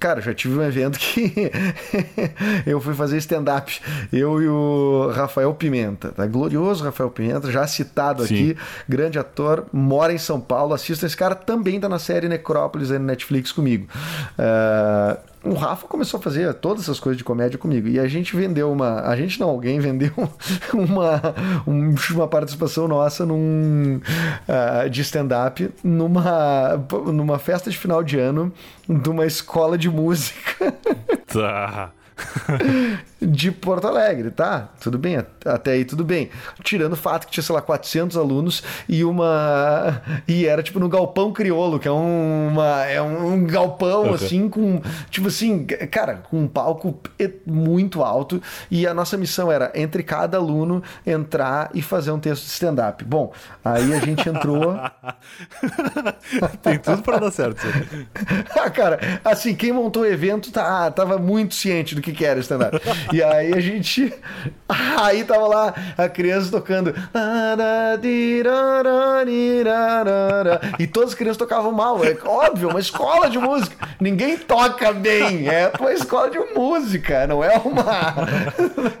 Cara, 0.00 0.20
já 0.20 0.34
tive 0.34 0.58
um 0.58 0.62
evento 0.62 0.98
que 0.98 1.32
eu 2.66 2.80
fui 2.80 2.94
fazer 2.94 3.16
stand-up. 3.18 3.80
Eu 4.12 4.42
e 4.42 4.48
o 4.48 5.10
Rafael 5.14 5.54
Pimenta, 5.54 6.10
tá? 6.10 6.26
Glorioso 6.26 6.84
Rafael 6.84 7.10
Pimenta, 7.10 7.50
já 7.50 7.66
citado 7.66 8.26
Sim. 8.26 8.34
aqui, 8.34 8.56
grande 8.88 9.18
ator, 9.18 9.64
mora 9.72 10.12
em 10.12 10.18
São 10.18 10.40
Paulo. 10.40 10.74
Assista 10.74 11.06
esse 11.06 11.16
cara, 11.16 11.34
também 11.34 11.80
tá 11.80 11.88
na 11.88 11.98
série 11.98 12.28
Necrópolis 12.28 12.90
aí 12.90 12.98
no 12.98 13.06
Netflix 13.06 13.52
comigo. 13.52 13.86
Uh, 14.38 15.33
o 15.44 15.54
Rafa 15.54 15.86
começou 15.86 16.18
a 16.18 16.22
fazer 16.22 16.54
todas 16.54 16.84
essas 16.84 16.98
coisas 16.98 17.18
de 17.18 17.24
comédia 17.24 17.58
comigo. 17.58 17.86
E 17.88 17.98
a 17.98 18.08
gente 18.08 18.34
vendeu 18.34 18.72
uma. 18.72 19.02
A 19.02 19.14
gente 19.14 19.38
não, 19.38 19.48
alguém 19.50 19.78
vendeu 19.78 20.12
uma, 20.72 21.20
uma 21.66 22.28
participação 22.28 22.88
nossa 22.88 23.26
num 23.26 24.00
uh, 24.48 24.88
de 24.88 25.02
stand-up 25.02 25.70
numa, 25.82 26.82
numa 27.06 27.38
festa 27.38 27.70
de 27.70 27.76
final 27.76 28.02
de 28.02 28.18
ano 28.18 28.52
de 28.88 29.10
uma 29.10 29.26
escola 29.26 29.76
de 29.76 29.90
música. 29.90 30.74
Tá. 31.26 31.92
de 33.20 33.50
Porto 33.50 33.86
Alegre, 33.86 34.30
tá? 34.30 34.68
Tudo 34.80 34.98
bem, 34.98 35.16
até 35.44 35.72
aí 35.72 35.84
tudo 35.84 36.04
bem. 36.04 36.30
Tirando 36.62 36.92
o 36.92 36.96
fato 36.96 37.26
que 37.26 37.32
tinha, 37.32 37.42
sei 37.42 37.54
lá, 37.54 37.62
400 37.62 38.16
alunos 38.16 38.62
e 38.88 39.04
uma. 39.04 40.02
E 40.28 40.46
era 40.46 40.62
tipo 40.62 40.78
no 40.78 40.88
Galpão 40.88 41.32
Criolo, 41.32 41.78
que 41.78 41.88
é, 41.88 41.90
uma, 41.90 42.84
é 42.84 43.00
um 43.00 43.44
galpão 43.44 44.12
assim, 44.12 44.48
com. 44.48 44.80
Tipo 45.10 45.28
assim, 45.28 45.64
cara, 45.64 46.22
com 46.30 46.40
um 46.40 46.48
palco 46.48 47.00
muito 47.46 48.02
alto. 48.02 48.42
E 48.70 48.86
a 48.86 48.94
nossa 48.94 49.16
missão 49.16 49.50
era, 49.50 49.72
entre 49.74 50.02
cada 50.02 50.36
aluno, 50.36 50.82
entrar 51.06 51.70
e 51.74 51.82
fazer 51.82 52.10
um 52.10 52.18
texto 52.18 52.44
de 52.44 52.50
stand-up. 52.50 53.04
Bom, 53.04 53.32
aí 53.64 53.92
a 53.94 54.00
gente 54.00 54.28
entrou. 54.28 54.78
Tem 56.62 56.78
tudo 56.78 57.02
para 57.02 57.18
dar 57.18 57.30
certo. 57.30 57.60
ah, 58.56 58.70
cara, 58.70 59.20
assim, 59.24 59.54
quem 59.54 59.72
montou 59.72 60.02
o 60.02 60.06
evento 60.06 60.50
tá, 60.50 60.90
tava 60.90 61.18
muito 61.18 61.54
ciente 61.54 61.94
do 61.94 62.03
que, 62.04 62.12
que 62.12 62.24
era 62.24 62.38
stand-up. 62.40 62.78
E 63.12 63.22
aí 63.22 63.52
a 63.52 63.60
gente. 63.60 64.12
Aí 64.96 65.24
tava 65.24 65.46
lá 65.46 65.74
a 65.96 66.08
criança 66.08 66.50
tocando. 66.50 66.94
E 70.78 70.86
todas 70.86 71.10
as 71.10 71.14
crianças 71.14 71.36
tocavam 71.36 71.72
mal. 71.72 72.04
É 72.04 72.16
óbvio, 72.24 72.68
uma 72.68 72.80
escola 72.80 73.28
de 73.28 73.38
música. 73.38 73.76
Ninguém 74.00 74.36
toca 74.36 74.92
bem. 74.92 75.48
É 75.48 75.72
uma 75.78 75.92
escola 75.92 76.30
de 76.30 76.38
música, 76.54 77.26
não 77.26 77.42
é 77.42 77.56
uma. 77.58 78.14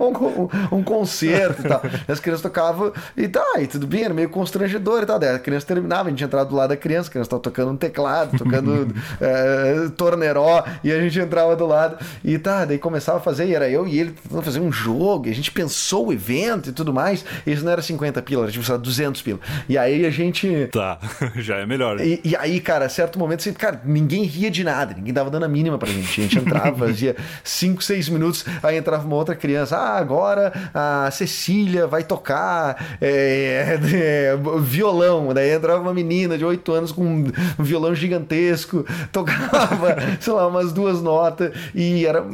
um, 0.00 0.76
um 0.78 0.82
concerto 0.82 1.62
e 1.62 1.68
tal. 1.68 1.82
As 2.06 2.20
crianças 2.20 2.42
tocavam 2.42 2.92
e 3.16 3.28
tá, 3.28 3.44
e 3.58 3.66
tudo 3.66 3.86
bem, 3.86 4.04
era 4.04 4.14
meio 4.14 4.28
constrangedor 4.28 5.02
e 5.02 5.06
tal. 5.06 5.18
Daí 5.18 5.34
a 5.34 5.38
criança 5.38 5.66
terminava, 5.66 6.08
a 6.08 6.10
gente 6.10 6.24
entrava 6.24 6.46
do 6.46 6.54
lado 6.54 6.70
da 6.70 6.76
criança, 6.76 7.08
a 7.08 7.12
criança 7.12 7.30
tava 7.30 7.42
tocando 7.42 7.72
um 7.72 7.76
teclado, 7.76 8.36
tocando 8.38 8.94
é, 9.20 9.88
torneró, 9.96 10.64
e 10.82 10.92
a 10.92 11.00
gente 11.00 11.18
entrava 11.18 11.56
do 11.56 11.66
lado. 11.66 11.98
E 12.22 12.38
tá, 12.38 12.64
daí 12.64 12.78
começava 12.78 12.93
a 13.16 13.20
fazer, 13.20 13.46
e 13.46 13.54
era 13.54 13.68
eu 13.68 13.86
e 13.86 13.98
ele 13.98 14.12
tentando 14.12 14.42
fazer 14.42 14.60
um 14.60 14.72
jogo, 14.72 15.28
e 15.28 15.30
a 15.30 15.34
gente 15.34 15.50
pensou 15.50 16.08
o 16.08 16.12
evento 16.12 16.70
e 16.70 16.72
tudo 16.72 16.92
mais. 16.92 17.24
E 17.46 17.52
isso 17.52 17.64
não 17.64 17.72
era 17.72 17.82
50 17.82 18.20
pila, 18.22 18.44
era 18.44 18.52
tipo, 18.52 18.64
sei 18.64 18.76
200 18.76 19.22
pila. 19.22 19.40
E 19.68 19.76
aí 19.78 20.04
a 20.04 20.10
gente. 20.10 20.68
Tá, 20.72 20.98
já 21.36 21.56
é 21.56 21.66
melhor. 21.66 22.00
E, 22.00 22.20
e, 22.24 22.36
aí, 22.36 22.60
cara, 22.60 22.86
a 22.86 22.88
certo 22.88 23.18
momento, 23.18 23.40
assim, 23.40 23.52
cara, 23.52 23.80
ninguém 23.84 24.24
ria 24.24 24.50
de 24.50 24.64
nada, 24.64 24.94
ninguém 24.94 25.12
dava 25.12 25.30
dando 25.30 25.44
a 25.44 25.48
mínima 25.48 25.78
pra 25.78 25.88
gente. 25.88 26.20
A 26.20 26.22
gente 26.24 26.38
entrava, 26.38 26.76
fazia 26.86 27.16
5, 27.42 27.82
6 27.82 28.08
minutos, 28.08 28.44
aí 28.62 28.76
entrava 28.76 29.06
uma 29.06 29.16
outra 29.16 29.34
criança. 29.34 29.76
Ah, 29.76 29.98
agora 29.98 30.52
a 30.72 31.10
Cecília 31.10 31.86
vai 31.86 32.04
tocar 32.04 32.96
é, 33.00 33.78
é, 33.92 34.36
violão. 34.60 35.32
Daí 35.32 35.52
entrava 35.52 35.80
uma 35.80 35.94
menina 35.94 36.36
de 36.36 36.44
8 36.44 36.72
anos 36.72 36.92
com 36.92 37.04
um 37.04 37.62
violão 37.62 37.94
gigantesco, 37.94 38.84
tocava, 39.12 39.96
sei 40.20 40.32
lá, 40.32 40.46
umas 40.46 40.72
duas 40.72 41.02
notas, 41.02 41.52
e 41.74 42.06
era. 42.06 42.24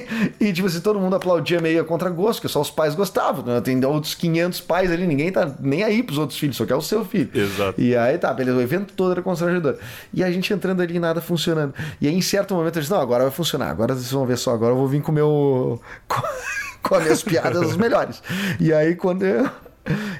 E, 0.40 0.52
tipo 0.52 0.66
assim, 0.66 0.80
todo 0.80 0.98
mundo 0.98 1.16
aplaudia 1.16 1.60
meio 1.60 1.82
a 1.82 1.84
contragosto, 1.84 2.42
que 2.42 2.48
só 2.48 2.60
os 2.60 2.70
pais 2.70 2.94
gostavam. 2.94 3.44
Né? 3.44 3.60
Tem 3.60 3.82
outros 3.84 4.14
500 4.14 4.60
pais 4.62 4.90
ali, 4.90 5.06
ninguém 5.06 5.30
tá 5.30 5.54
nem 5.60 5.82
aí 5.82 6.02
pros 6.02 6.18
outros 6.18 6.38
filhos, 6.38 6.56
só 6.56 6.64
quer 6.64 6.74
o 6.74 6.82
seu 6.82 7.04
filho. 7.04 7.30
Exato. 7.34 7.80
E 7.80 7.96
aí 7.96 8.16
tá, 8.18 8.32
beleza, 8.32 8.56
o 8.56 8.60
evento 8.60 8.92
todo 8.94 9.12
era 9.12 9.22
constrangedor. 9.22 9.76
E 10.12 10.24
a 10.24 10.30
gente 10.30 10.52
entrando 10.52 10.80
ali 10.80 10.98
nada 10.98 11.20
funcionando. 11.20 11.74
E 12.00 12.08
aí, 12.08 12.14
em 12.14 12.22
certo 12.22 12.54
momento, 12.54 12.76
eu 12.76 12.80
disse: 12.80 12.92
não, 12.92 13.00
agora 13.00 13.24
vai 13.24 13.32
funcionar, 13.32 13.70
agora 13.70 13.94
vocês 13.94 14.10
vão 14.10 14.26
ver 14.26 14.38
só, 14.38 14.52
agora 14.52 14.72
eu 14.72 14.76
vou 14.76 14.88
vir 14.88 15.02
com 15.02 15.12
o 15.12 15.14
meu. 15.14 15.80
com 16.82 16.94
as 16.94 17.02
minhas 17.02 17.22
piadas 17.22 17.62
as 17.62 17.76
melhores. 17.76 18.22
E 18.58 18.72
aí, 18.72 18.94
quando 18.94 19.24
eu. 19.24 19.48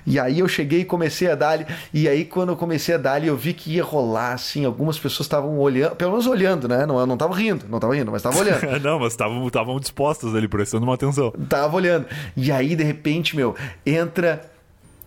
E 0.06 0.18
aí 0.18 0.38
eu 0.38 0.48
cheguei 0.48 0.80
e 0.80 0.84
comecei 0.84 1.30
a 1.30 1.34
dar 1.34 1.66
e 1.92 2.08
aí 2.08 2.24
quando 2.24 2.50
eu 2.50 2.56
comecei 2.56 2.94
a 2.94 2.98
dar 2.98 3.24
eu 3.24 3.36
vi 3.36 3.52
que 3.52 3.74
ia 3.74 3.84
rolar 3.84 4.32
assim, 4.32 4.64
algumas 4.64 4.98
pessoas 4.98 5.26
estavam 5.26 5.58
olhando, 5.58 5.96
pelo 5.96 6.12
menos 6.12 6.26
olhando, 6.26 6.66
né? 6.66 6.86
Não, 6.86 7.06
não 7.06 7.16
tava 7.16 7.34
rindo, 7.34 7.66
não 7.68 7.78
tava 7.78 7.94
rindo, 7.94 8.11
mas 8.11 8.20
estavam 8.20 8.40
olhando. 8.40 8.80
não, 8.82 8.98
mas 8.98 9.12
estavam 9.12 9.78
dispostas 9.78 10.34
ali, 10.34 10.48
prestando 10.48 10.84
uma 10.84 10.94
atenção. 10.94 11.30
Tava 11.48 11.76
olhando. 11.76 12.06
E 12.36 12.50
aí 12.50 12.74
de 12.74 12.82
repente, 12.82 13.36
meu, 13.36 13.54
entra 13.84 14.50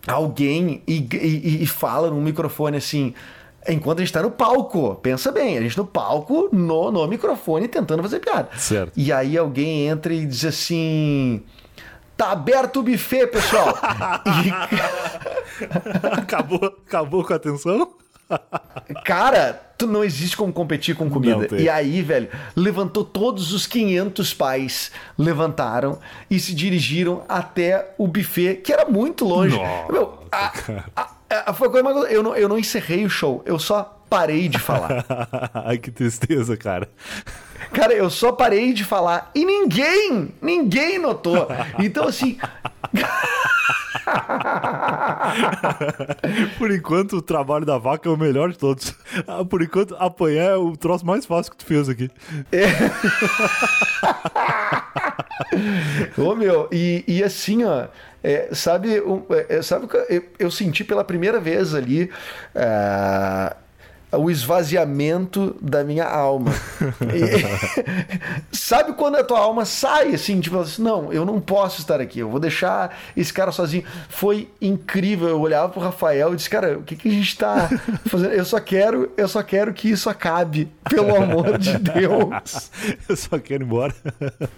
alguém 0.06 0.82
e, 0.86 1.06
e, 1.12 1.62
e 1.62 1.66
fala 1.66 2.10
num 2.10 2.22
microfone 2.22 2.76
assim, 2.76 3.14
enquanto 3.68 3.98
a 3.98 4.04
gente 4.04 4.12
tá 4.12 4.22
no 4.22 4.30
palco. 4.30 4.94
Pensa 4.96 5.32
bem, 5.32 5.58
a 5.58 5.60
gente 5.60 5.76
no 5.76 5.86
palco, 5.86 6.48
no, 6.52 6.90
no 6.90 7.06
microfone, 7.06 7.68
tentando 7.68 8.02
fazer 8.02 8.20
piada. 8.20 8.48
Certo. 8.56 8.92
E 8.96 9.12
aí 9.12 9.36
alguém 9.36 9.86
entra 9.86 10.12
e 10.12 10.26
diz 10.26 10.44
assim. 10.44 11.42
Tá 12.16 12.30
aberto 12.32 12.80
o 12.80 12.82
buffet, 12.82 13.26
pessoal. 13.26 13.76
e... 14.44 14.50
acabou, 16.20 16.64
acabou 16.86 17.24
com 17.24 17.32
a 17.32 17.36
atenção? 17.36 17.94
Cara, 19.04 19.52
tu 19.76 19.86
não 19.86 20.04
existe 20.04 20.36
como 20.36 20.52
competir 20.52 20.94
com 20.94 21.10
comida. 21.10 21.56
E 21.56 21.68
aí, 21.68 22.02
velho, 22.02 22.28
levantou 22.56 23.04
todos 23.04 23.52
os 23.52 23.66
500 23.66 24.34
pais, 24.34 24.90
levantaram 25.18 25.98
e 26.30 26.38
se 26.38 26.54
dirigiram 26.54 27.24
até 27.28 27.94
o 27.98 28.06
buffet, 28.06 28.56
que 28.56 28.72
era 28.72 28.84
muito 28.86 29.24
longe. 29.24 29.56
Nossa, 29.56 29.92
Meu, 29.92 30.18
a, 30.30 30.52
a, 30.96 31.50
a, 31.50 31.54
foi 31.54 31.68
coisa 31.68 31.82
mais... 31.82 32.10
eu, 32.10 32.22
não, 32.22 32.36
eu 32.36 32.48
não 32.48 32.58
encerrei 32.58 33.04
o 33.04 33.10
show, 33.10 33.42
eu 33.44 33.58
só 33.58 34.02
parei 34.08 34.48
de 34.48 34.58
falar. 34.58 35.04
Ai, 35.52 35.78
que 35.78 35.90
tristeza, 35.90 36.56
cara. 36.56 36.88
Cara, 37.74 37.92
eu 37.92 38.08
só 38.08 38.30
parei 38.32 38.72
de 38.72 38.84
falar 38.84 39.30
e 39.34 39.44
ninguém, 39.44 40.32
ninguém 40.40 40.98
notou. 40.98 41.48
Então, 41.78 42.06
assim. 42.06 42.38
Por 46.58 46.70
enquanto, 46.70 47.16
o 47.16 47.22
trabalho 47.22 47.66
da 47.66 47.78
vaca 47.78 48.08
é 48.08 48.12
o 48.12 48.16
melhor 48.16 48.50
de 48.50 48.58
todos. 48.58 48.94
Ah, 49.26 49.44
por 49.44 49.62
enquanto, 49.62 49.96
apanhar 49.98 50.50
é 50.50 50.56
o 50.56 50.76
troço 50.76 51.04
mais 51.06 51.26
fácil 51.26 51.52
que 51.52 51.58
tu 51.58 51.64
fez 51.64 51.88
aqui. 51.88 52.10
É. 52.52 52.66
Ô, 56.20 56.34
meu, 56.34 56.68
e, 56.70 57.04
e 57.06 57.22
assim, 57.22 57.64
ó. 57.64 57.86
É, 58.22 58.48
sabe, 58.54 59.00
um, 59.02 59.22
é, 59.48 59.60
sabe 59.60 59.86
eu, 60.08 60.24
eu 60.38 60.50
senti 60.50 60.82
pela 60.82 61.04
primeira 61.04 61.38
vez 61.38 61.74
ali. 61.74 62.10
Uh, 62.54 63.54
o 64.16 64.30
esvaziamento 64.30 65.56
da 65.60 65.84
minha 65.84 66.04
alma. 66.04 66.52
e, 67.12 68.54
sabe 68.54 68.92
quando 68.92 69.16
a 69.16 69.24
tua 69.24 69.38
alma 69.38 69.64
sai 69.64 70.14
assim, 70.14 70.40
tipo 70.40 70.58
assim, 70.58 70.82
não, 70.82 71.12
eu 71.12 71.24
não 71.24 71.40
posso 71.40 71.80
estar 71.80 72.00
aqui, 72.00 72.20
eu 72.20 72.28
vou 72.28 72.40
deixar 72.40 72.96
esse 73.16 73.32
cara 73.32 73.52
sozinho. 73.52 73.84
Foi 74.08 74.48
incrível. 74.60 75.28
Eu 75.28 75.40
olhava 75.40 75.68
pro 75.68 75.80
Rafael 75.80 76.32
e 76.32 76.36
disse, 76.36 76.50
cara, 76.50 76.78
o 76.78 76.82
que, 76.82 76.96
que 76.96 77.08
a 77.08 77.12
gente 77.12 77.36
tá 77.36 77.68
fazendo? 78.06 78.32
Eu 78.32 78.44
só 78.44 78.60
quero, 78.60 79.10
eu 79.16 79.28
só 79.28 79.42
quero 79.42 79.72
que 79.72 79.90
isso 79.90 80.08
acabe, 80.08 80.68
pelo 80.88 81.14
amor 81.14 81.58
de 81.58 81.78
Deus. 81.78 82.70
eu 83.08 83.16
só 83.16 83.38
quero 83.38 83.64
ir 83.64 83.66
embora. 83.66 83.94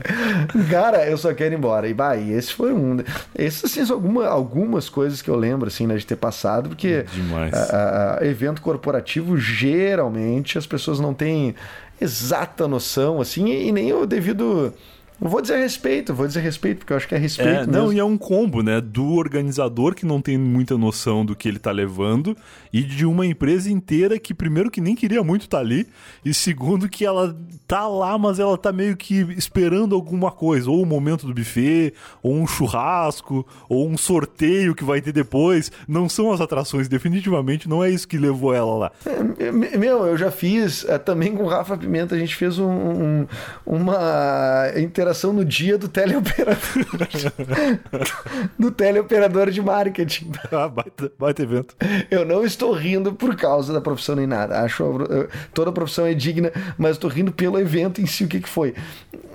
cara, 0.71 1.07
eu 1.09 1.17
só 1.17 1.33
quero 1.35 1.55
ir 1.55 1.59
embora. 1.59 1.89
E 1.89 1.93
vai, 1.93 2.31
esse 2.31 2.53
foi 2.53 2.73
um. 2.73 2.99
Essas 3.35 3.77
assim, 3.77 3.93
alguma, 3.93 4.27
algumas 4.27 4.89
coisas 4.89 5.23
que 5.23 5.31
eu 5.31 5.37
lembro 5.37 5.69
assim, 5.69 5.87
né, 5.87 5.97
de 5.97 6.07
ter 6.07 6.17
passado, 6.17 6.71
porque. 6.71 7.05
A, 7.53 8.19
a, 8.21 8.27
evento 8.27 8.61
corporativo 8.61 9.37
geralmente 9.47 10.59
as 10.59 10.67
pessoas 10.67 11.01
não 11.01 11.15
têm 11.15 11.55
exata 12.01 12.69
noção, 12.69 13.21
assim, 13.21 13.49
e 13.49 13.73
nem 13.73 13.93
o 13.93 14.07
devido 14.07 14.73
vou 15.21 15.41
dizer 15.41 15.59
respeito, 15.59 16.15
vou 16.15 16.27
dizer 16.27 16.41
respeito, 16.41 16.79
porque 16.79 16.93
eu 16.93 16.97
acho 16.97 17.09
que 17.09 17.15
é 17.15 17.19
respeito 17.19 17.49
é, 17.49 17.59
mesmo. 17.59 17.73
Não, 17.73 17.93
e 17.93 17.99
é 17.99 18.05
um 18.05 18.19
combo, 18.19 18.63
né? 18.63 18.81
Do 18.81 19.15
organizador 19.15 19.95
que 19.95 20.05
não 20.05 20.21
tem 20.21 20.37
muita 20.37 20.77
noção 20.77 21.25
do 21.25 21.35
que 21.35 21.49
ele 21.49 21.59
tá 21.59 21.71
levando 21.71 22.37
e 22.73 22.83
de 22.83 23.07
uma 23.07 23.25
empresa 23.25 23.71
inteira 23.71 24.19
que, 24.19 24.35
primeiro, 24.35 24.71
que 24.71 24.81
nem 24.81 24.95
queria 24.95 25.23
muito 25.25 25.43
estar 25.43 25.59
tá 25.59 25.63
ali, 25.63 25.87
e 26.25 26.35
segundo, 26.35 26.89
que 26.89 27.05
ela 27.05 27.37
tá 27.67 27.89
lá, 27.89 28.19
mas 28.19 28.39
ela 28.39 28.59
tá 28.59 28.71
meio 28.71 28.97
que 28.97 29.27
esperando 29.37 29.95
alguma 29.95 30.31
coisa, 30.31 30.71
ou 30.71 30.83
o 30.83 30.87
momento 30.87 31.27
do 31.27 31.33
buffet, 31.33 31.95
ou 32.23 32.35
um 32.35 32.47
churrasco, 32.47 33.47
ou 33.69 33.89
um 33.89 33.97
sorteio 33.97 34.75
que 34.75 34.85
vai 34.85 35.01
ter 35.01 35.13
depois. 35.13 35.73
Não 35.89 36.09
são 36.09 36.31
as 36.31 36.41
atrações, 36.41 36.89
definitivamente 36.89 37.69
não 37.69 37.83
é 37.83 37.91
isso 37.91 38.07
que 38.07 38.19
levou 38.19 38.55
ela 38.55 38.75
lá. 38.77 38.93
É, 39.39 39.51
meu, 39.51 40.07
eu 40.07 40.17
já 40.17 40.31
fiz, 40.31 40.85
é, 40.85 40.99
também 40.99 41.35
com 41.35 41.45
o 41.45 41.49
Rafa 41.49 41.77
Pimenta, 41.77 42.15
a 42.15 42.19
gente 42.19 42.37
fez 42.37 42.59
um, 42.59 42.71
um, 42.71 43.27
uma 43.65 44.71
interação 44.77 45.06
operação 45.07 45.33
no 45.33 45.45
dia 45.45 45.79
do 45.79 45.89
teleoperador. 45.89 46.59
do 48.59 48.71
teleoperador 48.71 49.51
de 49.51 49.63
marketing. 49.63 50.33
Ah, 50.51 50.69
baita, 50.69 51.13
baita 51.19 51.43
evento. 51.43 51.77
Eu 52.11 52.25
não 52.25 52.45
estou 52.45 52.73
rindo 52.73 53.13
por 53.13 53.37
causa 53.37 53.73
da 53.73 53.81
profissão 53.81 54.17
nem 54.17 54.27
nada. 54.27 54.61
Acho 54.61 54.85
toda 55.53 55.71
profissão 55.71 56.07
é 56.07 56.15
digna, 56.15 56.51
mas 56.77 56.93
estou 56.93 57.11
rindo 57.11 57.31
pelo 57.31 57.59
evento 57.59 58.01
em 58.01 58.07
si, 58.07 58.25
o 58.25 58.29
que, 58.29 58.41
que 58.41 58.49
foi. 58.49 58.75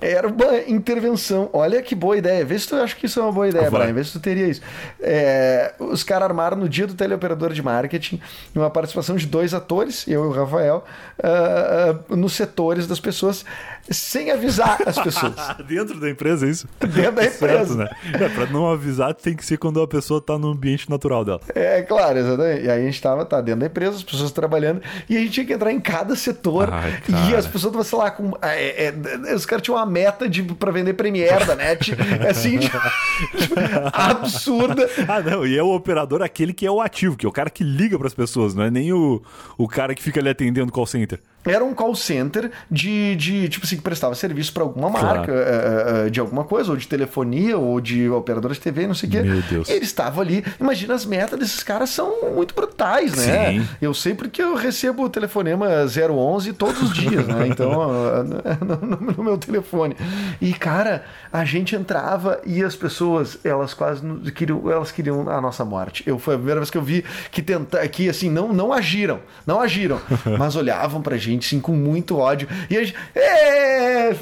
Era 0.00 0.26
uma 0.26 0.58
intervenção. 0.66 1.48
Olha 1.52 1.80
que 1.80 1.94
boa 1.94 2.16
ideia. 2.16 2.44
Vê 2.44 2.58
se 2.58 2.68
tu 2.68 2.76
acha 2.76 2.94
que 2.96 3.06
isso 3.06 3.20
é 3.20 3.22
uma 3.22 3.32
boa 3.32 3.48
ideia, 3.48 3.70
Vai. 3.70 3.82
Brian. 3.82 3.94
Vê 3.94 4.04
se 4.04 4.12
tu 4.12 4.20
teria 4.20 4.48
isso. 4.48 4.60
É, 5.00 5.74
os 5.78 6.02
caras 6.02 6.28
armaram 6.28 6.56
no 6.56 6.68
dia 6.68 6.86
do 6.86 6.94
teleoperador 6.94 7.52
de 7.52 7.62
marketing 7.62 8.20
uma 8.54 8.70
participação 8.70 9.16
de 9.16 9.26
dois 9.26 9.54
atores, 9.54 10.06
eu 10.08 10.24
e 10.24 10.26
o 10.26 10.30
Rafael, 10.32 10.84
uh, 11.18 12.12
uh, 12.12 12.16
nos 12.16 12.32
setores 12.32 12.86
das 12.86 13.00
pessoas, 13.00 13.44
sem 13.90 14.30
avisar 14.30 14.78
as 14.86 14.98
pessoas. 14.98 15.34
Dentro 15.66 15.98
da 15.98 16.08
empresa, 16.10 16.46
é 16.46 16.50
isso? 16.50 16.68
Dentro 16.80 17.12
da 17.12 17.24
empresa. 17.26 17.38
Certo, 17.38 17.74
né? 17.74 17.88
É, 18.12 18.28
pra 18.28 18.46
não 18.46 18.70
avisar, 18.70 19.14
tem 19.14 19.34
que 19.34 19.44
ser 19.44 19.56
quando 19.56 19.80
a 19.80 19.86
pessoa 19.86 20.20
tá 20.20 20.38
no 20.38 20.50
ambiente 20.50 20.88
natural 20.88 21.24
dela. 21.24 21.40
É, 21.54 21.82
claro, 21.82 22.18
exatamente. 22.18 22.64
E 22.64 22.70
aí 22.70 22.82
a 22.82 22.84
gente 22.84 23.00
tava 23.00 23.24
tá, 23.24 23.40
dentro 23.40 23.60
da 23.60 23.66
empresa, 23.66 23.96
as 23.96 24.02
pessoas 24.02 24.30
trabalhando, 24.30 24.82
e 25.08 25.16
a 25.16 25.20
gente 25.20 25.32
tinha 25.32 25.46
que 25.46 25.52
entrar 25.52 25.72
em 25.72 25.80
cada 25.80 26.14
setor. 26.14 26.72
Ai, 26.72 27.02
e 27.08 27.34
as 27.34 27.46
pessoas 27.46 27.74
estavam, 27.74 27.84
sei 27.84 27.98
lá, 27.98 28.10
com. 28.10 28.32
É, 28.42 28.86
é, 28.86 29.34
os 29.34 29.46
caras 29.46 29.62
tinham 29.62 29.76
uma 29.76 29.86
meta 29.86 30.28
de, 30.28 30.42
pra 30.42 30.70
vender 30.70 30.94
Premiere 30.94 31.44
da 31.44 31.56
net. 31.56 31.92
É 32.24 32.30
assim, 32.30 32.58
tipo, 32.58 32.76
absurda. 33.92 34.88
Ah, 35.08 35.20
não, 35.20 35.46
e 35.46 35.56
é 35.56 35.62
o 35.62 35.74
operador 35.74 36.22
aquele 36.22 36.52
que 36.52 36.66
é 36.66 36.70
o 36.70 36.80
ativo, 36.80 37.16
que 37.16 37.26
é 37.26 37.28
o 37.28 37.32
cara 37.32 37.50
que 37.50 37.64
liga 37.64 37.98
para 37.98 38.06
as 38.06 38.14
pessoas, 38.14 38.54
não 38.54 38.62
é 38.62 38.70
nem 38.70 38.92
o, 38.92 39.22
o 39.56 39.68
cara 39.68 39.94
que 39.94 40.02
fica 40.02 40.20
ali 40.20 40.28
atendendo 40.28 40.72
call 40.72 40.86
center. 40.86 41.20
Era 41.44 41.64
um 41.64 41.74
call 41.74 41.94
center 41.94 42.50
de, 42.70 43.16
de 43.16 43.48
tipo 43.48 43.66
assim, 43.66 43.76
que 43.76 43.82
prestava 43.82 44.14
serviço 44.14 44.52
para 44.52 44.62
alguma 44.62 44.88
marca, 44.88 45.32
claro. 45.32 45.32
uh, 45.32 46.06
uh, 46.06 46.10
de 46.10 46.20
alguma 46.20 46.44
coisa, 46.44 46.70
ou 46.70 46.76
de 46.76 46.86
telefonia, 46.86 47.58
ou 47.58 47.80
de 47.80 48.08
operadora 48.08 48.54
de 48.54 48.60
TV, 48.60 48.86
não 48.86 48.94
sei 48.94 49.08
o 49.08 49.12
quê. 49.12 49.22
Meu 49.22 49.42
Deus. 49.42 49.68
Ele 49.68 49.84
estava 49.84 50.20
ali. 50.20 50.44
Imagina, 50.60 50.94
as 50.94 51.04
metas 51.04 51.38
desses 51.38 51.62
caras 51.62 51.90
são 51.90 52.32
muito 52.34 52.54
brutais, 52.54 53.14
né? 53.16 53.52
Sim. 53.52 53.68
Eu 53.80 53.92
sei 53.92 54.14
porque 54.14 54.42
eu 54.42 54.54
recebo 54.54 55.04
o 55.04 55.10
telefonema 55.10 55.66
011 55.84 56.52
todos 56.52 56.80
os 56.82 56.94
dias, 56.94 57.26
né? 57.26 57.42
Então, 57.52 57.70
no, 58.64 59.12
no, 59.16 59.24
meu 59.24 59.36
telefone. 59.36 59.96
E, 60.40 60.52
cara, 60.54 61.04
a 61.32 61.44
gente 61.44 61.74
entrava 61.74 62.40
e 62.46 62.62
as 62.62 62.74
pessoas, 62.74 63.38
elas 63.44 63.74
quase 63.74 64.02
queriam, 64.32 64.70
elas 64.70 64.90
queriam 64.90 65.28
a 65.28 65.40
nossa 65.40 65.64
morte. 65.64 66.02
Eu, 66.06 66.18
foi 66.18 66.34
a 66.34 66.38
primeira 66.38 66.60
vez 66.60 66.70
que 66.70 66.78
eu 66.78 66.82
vi 66.82 67.04
que, 67.30 67.42
tenta, 67.42 67.86
que 67.88 68.08
assim, 68.08 68.30
não, 68.30 68.52
não 68.52 68.72
agiram, 68.72 69.20
não 69.46 69.60
agiram, 69.60 70.00
mas 70.38 70.56
olhavam 70.56 71.02
pra 71.02 71.16
gente 71.16 71.31
gente, 71.32 71.48
sim, 71.48 71.60
com 71.60 71.72
muito 71.72 72.16
ódio. 72.18 72.48
E 72.68 72.76
a 72.76 72.84
gente. 72.84 72.96
É, 73.14 74.14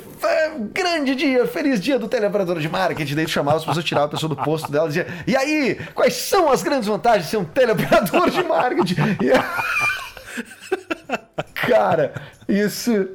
grande 0.73 1.15
dia, 1.15 1.47
feliz 1.47 1.81
dia 1.81 1.99
do 1.99 2.09
teleoperador 2.09 2.59
de 2.59 2.69
marketing. 2.69 3.15
Daí 3.15 3.29
chamava 3.29 3.59
as 3.59 3.65
pessoas, 3.65 3.85
tirava 3.85 4.07
a 4.07 4.11
pessoa 4.11 4.29
do 4.29 4.37
posto 4.37 4.71
dela 4.71 4.87
e 4.87 4.89
dizia: 4.89 5.07
E 5.27 5.37
aí, 5.37 5.79
quais 5.95 6.15
são 6.15 6.51
as 6.51 6.63
grandes 6.63 6.89
vantagens 6.89 7.25
de 7.25 7.31
ser 7.31 7.37
um 7.37 7.45
teleoperador 7.45 8.31
de 8.31 8.43
marketing? 8.43 8.97
E, 9.21 9.31
cara, 11.67 12.15
isso 12.49 13.09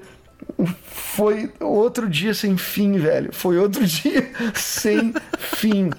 foi 0.85 1.51
outro 1.59 2.09
dia 2.09 2.33
sem 2.33 2.57
fim, 2.57 2.93
velho. 2.97 3.29
Foi 3.33 3.57
outro 3.57 3.85
dia 3.85 4.29
sem 4.53 5.13
fim. 5.37 5.89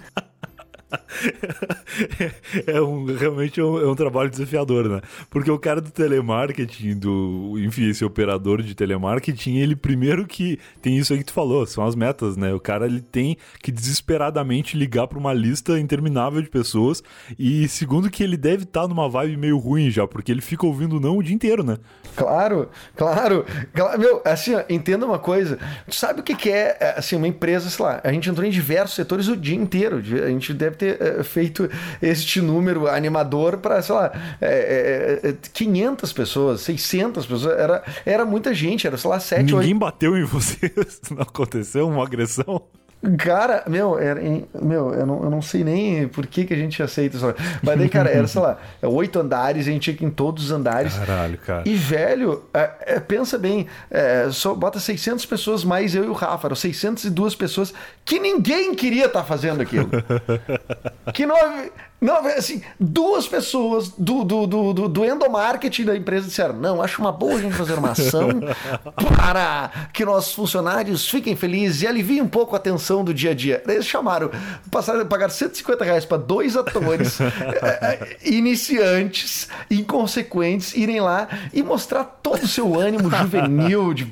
é 2.66 2.80
um, 2.80 3.04
realmente 3.06 3.58
é 3.58 3.64
um, 3.64 3.78
é 3.78 3.86
um, 3.86 3.94
trabalho 3.94 4.30
desafiador, 4.30 4.88
né? 4.88 5.00
Porque 5.28 5.50
o 5.50 5.58
cara 5.58 5.80
do 5.80 5.90
telemarketing, 5.90 6.96
do, 6.96 7.54
enfim, 7.58 7.88
esse 7.88 8.04
operador 8.04 8.62
de 8.62 8.74
telemarketing, 8.74 9.56
ele 9.56 9.74
primeiro 9.74 10.26
que 10.26 10.58
tem 10.80 10.96
isso 10.96 11.12
aí 11.12 11.18
que 11.18 11.24
tu 11.24 11.32
falou, 11.32 11.66
são 11.66 11.84
as 11.84 11.96
metas, 11.96 12.36
né? 12.36 12.54
O 12.54 12.60
cara 12.60 12.86
ele 12.86 13.00
tem 13.00 13.36
que 13.60 13.72
desesperadamente 13.72 14.76
ligar 14.76 15.08
para 15.08 15.18
uma 15.18 15.32
lista 15.32 15.78
interminável 15.78 16.40
de 16.40 16.48
pessoas 16.48 17.02
e 17.38 17.66
segundo 17.68 18.10
que 18.10 18.22
ele 18.22 18.36
deve 18.36 18.62
estar 18.62 18.82
tá 18.82 18.88
numa 18.88 19.08
vibe 19.08 19.36
meio 19.36 19.58
ruim 19.58 19.90
já, 19.90 20.06
porque 20.06 20.30
ele 20.30 20.40
fica 20.40 20.66
ouvindo 20.66 21.00
não 21.00 21.18
o 21.18 21.22
dia 21.22 21.34
inteiro, 21.34 21.64
né? 21.64 21.78
Claro, 22.14 22.70
claro. 22.96 23.44
Meu, 23.98 24.22
assim, 24.24 24.54
ó, 24.54 24.62
entenda 24.70 25.04
uma 25.04 25.18
coisa. 25.18 25.58
Tu 25.88 25.94
sabe 25.94 26.20
o 26.20 26.22
que, 26.22 26.34
que 26.34 26.50
é, 26.50 26.76
é, 26.80 26.94
assim, 26.96 27.16
uma 27.16 27.28
empresa, 27.28 27.68
sei 27.68 27.84
lá, 27.84 28.00
a 28.02 28.12
gente 28.12 28.30
entrou 28.30 28.46
em 28.46 28.50
diversos 28.50 28.94
setores 28.96 29.28
o 29.28 29.36
dia 29.36 29.54
inteiro. 29.56 29.98
A 29.98 30.28
gente 30.28 30.54
deve 30.54 30.76
ter 30.76 30.85
é, 30.88 31.22
feito 31.22 31.68
este 32.00 32.40
número 32.40 32.86
animador 32.88 33.58
para, 33.58 33.80
sei 33.82 33.94
lá, 33.94 34.12
é, 34.40 35.20
é, 35.22 35.34
500 35.52 36.12
pessoas, 36.12 36.60
600 36.62 37.26
pessoas. 37.26 37.58
Era, 37.58 37.84
era 38.04 38.24
muita 38.24 38.54
gente, 38.54 38.86
era, 38.86 38.96
sei 38.96 39.10
lá, 39.10 39.20
7, 39.20 39.42
Ninguém 39.42 39.72
8... 39.72 39.78
bateu 39.78 40.16
em 40.16 40.24
vocês? 40.24 41.00
Não 41.10 41.22
aconteceu 41.22 41.88
uma 41.88 42.04
agressão? 42.04 42.62
Cara, 43.18 43.62
meu, 43.68 43.98
era, 43.98 44.20
meu 44.60 44.92
eu, 44.94 45.06
não, 45.06 45.22
eu 45.22 45.30
não 45.30 45.42
sei 45.42 45.62
nem 45.62 46.08
por 46.08 46.26
que, 46.26 46.44
que 46.44 46.54
a 46.54 46.56
gente 46.56 46.82
aceita 46.82 47.16
isso. 47.16 47.34
Mas 47.62 47.78
daí, 47.78 47.88
cara, 47.88 48.10
era, 48.10 48.26
sei 48.26 48.40
lá, 48.40 48.58
oito 48.82 49.20
andares, 49.20 49.68
a 49.68 49.70
gente 49.70 49.82
tinha 49.82 49.96
que 49.96 50.04
ir 50.04 50.06
em 50.06 50.10
todos 50.10 50.46
os 50.46 50.50
andares. 50.50 50.94
Caralho, 50.94 51.38
cara. 51.38 51.62
E, 51.66 51.74
velho, 51.74 52.42
é, 52.52 52.70
é, 52.80 53.00
pensa 53.00 53.38
bem, 53.38 53.66
é, 53.90 54.28
só 54.30 54.54
bota 54.54 54.80
600 54.80 55.24
pessoas 55.26 55.62
mais 55.62 55.94
eu 55.94 56.04
e 56.04 56.08
o 56.08 56.12
Rafa, 56.12 56.48
eram 56.48 56.56
602 56.56 57.34
pessoas 57.34 57.72
que 58.04 58.18
ninguém 58.18 58.74
queria 58.74 59.06
estar 59.06 59.20
tá 59.20 59.24
fazendo 59.24 59.60
aquilo. 59.60 59.90
que 61.14 61.26
não, 61.26 61.36
não, 61.98 62.26
assim, 62.26 62.62
duas 62.78 63.26
pessoas 63.26 63.88
do, 63.88 64.22
do, 64.22 64.46
do, 64.46 64.72
do, 64.74 64.88
do 64.88 65.04
endomarketing 65.04 65.84
da 65.84 65.96
empresa 65.96 66.26
disseram: 66.26 66.54
não, 66.54 66.82
acho 66.82 67.00
uma 67.00 67.10
boa 67.10 67.36
a 67.36 67.40
gente 67.40 67.54
fazer 67.54 67.74
uma 67.74 67.92
ação 67.92 68.28
para 69.16 69.70
que 69.94 70.04
nossos 70.04 70.34
funcionários 70.34 71.08
fiquem 71.08 71.34
felizes 71.34 71.82
e 71.82 71.86
aliviem 71.86 72.20
um 72.20 72.28
pouco 72.28 72.54
a 72.54 72.58
tensão 72.58 73.02
do 73.02 73.14
dia 73.14 73.30
a 73.30 73.34
dia. 73.34 73.62
Eles 73.66 73.86
chamaram, 73.86 74.30
passaram 74.70 75.00
a 75.00 75.04
pagar 75.06 75.30
150 75.30 75.84
reais 75.84 76.04
para 76.04 76.18
dois 76.18 76.54
atores 76.54 77.18
é, 77.20 78.16
iniciantes, 78.22 79.48
inconsequentes, 79.70 80.74
irem 80.74 81.00
lá 81.00 81.28
e 81.52 81.62
mostrar 81.62 82.04
todo 82.04 82.42
o 82.42 82.48
seu 82.48 82.78
ânimo 82.78 83.10
juvenil 83.10 83.94
de 83.94 84.06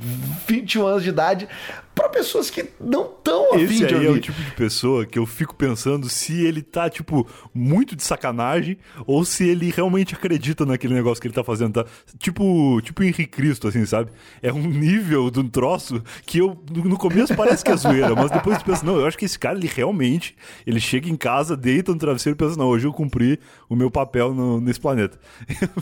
21 0.47 0.87
anos 0.87 1.03
de 1.03 1.11
idade 1.11 1.49
para 1.95 2.09
pessoas 2.09 2.51
que 2.51 2.68
não 2.80 3.05
estão 3.05 3.55
afim 3.55 3.62
Esse 3.62 3.84
aí 3.84 4.07
é 4.07 4.11
o 4.11 4.20
tipo 4.20 4.40
de 4.42 4.51
pessoa 4.53 5.07
que 5.07 5.18
eu 5.18 5.24
fico 5.24 5.55
pensando 5.55 6.09
se 6.09 6.45
ele 6.45 6.61
tá, 6.61 6.90
tipo, 6.90 7.26
muito 7.55 7.95
de 7.95 8.03
sacanagem 8.03 8.76
ou 9.07 9.24
se 9.24 9.49
ele 9.49 9.70
realmente 9.70 10.14
acredita 10.14 10.66
naquele 10.66 10.95
negócio 10.95 11.20
que 11.22 11.28
ele 11.28 11.34
tá 11.34 11.45
fazendo, 11.45 11.74
tá? 11.74 11.90
Tipo, 12.18 12.80
tipo 12.82 13.03
Henrique 13.03 13.26
Cristo, 13.26 13.68
assim, 13.68 13.86
sabe? 13.86 14.11
É 14.42 14.53
um 14.53 14.66
nível 14.66 15.30
de 15.30 15.38
um 15.38 15.49
troço 15.49 16.03
que 16.26 16.38
eu, 16.38 16.59
no 16.72 16.99
começo 16.99 17.34
parece 17.36 17.64
que 17.64 17.70
é 17.70 17.76
zoeira, 17.76 18.14
mas 18.14 18.30
depois 18.30 18.59
tu 18.59 18.64
pensa, 18.64 18.84
não, 18.84 18.99
eu 18.99 19.07
acho 19.07 19.16
que 19.16 19.24
esse 19.24 19.38
cara, 19.38 19.57
ele 19.57 19.70
realmente, 19.72 20.36
ele 20.66 20.80
chega 20.80 21.09
em 21.09 21.16
casa, 21.16 21.57
deita 21.57 21.92
no 21.92 21.99
travesseiro 21.99 22.36
e 22.36 22.38
pensa, 22.38 22.59
não, 22.59 22.66
hoje 22.66 22.86
eu 22.86 22.92
cumpri 22.92 23.38
o 23.68 23.76
meu 23.76 23.90
papel 23.90 24.34
no, 24.34 24.61
nesse 24.61 24.80
planeta. 24.80 25.18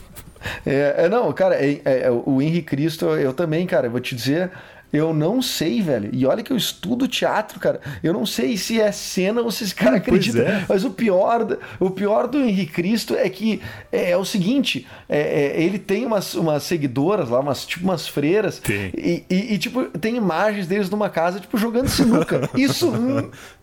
é, 0.66 1.04
é, 1.04 1.08
não, 1.08 1.32
cara, 1.32 1.54
é, 1.54 1.80
é, 1.84 2.10
o 2.10 2.42
Henrique 2.42 2.68
Cristo, 2.68 3.06
eu 3.06 3.32
também, 3.32 3.66
cara, 3.66 3.86
eu 3.86 3.90
vou 3.90 4.00
te 4.00 4.14
dizer 4.14 4.50
eu 4.92 5.14
não 5.14 5.40
sei, 5.40 5.80
velho. 5.80 6.10
E 6.12 6.26
olha 6.26 6.42
que 6.42 6.52
eu 6.52 6.56
estudo 6.56 7.08
teatro, 7.08 7.58
cara. 7.58 7.80
Eu 8.02 8.12
não 8.12 8.26
sei 8.26 8.56
se 8.56 8.80
é 8.80 8.92
cena 8.92 9.40
ou 9.40 9.50
se 9.50 9.64
esse 9.64 9.74
cara 9.74 9.96
acredita. 9.98 10.40
É. 10.40 10.66
Mas 10.68 10.84
o 10.84 10.90
pior, 10.90 11.58
o 11.80 11.90
pior 11.90 12.26
do 12.28 12.38
Henrique 12.38 12.72
Cristo 12.72 13.14
é 13.14 13.28
que 13.28 13.60
é, 13.90 14.10
é 14.10 14.16
o 14.16 14.24
seguinte: 14.24 14.86
é, 15.08 15.18
é, 15.18 15.62
ele 15.62 15.78
tem 15.78 16.04
umas, 16.04 16.34
umas 16.34 16.62
seguidoras 16.64 17.30
lá, 17.30 17.40
umas, 17.40 17.64
tipo 17.64 17.84
umas 17.84 18.06
freiras. 18.06 18.58
Tem. 18.58 18.92
E, 18.94 19.24
e, 19.30 19.54
e, 19.54 19.58
tipo, 19.58 19.84
tem 19.98 20.16
imagens 20.16 20.66
deles 20.66 20.90
numa 20.90 21.08
casa, 21.08 21.40
tipo, 21.40 21.56
jogando 21.56 21.88
sinuca. 21.88 22.48
Isso 22.54 22.92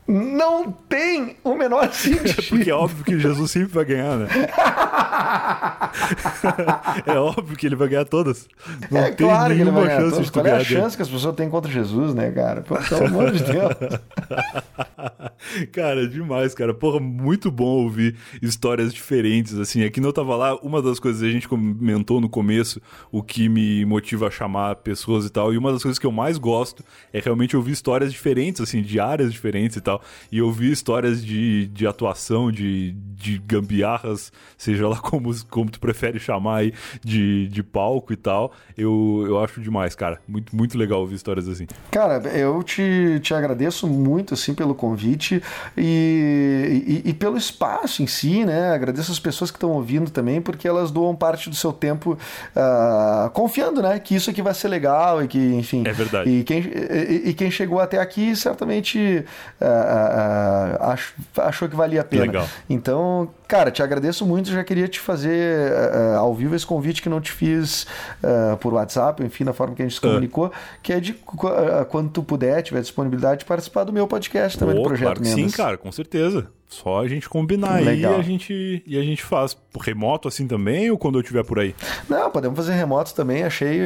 não 0.10 0.72
tem 0.72 1.36
o 1.43 1.55
menor 1.55 1.93
sentido. 1.93 2.41
Porque 2.49 2.72
é 2.72 2.74
óbvio 2.74 3.05
que 3.05 3.20
Jesus 3.20 3.51
sempre 3.51 3.72
vai 3.72 3.86
ganhar, 3.86 4.18
né? 4.18 4.28
é 7.05 7.20
óbvio 7.20 7.55
que 7.55 7.68
ele 7.68 7.76
vai 7.76 7.88
ganhar 7.88 8.05
todas. 8.05 8.47
Não 8.89 9.01
é 9.01 9.12
tem 9.12 9.28
claro 9.28 9.53
nenhuma 9.53 9.88
chance 9.88 10.10
todas. 10.10 10.26
de 10.26 10.32
Qual 10.32 10.47
é 10.47 10.51
a 10.51 10.64
chance 10.64 10.95
que 10.95 11.03
as 11.03 11.10
pessoas 11.10 11.36
têm 11.36 11.47
contra 11.47 11.72
Jesus, 11.72 12.16
né, 12.16 12.32
cara? 12.32 12.64
Pelo 12.64 13.05
amor 13.05 13.32
de 13.32 13.43
Deus. 13.43 13.76
cara, 15.72 16.07
demais, 16.07 16.55
cara. 16.55 16.74
Porra, 16.74 16.99
muito 16.99 17.51
bom 17.51 17.84
ouvir 17.84 18.16
histórias 18.41 18.91
diferentes, 18.91 19.60
assim. 19.60 19.84
Aqui 19.84 20.01
não 20.01 20.12
tava 20.12 20.36
lá, 20.36 20.55
uma 20.55 20.82
das 20.82 20.99
coisas 20.99 21.22
que 21.22 21.28
a 21.28 21.32
gente 21.32 21.47
comentou 21.47 22.20
no 22.20 22.30
começo, 22.30 22.82
o 23.12 23.22
que 23.22 23.47
me 23.47 23.86
motiva 23.86 24.28
a 24.28 24.32
chamar 24.32 24.78
pessoas 24.78 25.26
e 25.26 25.30
tal, 25.30 25.53
e 25.53 25.57
uma 25.57 25.72
das 25.72 25.84
coisas 25.84 25.99
que 25.99 26.05
eu 26.05 26.12
mais 26.12 26.39
gosto 26.39 26.84
é 27.14 27.20
realmente 27.20 27.55
ouvir 27.55 27.74
histórias 27.74 28.12
diferentes, 28.12 28.62
assim, 28.62 28.82
de 28.82 28.99
áreas 28.99 29.32
diferentes 29.32 29.78
e 29.78 29.82
tal. 29.82 29.99
E 30.32 30.38
eu 30.38 30.52
vi 30.52 30.72
histórias 30.72 31.24
de, 31.24 31.68
de 31.68 31.88
atuação, 31.88 32.52
de, 32.52 32.91
de 32.91 33.38
gambiarras, 33.39 34.32
seja 34.58 34.88
lá 34.88 34.97
como, 35.02 35.34
como 35.47 35.70
tu 35.70 35.80
prefere 35.80 36.20
chamar 36.20 36.58
aí, 36.58 36.74
de, 37.04 37.47
de 37.47 37.64
palco 37.64 38.14
e 38.14 38.16
tal. 38.16 38.52
Eu, 38.78 39.26
eu 39.28 39.43
acho 39.43 39.62
demais, 39.62 39.95
cara. 39.95 40.20
Muito, 40.28 40.56
muito 40.56 40.78
legal 40.78 41.02
ouvir 41.02 41.16
histórias 41.16 41.47
assim. 41.47 41.68
Cara, 41.91 42.18
eu 42.30 42.64
te, 42.64 43.20
te 43.22 43.34
agradeço 43.34 43.88
muito, 43.88 44.34
assim, 44.34 44.54
pelo 44.54 44.74
convite 44.74 45.41
e, 45.78 47.02
e, 47.06 47.10
e 47.10 47.14
pelo 47.14 47.38
espaço 47.38 48.02
em 48.02 48.08
si, 48.08 48.45
né? 48.45 48.72
Agradeço 48.72 49.12
as 49.12 49.20
pessoas 49.20 49.52
que 49.52 49.58
estão 49.58 49.72
ouvindo 49.72 50.10
também, 50.10 50.41
porque 50.41 50.68
elas 50.68 50.91
doam 50.91 51.16
parte 51.16 51.50
do 51.50 51.56
seu 51.56 51.74
tempo 51.74 52.18
uh, 52.56 53.30
confiando, 53.32 53.82
né? 53.82 54.00
Que 54.00 54.16
isso 54.16 54.30
aqui 54.30 54.41
vai 54.41 54.54
ser 54.54 54.68
legal 54.68 55.24
e 55.24 55.28
que, 55.28 55.38
enfim... 55.38 55.84
É 55.86 55.91
verdade. 55.91 56.30
E 56.30 56.43
quem, 56.43 56.60
e, 56.60 57.30
e 57.30 57.34
quem 57.34 57.52
chegou 57.52 57.80
até 57.80 58.00
aqui 58.00 58.36
certamente... 58.36 59.26
Uh, 59.60 59.79
ach, 60.80 61.14
achou 61.38 61.68
que 61.68 61.76
valia 61.76 62.02
a 62.02 62.04
pena. 62.04 62.24
Legal. 62.24 62.48
Então, 62.70 63.30
cara, 63.48 63.72
te 63.72 63.82
agradeço 63.82 64.26
muito. 64.26 64.50
Já 64.50 64.64
queria 64.64 64.88
te 64.88 65.00
fazer 65.00 65.72
uh, 65.72 66.20
ao 66.20 66.34
vivo 66.34 66.56
esse 66.56 66.66
convite 66.66 67.02
que 67.02 67.10
não 67.10 67.22
te 67.22 67.32
fiz 67.32 67.84
uh, 68.24 68.58
por 68.58 68.74
WhatsApp, 68.74 69.24
enfim, 69.24 69.44
na 69.44 69.54
forma 69.54 69.76
que 69.76 69.82
a 69.82 69.86
gente 69.86 69.96
se 69.96 70.02
comunicou, 70.02 70.48
uh. 70.48 70.52
que 70.82 70.94
é 70.94 71.00
de 71.00 71.14
quando 71.90 72.10
tu 72.10 72.24
puder, 72.24 72.62
tiver 72.62 72.82
disponibilidade, 72.82 73.40
de 73.40 73.46
participar 73.46 73.84
do 73.84 73.94
meu 73.94 74.08
podcast 74.08 74.58
também, 74.58 74.76
oh, 74.76 74.82
do 74.82 74.88
Projeto 74.88 75.22
claro 75.22 75.26
Sim, 75.26 75.50
cara, 75.50 75.78
com 75.78 75.92
certeza. 75.92 76.50
Só 76.70 77.00
a 77.00 77.08
gente 77.08 77.28
combinar 77.28 77.82
Legal. 77.82 78.14
aí 78.14 78.18
e 78.18 78.20
a 78.20 78.24
gente, 78.24 78.84
e 78.86 78.98
a 78.98 79.02
gente 79.02 79.24
faz. 79.24 79.58
Remoto 79.82 80.28
assim 80.28 80.46
também 80.46 80.92
ou 80.92 80.98
quando 80.98 81.18
eu 81.18 81.22
estiver 81.22 81.44
por 81.44 81.58
aí? 81.58 81.74
Não, 82.08 82.30
podemos 82.30 82.56
fazer 82.56 82.74
remoto 82.74 83.14
também. 83.16 83.44
Achei, 83.44 83.80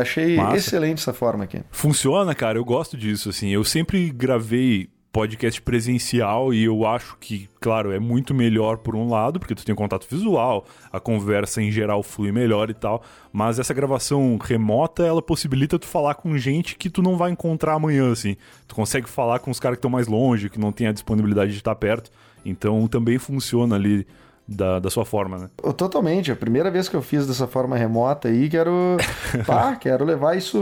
achei 0.00 0.36
excelente 0.54 0.98
essa 0.98 1.12
forma 1.12 1.44
aqui. 1.44 1.60
Funciona, 1.70 2.34
cara. 2.34 2.58
Eu 2.58 2.64
gosto 2.64 2.96
disso. 2.96 3.28
assim. 3.28 3.50
Eu 3.50 3.62
sempre 3.62 4.10
gravei 4.10 4.88
podcast 5.14 5.62
presencial 5.62 6.52
e 6.52 6.64
eu 6.64 6.84
acho 6.84 7.16
que, 7.20 7.48
claro, 7.60 7.92
é 7.92 8.00
muito 8.00 8.34
melhor 8.34 8.78
por 8.78 8.96
um 8.96 9.08
lado, 9.08 9.38
porque 9.38 9.54
tu 9.54 9.64
tem 9.64 9.72
contato 9.72 10.08
visual, 10.10 10.66
a 10.92 10.98
conversa 10.98 11.62
em 11.62 11.70
geral 11.70 12.02
flui 12.02 12.32
melhor 12.32 12.68
e 12.68 12.74
tal, 12.74 13.00
mas 13.32 13.60
essa 13.60 13.72
gravação 13.72 14.36
remota, 14.42 15.06
ela 15.06 15.22
possibilita 15.22 15.78
tu 15.78 15.86
falar 15.86 16.16
com 16.16 16.36
gente 16.36 16.74
que 16.74 16.90
tu 16.90 17.00
não 17.00 17.16
vai 17.16 17.30
encontrar 17.30 17.74
amanhã, 17.74 18.10
assim. 18.10 18.36
Tu 18.66 18.74
consegue 18.74 19.08
falar 19.08 19.38
com 19.38 19.52
os 19.52 19.60
caras 19.60 19.76
que 19.76 19.78
estão 19.78 19.90
mais 19.90 20.08
longe, 20.08 20.50
que 20.50 20.58
não 20.58 20.72
tem 20.72 20.88
a 20.88 20.92
disponibilidade 20.92 21.52
de 21.52 21.58
estar 21.58 21.76
perto, 21.76 22.10
então 22.44 22.88
também 22.88 23.16
funciona 23.16 23.76
ali 23.76 24.04
da, 24.46 24.78
da 24.78 24.90
sua 24.90 25.04
forma, 25.04 25.38
né? 25.38 25.50
Totalmente. 25.76 26.30
A 26.30 26.36
primeira 26.36 26.70
vez 26.70 26.88
que 26.88 26.94
eu 26.94 27.02
fiz 27.02 27.26
dessa 27.26 27.46
forma 27.46 27.76
remota 27.76 28.28
aí, 28.28 28.48
quero, 28.48 28.96
pá, 29.46 29.74
quero 29.76 30.04
levar 30.04 30.36
isso, 30.36 30.58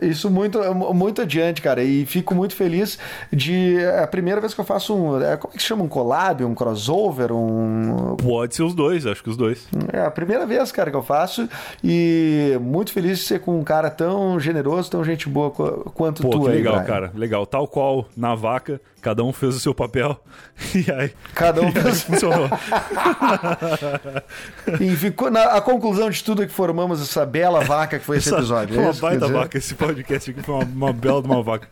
isso 0.00 0.30
muito, 0.30 0.58
muito 0.94 1.22
adiante, 1.22 1.60
cara. 1.60 1.82
E 1.82 2.06
fico 2.06 2.34
muito 2.34 2.54
feliz 2.54 2.98
de. 3.32 3.76
É 3.78 4.02
a 4.02 4.06
primeira 4.06 4.40
vez 4.40 4.54
que 4.54 4.60
eu 4.60 4.64
faço 4.64 4.94
um. 4.94 5.20
É, 5.20 5.36
como 5.36 5.52
é 5.52 5.56
que 5.56 5.62
se 5.62 5.68
chama? 5.68 5.82
Um 5.84 5.88
collab, 5.88 6.44
um 6.44 6.54
crossover? 6.54 7.32
Um. 7.32 8.16
Pode 8.16 8.54
ser 8.54 8.62
os 8.62 8.74
dois, 8.74 9.06
acho 9.06 9.22
que 9.22 9.30
os 9.30 9.36
dois. 9.36 9.66
É 9.92 10.00
a 10.00 10.10
primeira 10.10 10.46
vez, 10.46 10.70
cara, 10.70 10.90
que 10.90 10.96
eu 10.96 11.02
faço. 11.02 11.48
E 11.82 12.56
muito 12.60 12.92
feliz 12.92 13.18
de 13.18 13.24
ser 13.24 13.40
com 13.40 13.58
um 13.58 13.64
cara 13.64 13.90
tão 13.90 14.38
generoso, 14.38 14.90
tão 14.90 15.02
gente 15.04 15.28
boa 15.28 15.50
quanto 15.50 16.22
Pô, 16.22 16.30
tu 16.30 16.42
que 16.42 16.50
aí. 16.50 16.56
Legal, 16.56 16.74
Brian. 16.74 16.86
cara. 16.86 17.12
Legal. 17.14 17.46
Tal 17.46 17.66
qual 17.66 18.06
na 18.16 18.34
vaca, 18.34 18.80
cada 19.00 19.24
um 19.24 19.32
fez 19.32 19.56
o 19.56 19.60
seu 19.60 19.74
papel. 19.74 20.20
E 20.74 20.90
aí. 20.90 21.12
Cada 21.34 21.62
um 21.62 21.70
fez. 21.72 22.02
funcionou. 22.02 22.48
Enfim, 24.80 25.12
na, 25.30 25.44
a 25.56 25.60
conclusão 25.60 26.10
de 26.10 26.22
tudo 26.22 26.42
é 26.42 26.46
que 26.46 26.52
formamos 26.52 27.00
essa 27.00 27.24
bela 27.24 27.60
vaca 27.64 27.98
que 27.98 28.04
foi 28.04 28.18
esse 28.18 28.28
Essa- 28.28 28.38
episódio. 28.38 28.74
Foi 28.74 28.82
é 28.82 28.86
uma 28.86 28.90
isso 28.90 29.00
que 29.00 29.06
baita 29.06 29.28
vaca 29.28 29.58
esse 29.58 29.74
podcast 29.74 30.30
aqui, 30.30 30.42
foi 30.42 30.54
uma, 30.56 30.64
uma 30.64 30.92
bela 30.92 31.22
de 31.22 31.28
uma 31.28 31.42
vaca. 31.42 31.68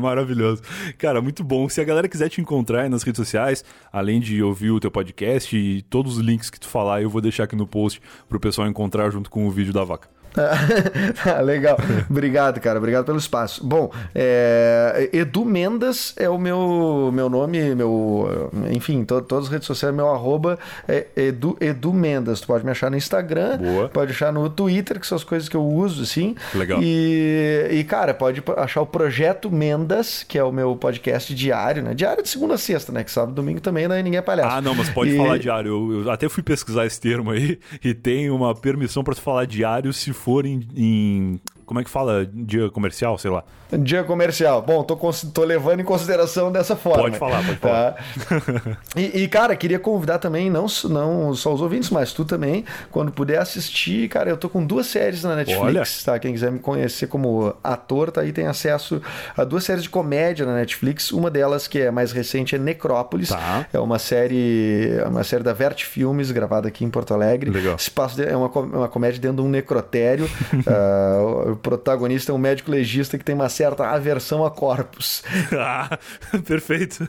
Maravilhoso. 0.00 0.62
Cara, 0.98 1.20
muito 1.20 1.44
bom. 1.44 1.68
Se 1.68 1.80
a 1.80 1.84
galera 1.84 2.08
quiser 2.08 2.28
te 2.28 2.40
encontrar 2.40 2.88
nas 2.90 3.02
redes 3.04 3.18
sociais, 3.18 3.64
além 3.92 4.20
de 4.20 4.42
ouvir 4.42 4.70
o 4.70 4.80
teu 4.80 4.90
podcast 4.90 5.56
e 5.56 5.82
todos 5.82 6.16
os 6.18 6.24
links 6.24 6.50
que 6.50 6.58
tu 6.58 6.68
falar, 6.68 7.02
eu 7.02 7.10
vou 7.10 7.20
deixar 7.20 7.44
aqui 7.44 7.54
no 7.54 7.66
post 7.66 8.00
pro 8.28 8.40
pessoal 8.40 8.66
encontrar 8.66 9.10
junto 9.10 9.30
com 9.30 9.46
o 9.46 9.50
vídeo 9.50 9.72
da 9.72 9.84
vaca. 9.84 10.08
Ah, 11.24 11.40
Legal. 11.40 11.76
Obrigado, 12.08 12.60
cara. 12.60 12.78
Obrigado 12.78 13.04
pelo 13.04 13.18
espaço. 13.18 13.64
Bom, 13.64 13.90
é, 14.14 15.08
Edu 15.12 15.44
Mendas 15.44 16.14
é 16.16 16.28
o 16.28 16.38
meu, 16.38 17.10
meu 17.12 17.28
nome, 17.28 17.74
meu. 17.74 18.50
Enfim, 18.70 19.04
to, 19.04 19.20
todas 19.22 19.46
as 19.46 19.50
redes 19.52 19.66
sociais, 19.66 19.94
meu 19.94 20.08
arroba 20.08 20.58
é 20.88 21.06
Edu, 21.16 21.56
Edu 21.60 21.92
Mendas. 21.92 22.40
Tu 22.40 22.46
pode 22.46 22.64
me 22.64 22.70
achar 22.70 22.90
no 22.90 22.96
Instagram, 22.96 23.58
Boa. 23.58 23.88
pode 23.88 24.12
achar 24.12 24.32
no 24.32 24.48
Twitter, 24.48 24.98
que 24.98 25.06
são 25.06 25.16
as 25.16 25.24
coisas 25.24 25.48
que 25.48 25.56
eu 25.56 25.64
uso, 25.64 26.02
assim. 26.02 26.34
Legal. 26.54 26.80
E, 26.82 27.68
e, 27.70 27.84
cara, 27.84 28.14
pode 28.14 28.42
achar 28.56 28.80
o 28.80 28.86
Projeto 28.86 29.50
Mendas, 29.50 30.24
que 30.26 30.38
é 30.38 30.44
o 30.44 30.52
meu 30.52 30.74
podcast 30.76 31.34
diário, 31.34 31.82
né? 31.82 31.94
Diário 31.94 32.22
de 32.22 32.28
segunda 32.28 32.54
a 32.54 32.58
sexta, 32.58 32.90
né? 32.92 33.04
Que 33.04 33.10
sábado 33.10 33.32
e 33.32 33.34
domingo 33.34 33.60
também, 33.60 33.86
né? 33.88 34.02
Ninguém 34.02 34.18
é 34.18 34.22
palhaço. 34.22 34.56
Ah, 34.56 34.60
não, 34.60 34.74
mas 34.74 34.88
pode 34.90 35.12
E- 35.12 35.16
falar 35.16 35.38
diário. 35.38 35.70
Eu, 35.92 36.02
eu 36.04 36.10
até 36.10 36.28
fui 36.28 36.42
pesquisar 36.42 36.86
esse 36.86 37.00
termo 37.00 37.30
aí 37.30 37.58
e 37.84 37.94
tem 37.94 38.30
uma 38.30 38.54
permissão 38.54 39.04
pra 39.04 39.14
tu 39.14 39.20
falar 39.20 39.46
diário 39.46 39.92
se 39.92 40.12
for 40.22 40.46
em, 40.46 40.60
em- 40.76 41.40
Como 41.72 41.80
é 41.80 41.84
que 41.84 41.88
fala? 41.88 42.28
Dia 42.30 42.68
comercial, 42.68 43.16
sei 43.16 43.30
lá. 43.30 43.42
Dia 43.78 44.04
comercial. 44.04 44.60
Bom, 44.60 44.82
tô, 44.84 44.94
tô 45.32 45.42
levando 45.42 45.80
em 45.80 45.84
consideração 45.84 46.52
dessa 46.52 46.76
forma. 46.76 47.04
Pode 47.04 47.16
falar, 47.18 47.42
pode 47.42 47.56
falar. 47.56 47.92
Tá? 47.92 48.76
E, 48.94 49.22
e, 49.22 49.28
cara, 49.28 49.56
queria 49.56 49.78
convidar 49.78 50.18
também, 50.18 50.50
não, 50.50 50.66
não 50.90 51.34
só 51.34 51.54
os 51.54 51.62
ouvintes, 51.62 51.88
mas 51.88 52.12
tu 52.12 52.26
também, 52.26 52.62
quando 52.90 53.10
puder 53.10 53.38
assistir, 53.38 54.06
cara, 54.10 54.28
eu 54.28 54.36
tô 54.36 54.50
com 54.50 54.62
duas 54.66 54.86
séries 54.86 55.22
na 55.24 55.34
Netflix, 55.34 56.04
tá? 56.04 56.18
Quem 56.18 56.32
quiser 56.34 56.52
me 56.52 56.58
conhecer 56.58 57.06
como 57.06 57.54
ator, 57.64 58.10
tá 58.10 58.20
aí, 58.20 58.32
tem 58.32 58.46
acesso 58.46 59.00
a 59.34 59.44
duas 59.44 59.64
séries 59.64 59.82
de 59.84 59.88
comédia 59.88 60.44
na 60.44 60.54
Netflix. 60.54 61.10
Uma 61.10 61.30
delas, 61.30 61.66
que 61.66 61.80
é 61.80 61.90
mais 61.90 62.12
recente, 62.12 62.54
é 62.54 62.58
Necrópolis. 62.58 63.30
Tá. 63.30 63.64
É 63.72 63.78
uma 63.78 63.98
série, 63.98 64.92
é 65.02 65.08
uma 65.08 65.24
série 65.24 65.42
da 65.42 65.54
Vert 65.54 65.82
Filmes, 65.84 66.30
gravada 66.30 66.68
aqui 66.68 66.84
em 66.84 66.90
Porto 66.90 67.14
Alegre. 67.14 67.50
Legal. 67.50 67.76
De- 68.14 68.24
é 68.28 68.36
uma, 68.36 68.50
com- 68.50 68.60
uma 68.60 68.88
comédia 68.88 69.18
dentro 69.18 69.36
de 69.38 69.42
um 69.42 69.48
necrotério. 69.50 70.28
O 71.50 71.56
protagonista 71.62 72.32
é 72.32 72.34
um 72.34 72.38
médico 72.38 72.70
legista 72.70 73.16
que 73.16 73.24
tem 73.24 73.34
uma 73.34 73.48
certa 73.48 73.88
aversão 73.88 74.44
a 74.44 74.50
corpos. 74.50 75.22
ah, 75.58 75.98
perfeito. 76.44 77.08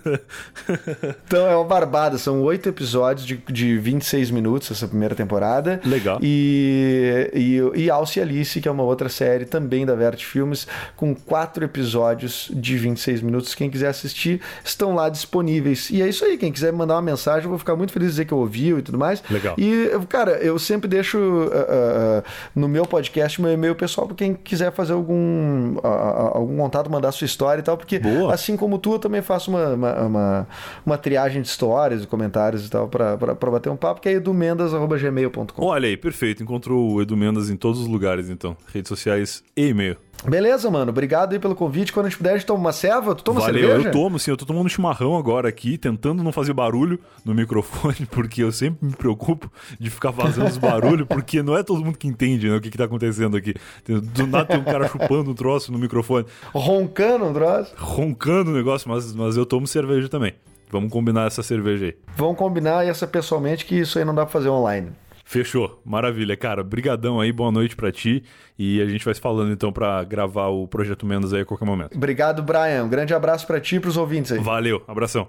Então 1.26 1.48
é 1.48 1.56
uma 1.56 1.66
barbada, 1.66 2.18
são 2.18 2.42
oito 2.44 2.70
episódios 2.70 3.26
de, 3.26 3.38
de 3.50 3.78
26 3.78 4.32
minutos 4.32 4.72
essa 4.72 4.88
primeira 4.88 5.16
temporada. 5.16 5.82
Legal. 5.84 6.20
E, 6.22 7.30
e, 7.34 7.84
e 7.84 7.90
Alce 7.90 8.22
Alice, 8.22 8.62
que 8.62 8.68
é 8.68 8.72
uma 8.72 8.84
outra 8.84 9.10
série 9.10 9.46
também 9.46 9.86
da 9.86 9.96
Vert 9.96 10.24
Filmes, 10.24 10.68
com 10.96 11.16
quatro 11.16 11.66
episódios 11.66 12.52
de 12.54 12.78
26 12.78 13.22
minutos. 13.22 13.56
Quem 13.56 13.70
quiser 13.70 13.88
assistir, 13.88 14.42
estão 14.64 14.96
lá 14.96 15.10
disponíveis. 15.10 15.90
E 15.90 16.02
é 16.02 16.08
isso 16.08 16.24
aí, 16.26 16.38
quem 16.38 16.52
quiser 16.52 16.72
me 16.72 16.78
mandar 16.78 16.96
uma 16.96 17.02
mensagem, 17.02 17.44
eu 17.44 17.50
vou 17.50 17.60
ficar 17.60 17.76
muito 17.76 17.92
feliz 17.92 18.10
de 18.10 18.12
dizer 18.14 18.26
que 18.26 18.34
eu 18.34 18.38
ouviu 18.38 18.80
e 18.80 18.82
tudo 18.82 18.98
mais. 18.98 19.24
Legal. 19.30 19.56
E, 19.58 19.90
cara, 20.08 20.32
eu 20.38 20.58
sempre 20.60 20.88
deixo 20.88 21.18
ah, 21.52 21.66
ah, 21.70 22.24
no 22.56 22.68
meu 22.68 22.86
podcast 22.86 23.42
meu 23.42 23.52
e-mail 23.52 23.76
pessoal 23.76 24.08
para 24.08 24.16
quem 24.16 24.33
quiser 24.36 24.72
fazer 24.72 24.94
algum, 24.94 25.78
algum 25.84 26.58
contato, 26.58 26.90
mandar 26.90 27.12
sua 27.12 27.26
história 27.26 27.62
e 27.62 27.64
tal, 27.64 27.78
porque 27.78 28.00
Boa. 28.00 28.34
assim 28.34 28.56
como 28.56 28.78
tu, 28.78 28.94
eu 28.94 29.00
também 29.00 29.22
faço 29.22 29.52
uma, 29.52 29.70
uma, 29.70 30.02
uma, 30.02 30.48
uma 30.86 30.98
triagem 30.98 31.42
de 31.42 31.48
histórias 31.48 32.04
e 32.04 32.08
comentários 32.08 32.66
e 32.66 32.70
tal 32.70 32.88
para 32.88 33.16
bater 33.52 33.70
um 33.70 33.76
papo, 33.76 34.02
que 34.02 34.10
é 34.10 34.14
edumendas.gmail.com. 34.14 35.66
Olha 35.66 35.88
aí, 35.88 35.98
perfeito. 35.98 36.44
Encontrou 36.44 36.94
o 36.94 37.02
Edu 37.02 37.18
Mendas 37.18 37.50
em 37.50 37.56
todos 37.56 37.80
os 37.80 37.88
lugares, 37.88 38.30
então. 38.30 38.56
Redes 38.72 38.90
sociais 38.90 39.44
e 39.56 39.68
e-mail. 39.68 39.98
Beleza, 40.28 40.70
mano. 40.72 40.90
Obrigado 40.92 41.34
aí 41.34 41.40
pelo 41.40 41.56
convite. 41.56 41.92
Quando 41.92 42.06
a 42.06 42.10
gente 42.10 42.18
puder, 42.18 42.32
a 42.32 42.38
gente 42.38 42.46
toma 42.46 42.60
uma 42.60 42.72
ceva. 42.72 43.14
Tu 43.16 43.24
toma 43.24 43.42
Valeu, 43.42 43.68
cerveja? 43.68 43.90
eu 43.90 43.92
tomo, 43.92 44.18
sim. 44.20 44.32
Eu 44.32 44.38
tô 44.38 44.46
tomando 44.46 44.66
um 44.66 44.70
chimarrão 44.70 45.18
agora 45.18 45.50
aqui, 45.50 45.78
tentando 45.78 46.24
não 46.24 46.32
fazer 46.32 46.54
barulho 46.54 47.00
no 47.26 47.34
microfone, 47.34 48.06
porque 48.12 48.44
eu 48.44 48.52
sempre 48.52 48.86
me 48.86 48.94
preocupo 48.94 49.52
de 49.80 49.90
ficar 49.90 50.12
fazendo 50.14 50.48
os 50.48 50.58
barulhos, 50.58 51.08
porque 51.08 51.44
não 51.44 51.58
é 51.58 51.64
todo 51.64 51.84
mundo 51.84 51.98
que 51.98 52.08
entende 52.08 52.50
né, 52.50 52.56
o 52.56 52.62
que, 52.62 52.70
que 52.70 52.78
tá 52.78 52.86
acontecendo 52.86 53.36
aqui. 53.36 53.54
Do 53.88 54.28
nada 54.28 54.46
tem 54.46 54.60
um 54.60 54.64
cara 54.64 54.88
chupando 54.88 55.32
um 55.32 55.36
troço 55.36 55.72
no 55.72 55.78
microfone, 55.78 56.26
Roncando 56.54 57.26
um 57.26 57.34
troço. 57.34 57.74
roncando 57.78 58.52
o 58.52 58.54
negócio, 58.54 58.90
mas, 58.90 59.14
mas 59.14 59.36
eu 59.38 59.46
tomo 59.46 59.68
cerveja 59.68 60.08
também. 60.10 60.34
Vamos 60.72 60.92
combinar 60.92 61.28
essa 61.28 61.44
cerveja 61.44 61.86
aí. 61.86 61.96
Vamos 62.18 62.36
combinar 62.36 62.84
essa 62.84 63.06
pessoalmente, 63.06 63.64
que 63.64 63.76
isso 63.76 64.00
aí 64.00 64.06
não 64.06 64.16
dá 64.16 64.24
pra 64.26 64.32
fazer 64.32 64.50
online. 64.50 64.90
Fechou. 65.34 65.82
Maravilha, 65.84 66.38
cara. 66.38 66.64
Brigadão 66.64 67.20
aí, 67.20 67.32
boa 67.32 67.52
noite 67.52 67.76
pra 67.76 67.92
ti. 67.92 68.24
E 68.58 68.82
a 68.82 68.86
gente 68.86 69.04
vai 69.04 69.14
se 69.14 69.20
falando 69.20 69.52
então 69.52 69.74
pra 69.74 70.04
gravar 70.04 70.48
o 70.48 70.68
Projeto 70.68 71.06
Menos 71.06 71.34
aí 71.34 71.42
a 71.42 71.46
qualquer 71.46 71.66
momento. 71.66 71.96
Obrigado, 71.96 72.44
Brian. 72.44 72.84
Um 72.84 72.90
grande 72.90 73.14
abraço 73.14 73.48
pra 73.48 73.60
ti 73.60 73.78
e 73.78 73.80
pros 73.80 73.98
ouvintes 73.98 74.32
aí. 74.32 74.40
Valeu, 74.40 74.84
abração. 74.88 75.28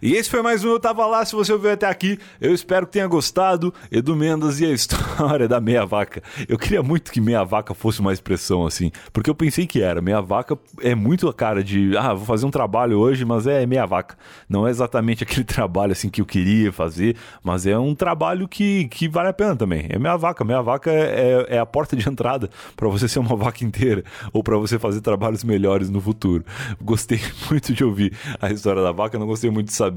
E 0.00 0.14
esse 0.14 0.30
foi 0.30 0.42
mais 0.42 0.64
um 0.64 0.68
Eu 0.68 0.80
Tava 0.80 1.04
Lá. 1.06 1.24
Se 1.24 1.34
você 1.34 1.52
ouviu 1.52 1.72
até 1.72 1.86
aqui, 1.86 2.18
eu 2.40 2.54
espero 2.54 2.86
que 2.86 2.92
tenha 2.92 3.06
gostado. 3.06 3.74
Edu 3.90 4.14
Mendes 4.14 4.60
e 4.60 4.66
a 4.66 4.70
história 4.70 5.48
da 5.48 5.60
meia 5.60 5.84
vaca. 5.84 6.22
Eu 6.48 6.56
queria 6.56 6.82
muito 6.82 7.10
que 7.10 7.20
meia 7.20 7.42
vaca 7.42 7.74
fosse 7.74 8.00
uma 8.00 8.12
expressão 8.12 8.64
assim, 8.64 8.92
porque 9.12 9.28
eu 9.28 9.34
pensei 9.34 9.66
que 9.66 9.82
era. 9.82 10.00
Meia 10.00 10.20
vaca 10.20 10.56
é 10.80 10.94
muito 10.94 11.28
a 11.28 11.34
cara 11.34 11.64
de, 11.64 11.96
ah, 11.96 12.14
vou 12.14 12.24
fazer 12.24 12.46
um 12.46 12.50
trabalho 12.50 12.98
hoje, 12.98 13.24
mas 13.24 13.46
é 13.46 13.66
meia 13.66 13.86
vaca. 13.86 14.16
Não 14.48 14.68
é 14.68 14.70
exatamente 14.70 15.22
aquele 15.24 15.44
trabalho 15.44 15.92
assim 15.92 16.08
que 16.08 16.20
eu 16.20 16.26
queria 16.26 16.72
fazer, 16.72 17.16
mas 17.42 17.66
é 17.66 17.76
um 17.76 17.94
trabalho 17.94 18.46
que, 18.46 18.86
que 18.88 19.08
vale 19.08 19.28
a 19.28 19.32
pena 19.32 19.56
também. 19.56 19.86
É 19.88 19.98
meia 19.98 20.16
vaca. 20.16 20.44
Meia 20.44 20.62
vaca 20.62 20.92
é, 20.92 21.56
é 21.56 21.58
a 21.58 21.66
porta 21.66 21.96
de 21.96 22.08
entrada 22.08 22.48
para 22.76 22.88
você 22.88 23.08
ser 23.08 23.18
uma 23.18 23.34
vaca 23.34 23.64
inteira 23.64 24.04
ou 24.32 24.44
para 24.44 24.56
você 24.56 24.78
fazer 24.78 25.00
trabalhos 25.00 25.42
melhores 25.42 25.90
no 25.90 26.00
futuro. 26.00 26.44
Gostei 26.80 27.20
muito 27.50 27.74
de 27.74 27.82
ouvir 27.82 28.16
a 28.40 28.50
história 28.50 28.80
da 28.80 28.92
vaca, 28.92 29.18
não 29.18 29.26
gostei 29.26 29.50
muito 29.50 29.66
de 29.66 29.74
saber 29.74 29.87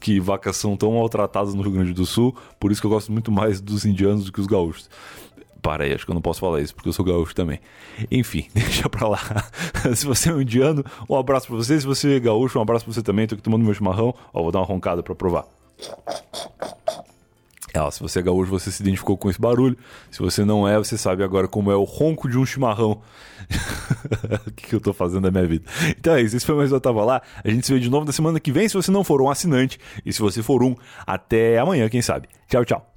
que 0.00 0.20
vacas 0.20 0.56
são 0.56 0.76
tão 0.76 0.92
maltratadas 0.92 1.54
no 1.54 1.62
Rio 1.62 1.72
Grande 1.72 1.92
do 1.92 2.06
Sul, 2.06 2.36
por 2.58 2.70
isso 2.72 2.80
que 2.80 2.86
eu 2.86 2.90
gosto 2.90 3.12
muito 3.12 3.30
mais 3.30 3.60
dos 3.60 3.84
indianos 3.84 4.24
do 4.24 4.32
que 4.32 4.40
os 4.40 4.46
gaúchos. 4.46 4.88
Para 5.62 5.84
aí, 5.84 5.94
acho 5.94 6.04
que 6.04 6.10
eu 6.10 6.14
não 6.14 6.20
posso 6.20 6.40
falar 6.40 6.60
isso, 6.60 6.74
porque 6.74 6.88
eu 6.88 6.92
sou 6.92 7.04
gaúcho 7.04 7.34
também. 7.34 7.60
Enfim, 8.10 8.46
deixa 8.52 8.88
pra 8.88 9.06
lá. 9.06 9.20
Se 9.94 10.04
você 10.04 10.30
é 10.30 10.34
um 10.34 10.40
indiano, 10.40 10.84
um 11.08 11.16
abraço 11.16 11.46
pra 11.46 11.56
você. 11.56 11.80
Se 11.80 11.86
você 11.86 12.16
é 12.16 12.20
gaúcho, 12.20 12.58
um 12.58 12.62
abraço 12.62 12.84
pra 12.84 12.92
você 12.92 13.02
também. 13.02 13.28
Tô 13.28 13.36
aqui 13.36 13.42
tomando 13.44 13.64
meu 13.64 13.72
chimarrão. 13.72 14.12
Ó, 14.34 14.42
vou 14.42 14.50
dar 14.50 14.58
uma 14.58 14.66
roncada 14.66 15.04
pra 15.04 15.14
provar. 15.14 15.44
É, 17.74 17.90
se 17.90 18.00
você 18.00 18.18
é 18.18 18.22
gaúcho, 18.22 18.50
você 18.50 18.70
se 18.70 18.82
identificou 18.82 19.16
com 19.16 19.30
esse 19.30 19.40
barulho. 19.40 19.76
Se 20.10 20.20
você 20.20 20.44
não 20.44 20.68
é, 20.68 20.76
você 20.76 20.98
sabe 20.98 21.22
agora 21.22 21.48
como 21.48 21.70
é 21.70 21.76
o 21.76 21.84
ronco 21.84 22.28
de 22.28 22.38
um 22.38 22.44
chimarrão. 22.44 23.00
o 24.46 24.50
que, 24.52 24.74
eu 24.74 24.80
tô 24.80 24.92
fazendo 24.92 25.22
da 25.22 25.30
minha 25.30 25.46
vida? 25.46 25.64
Então 25.98 26.14
é 26.14 26.22
isso, 26.22 26.36
esse 26.36 26.46
foi 26.46 26.54
mais 26.54 26.70
um 26.70 26.76
Eu 26.76 26.80
Tava 26.80 27.04
Lá. 27.04 27.22
A 27.42 27.48
gente 27.48 27.66
se 27.66 27.72
vê 27.72 27.80
de 27.80 27.90
novo 27.90 28.04
na 28.04 28.12
semana 28.12 28.38
que 28.38 28.52
vem, 28.52 28.68
se 28.68 28.74
você 28.74 28.90
não 28.90 29.02
for 29.02 29.20
um 29.22 29.30
assinante. 29.30 29.78
E 30.04 30.12
se 30.12 30.20
você 30.20 30.42
for 30.42 30.62
um, 30.62 30.74
até 31.06 31.58
amanhã, 31.58 31.88
quem 31.88 32.02
sabe. 32.02 32.28
Tchau, 32.48 32.64
tchau. 32.64 32.91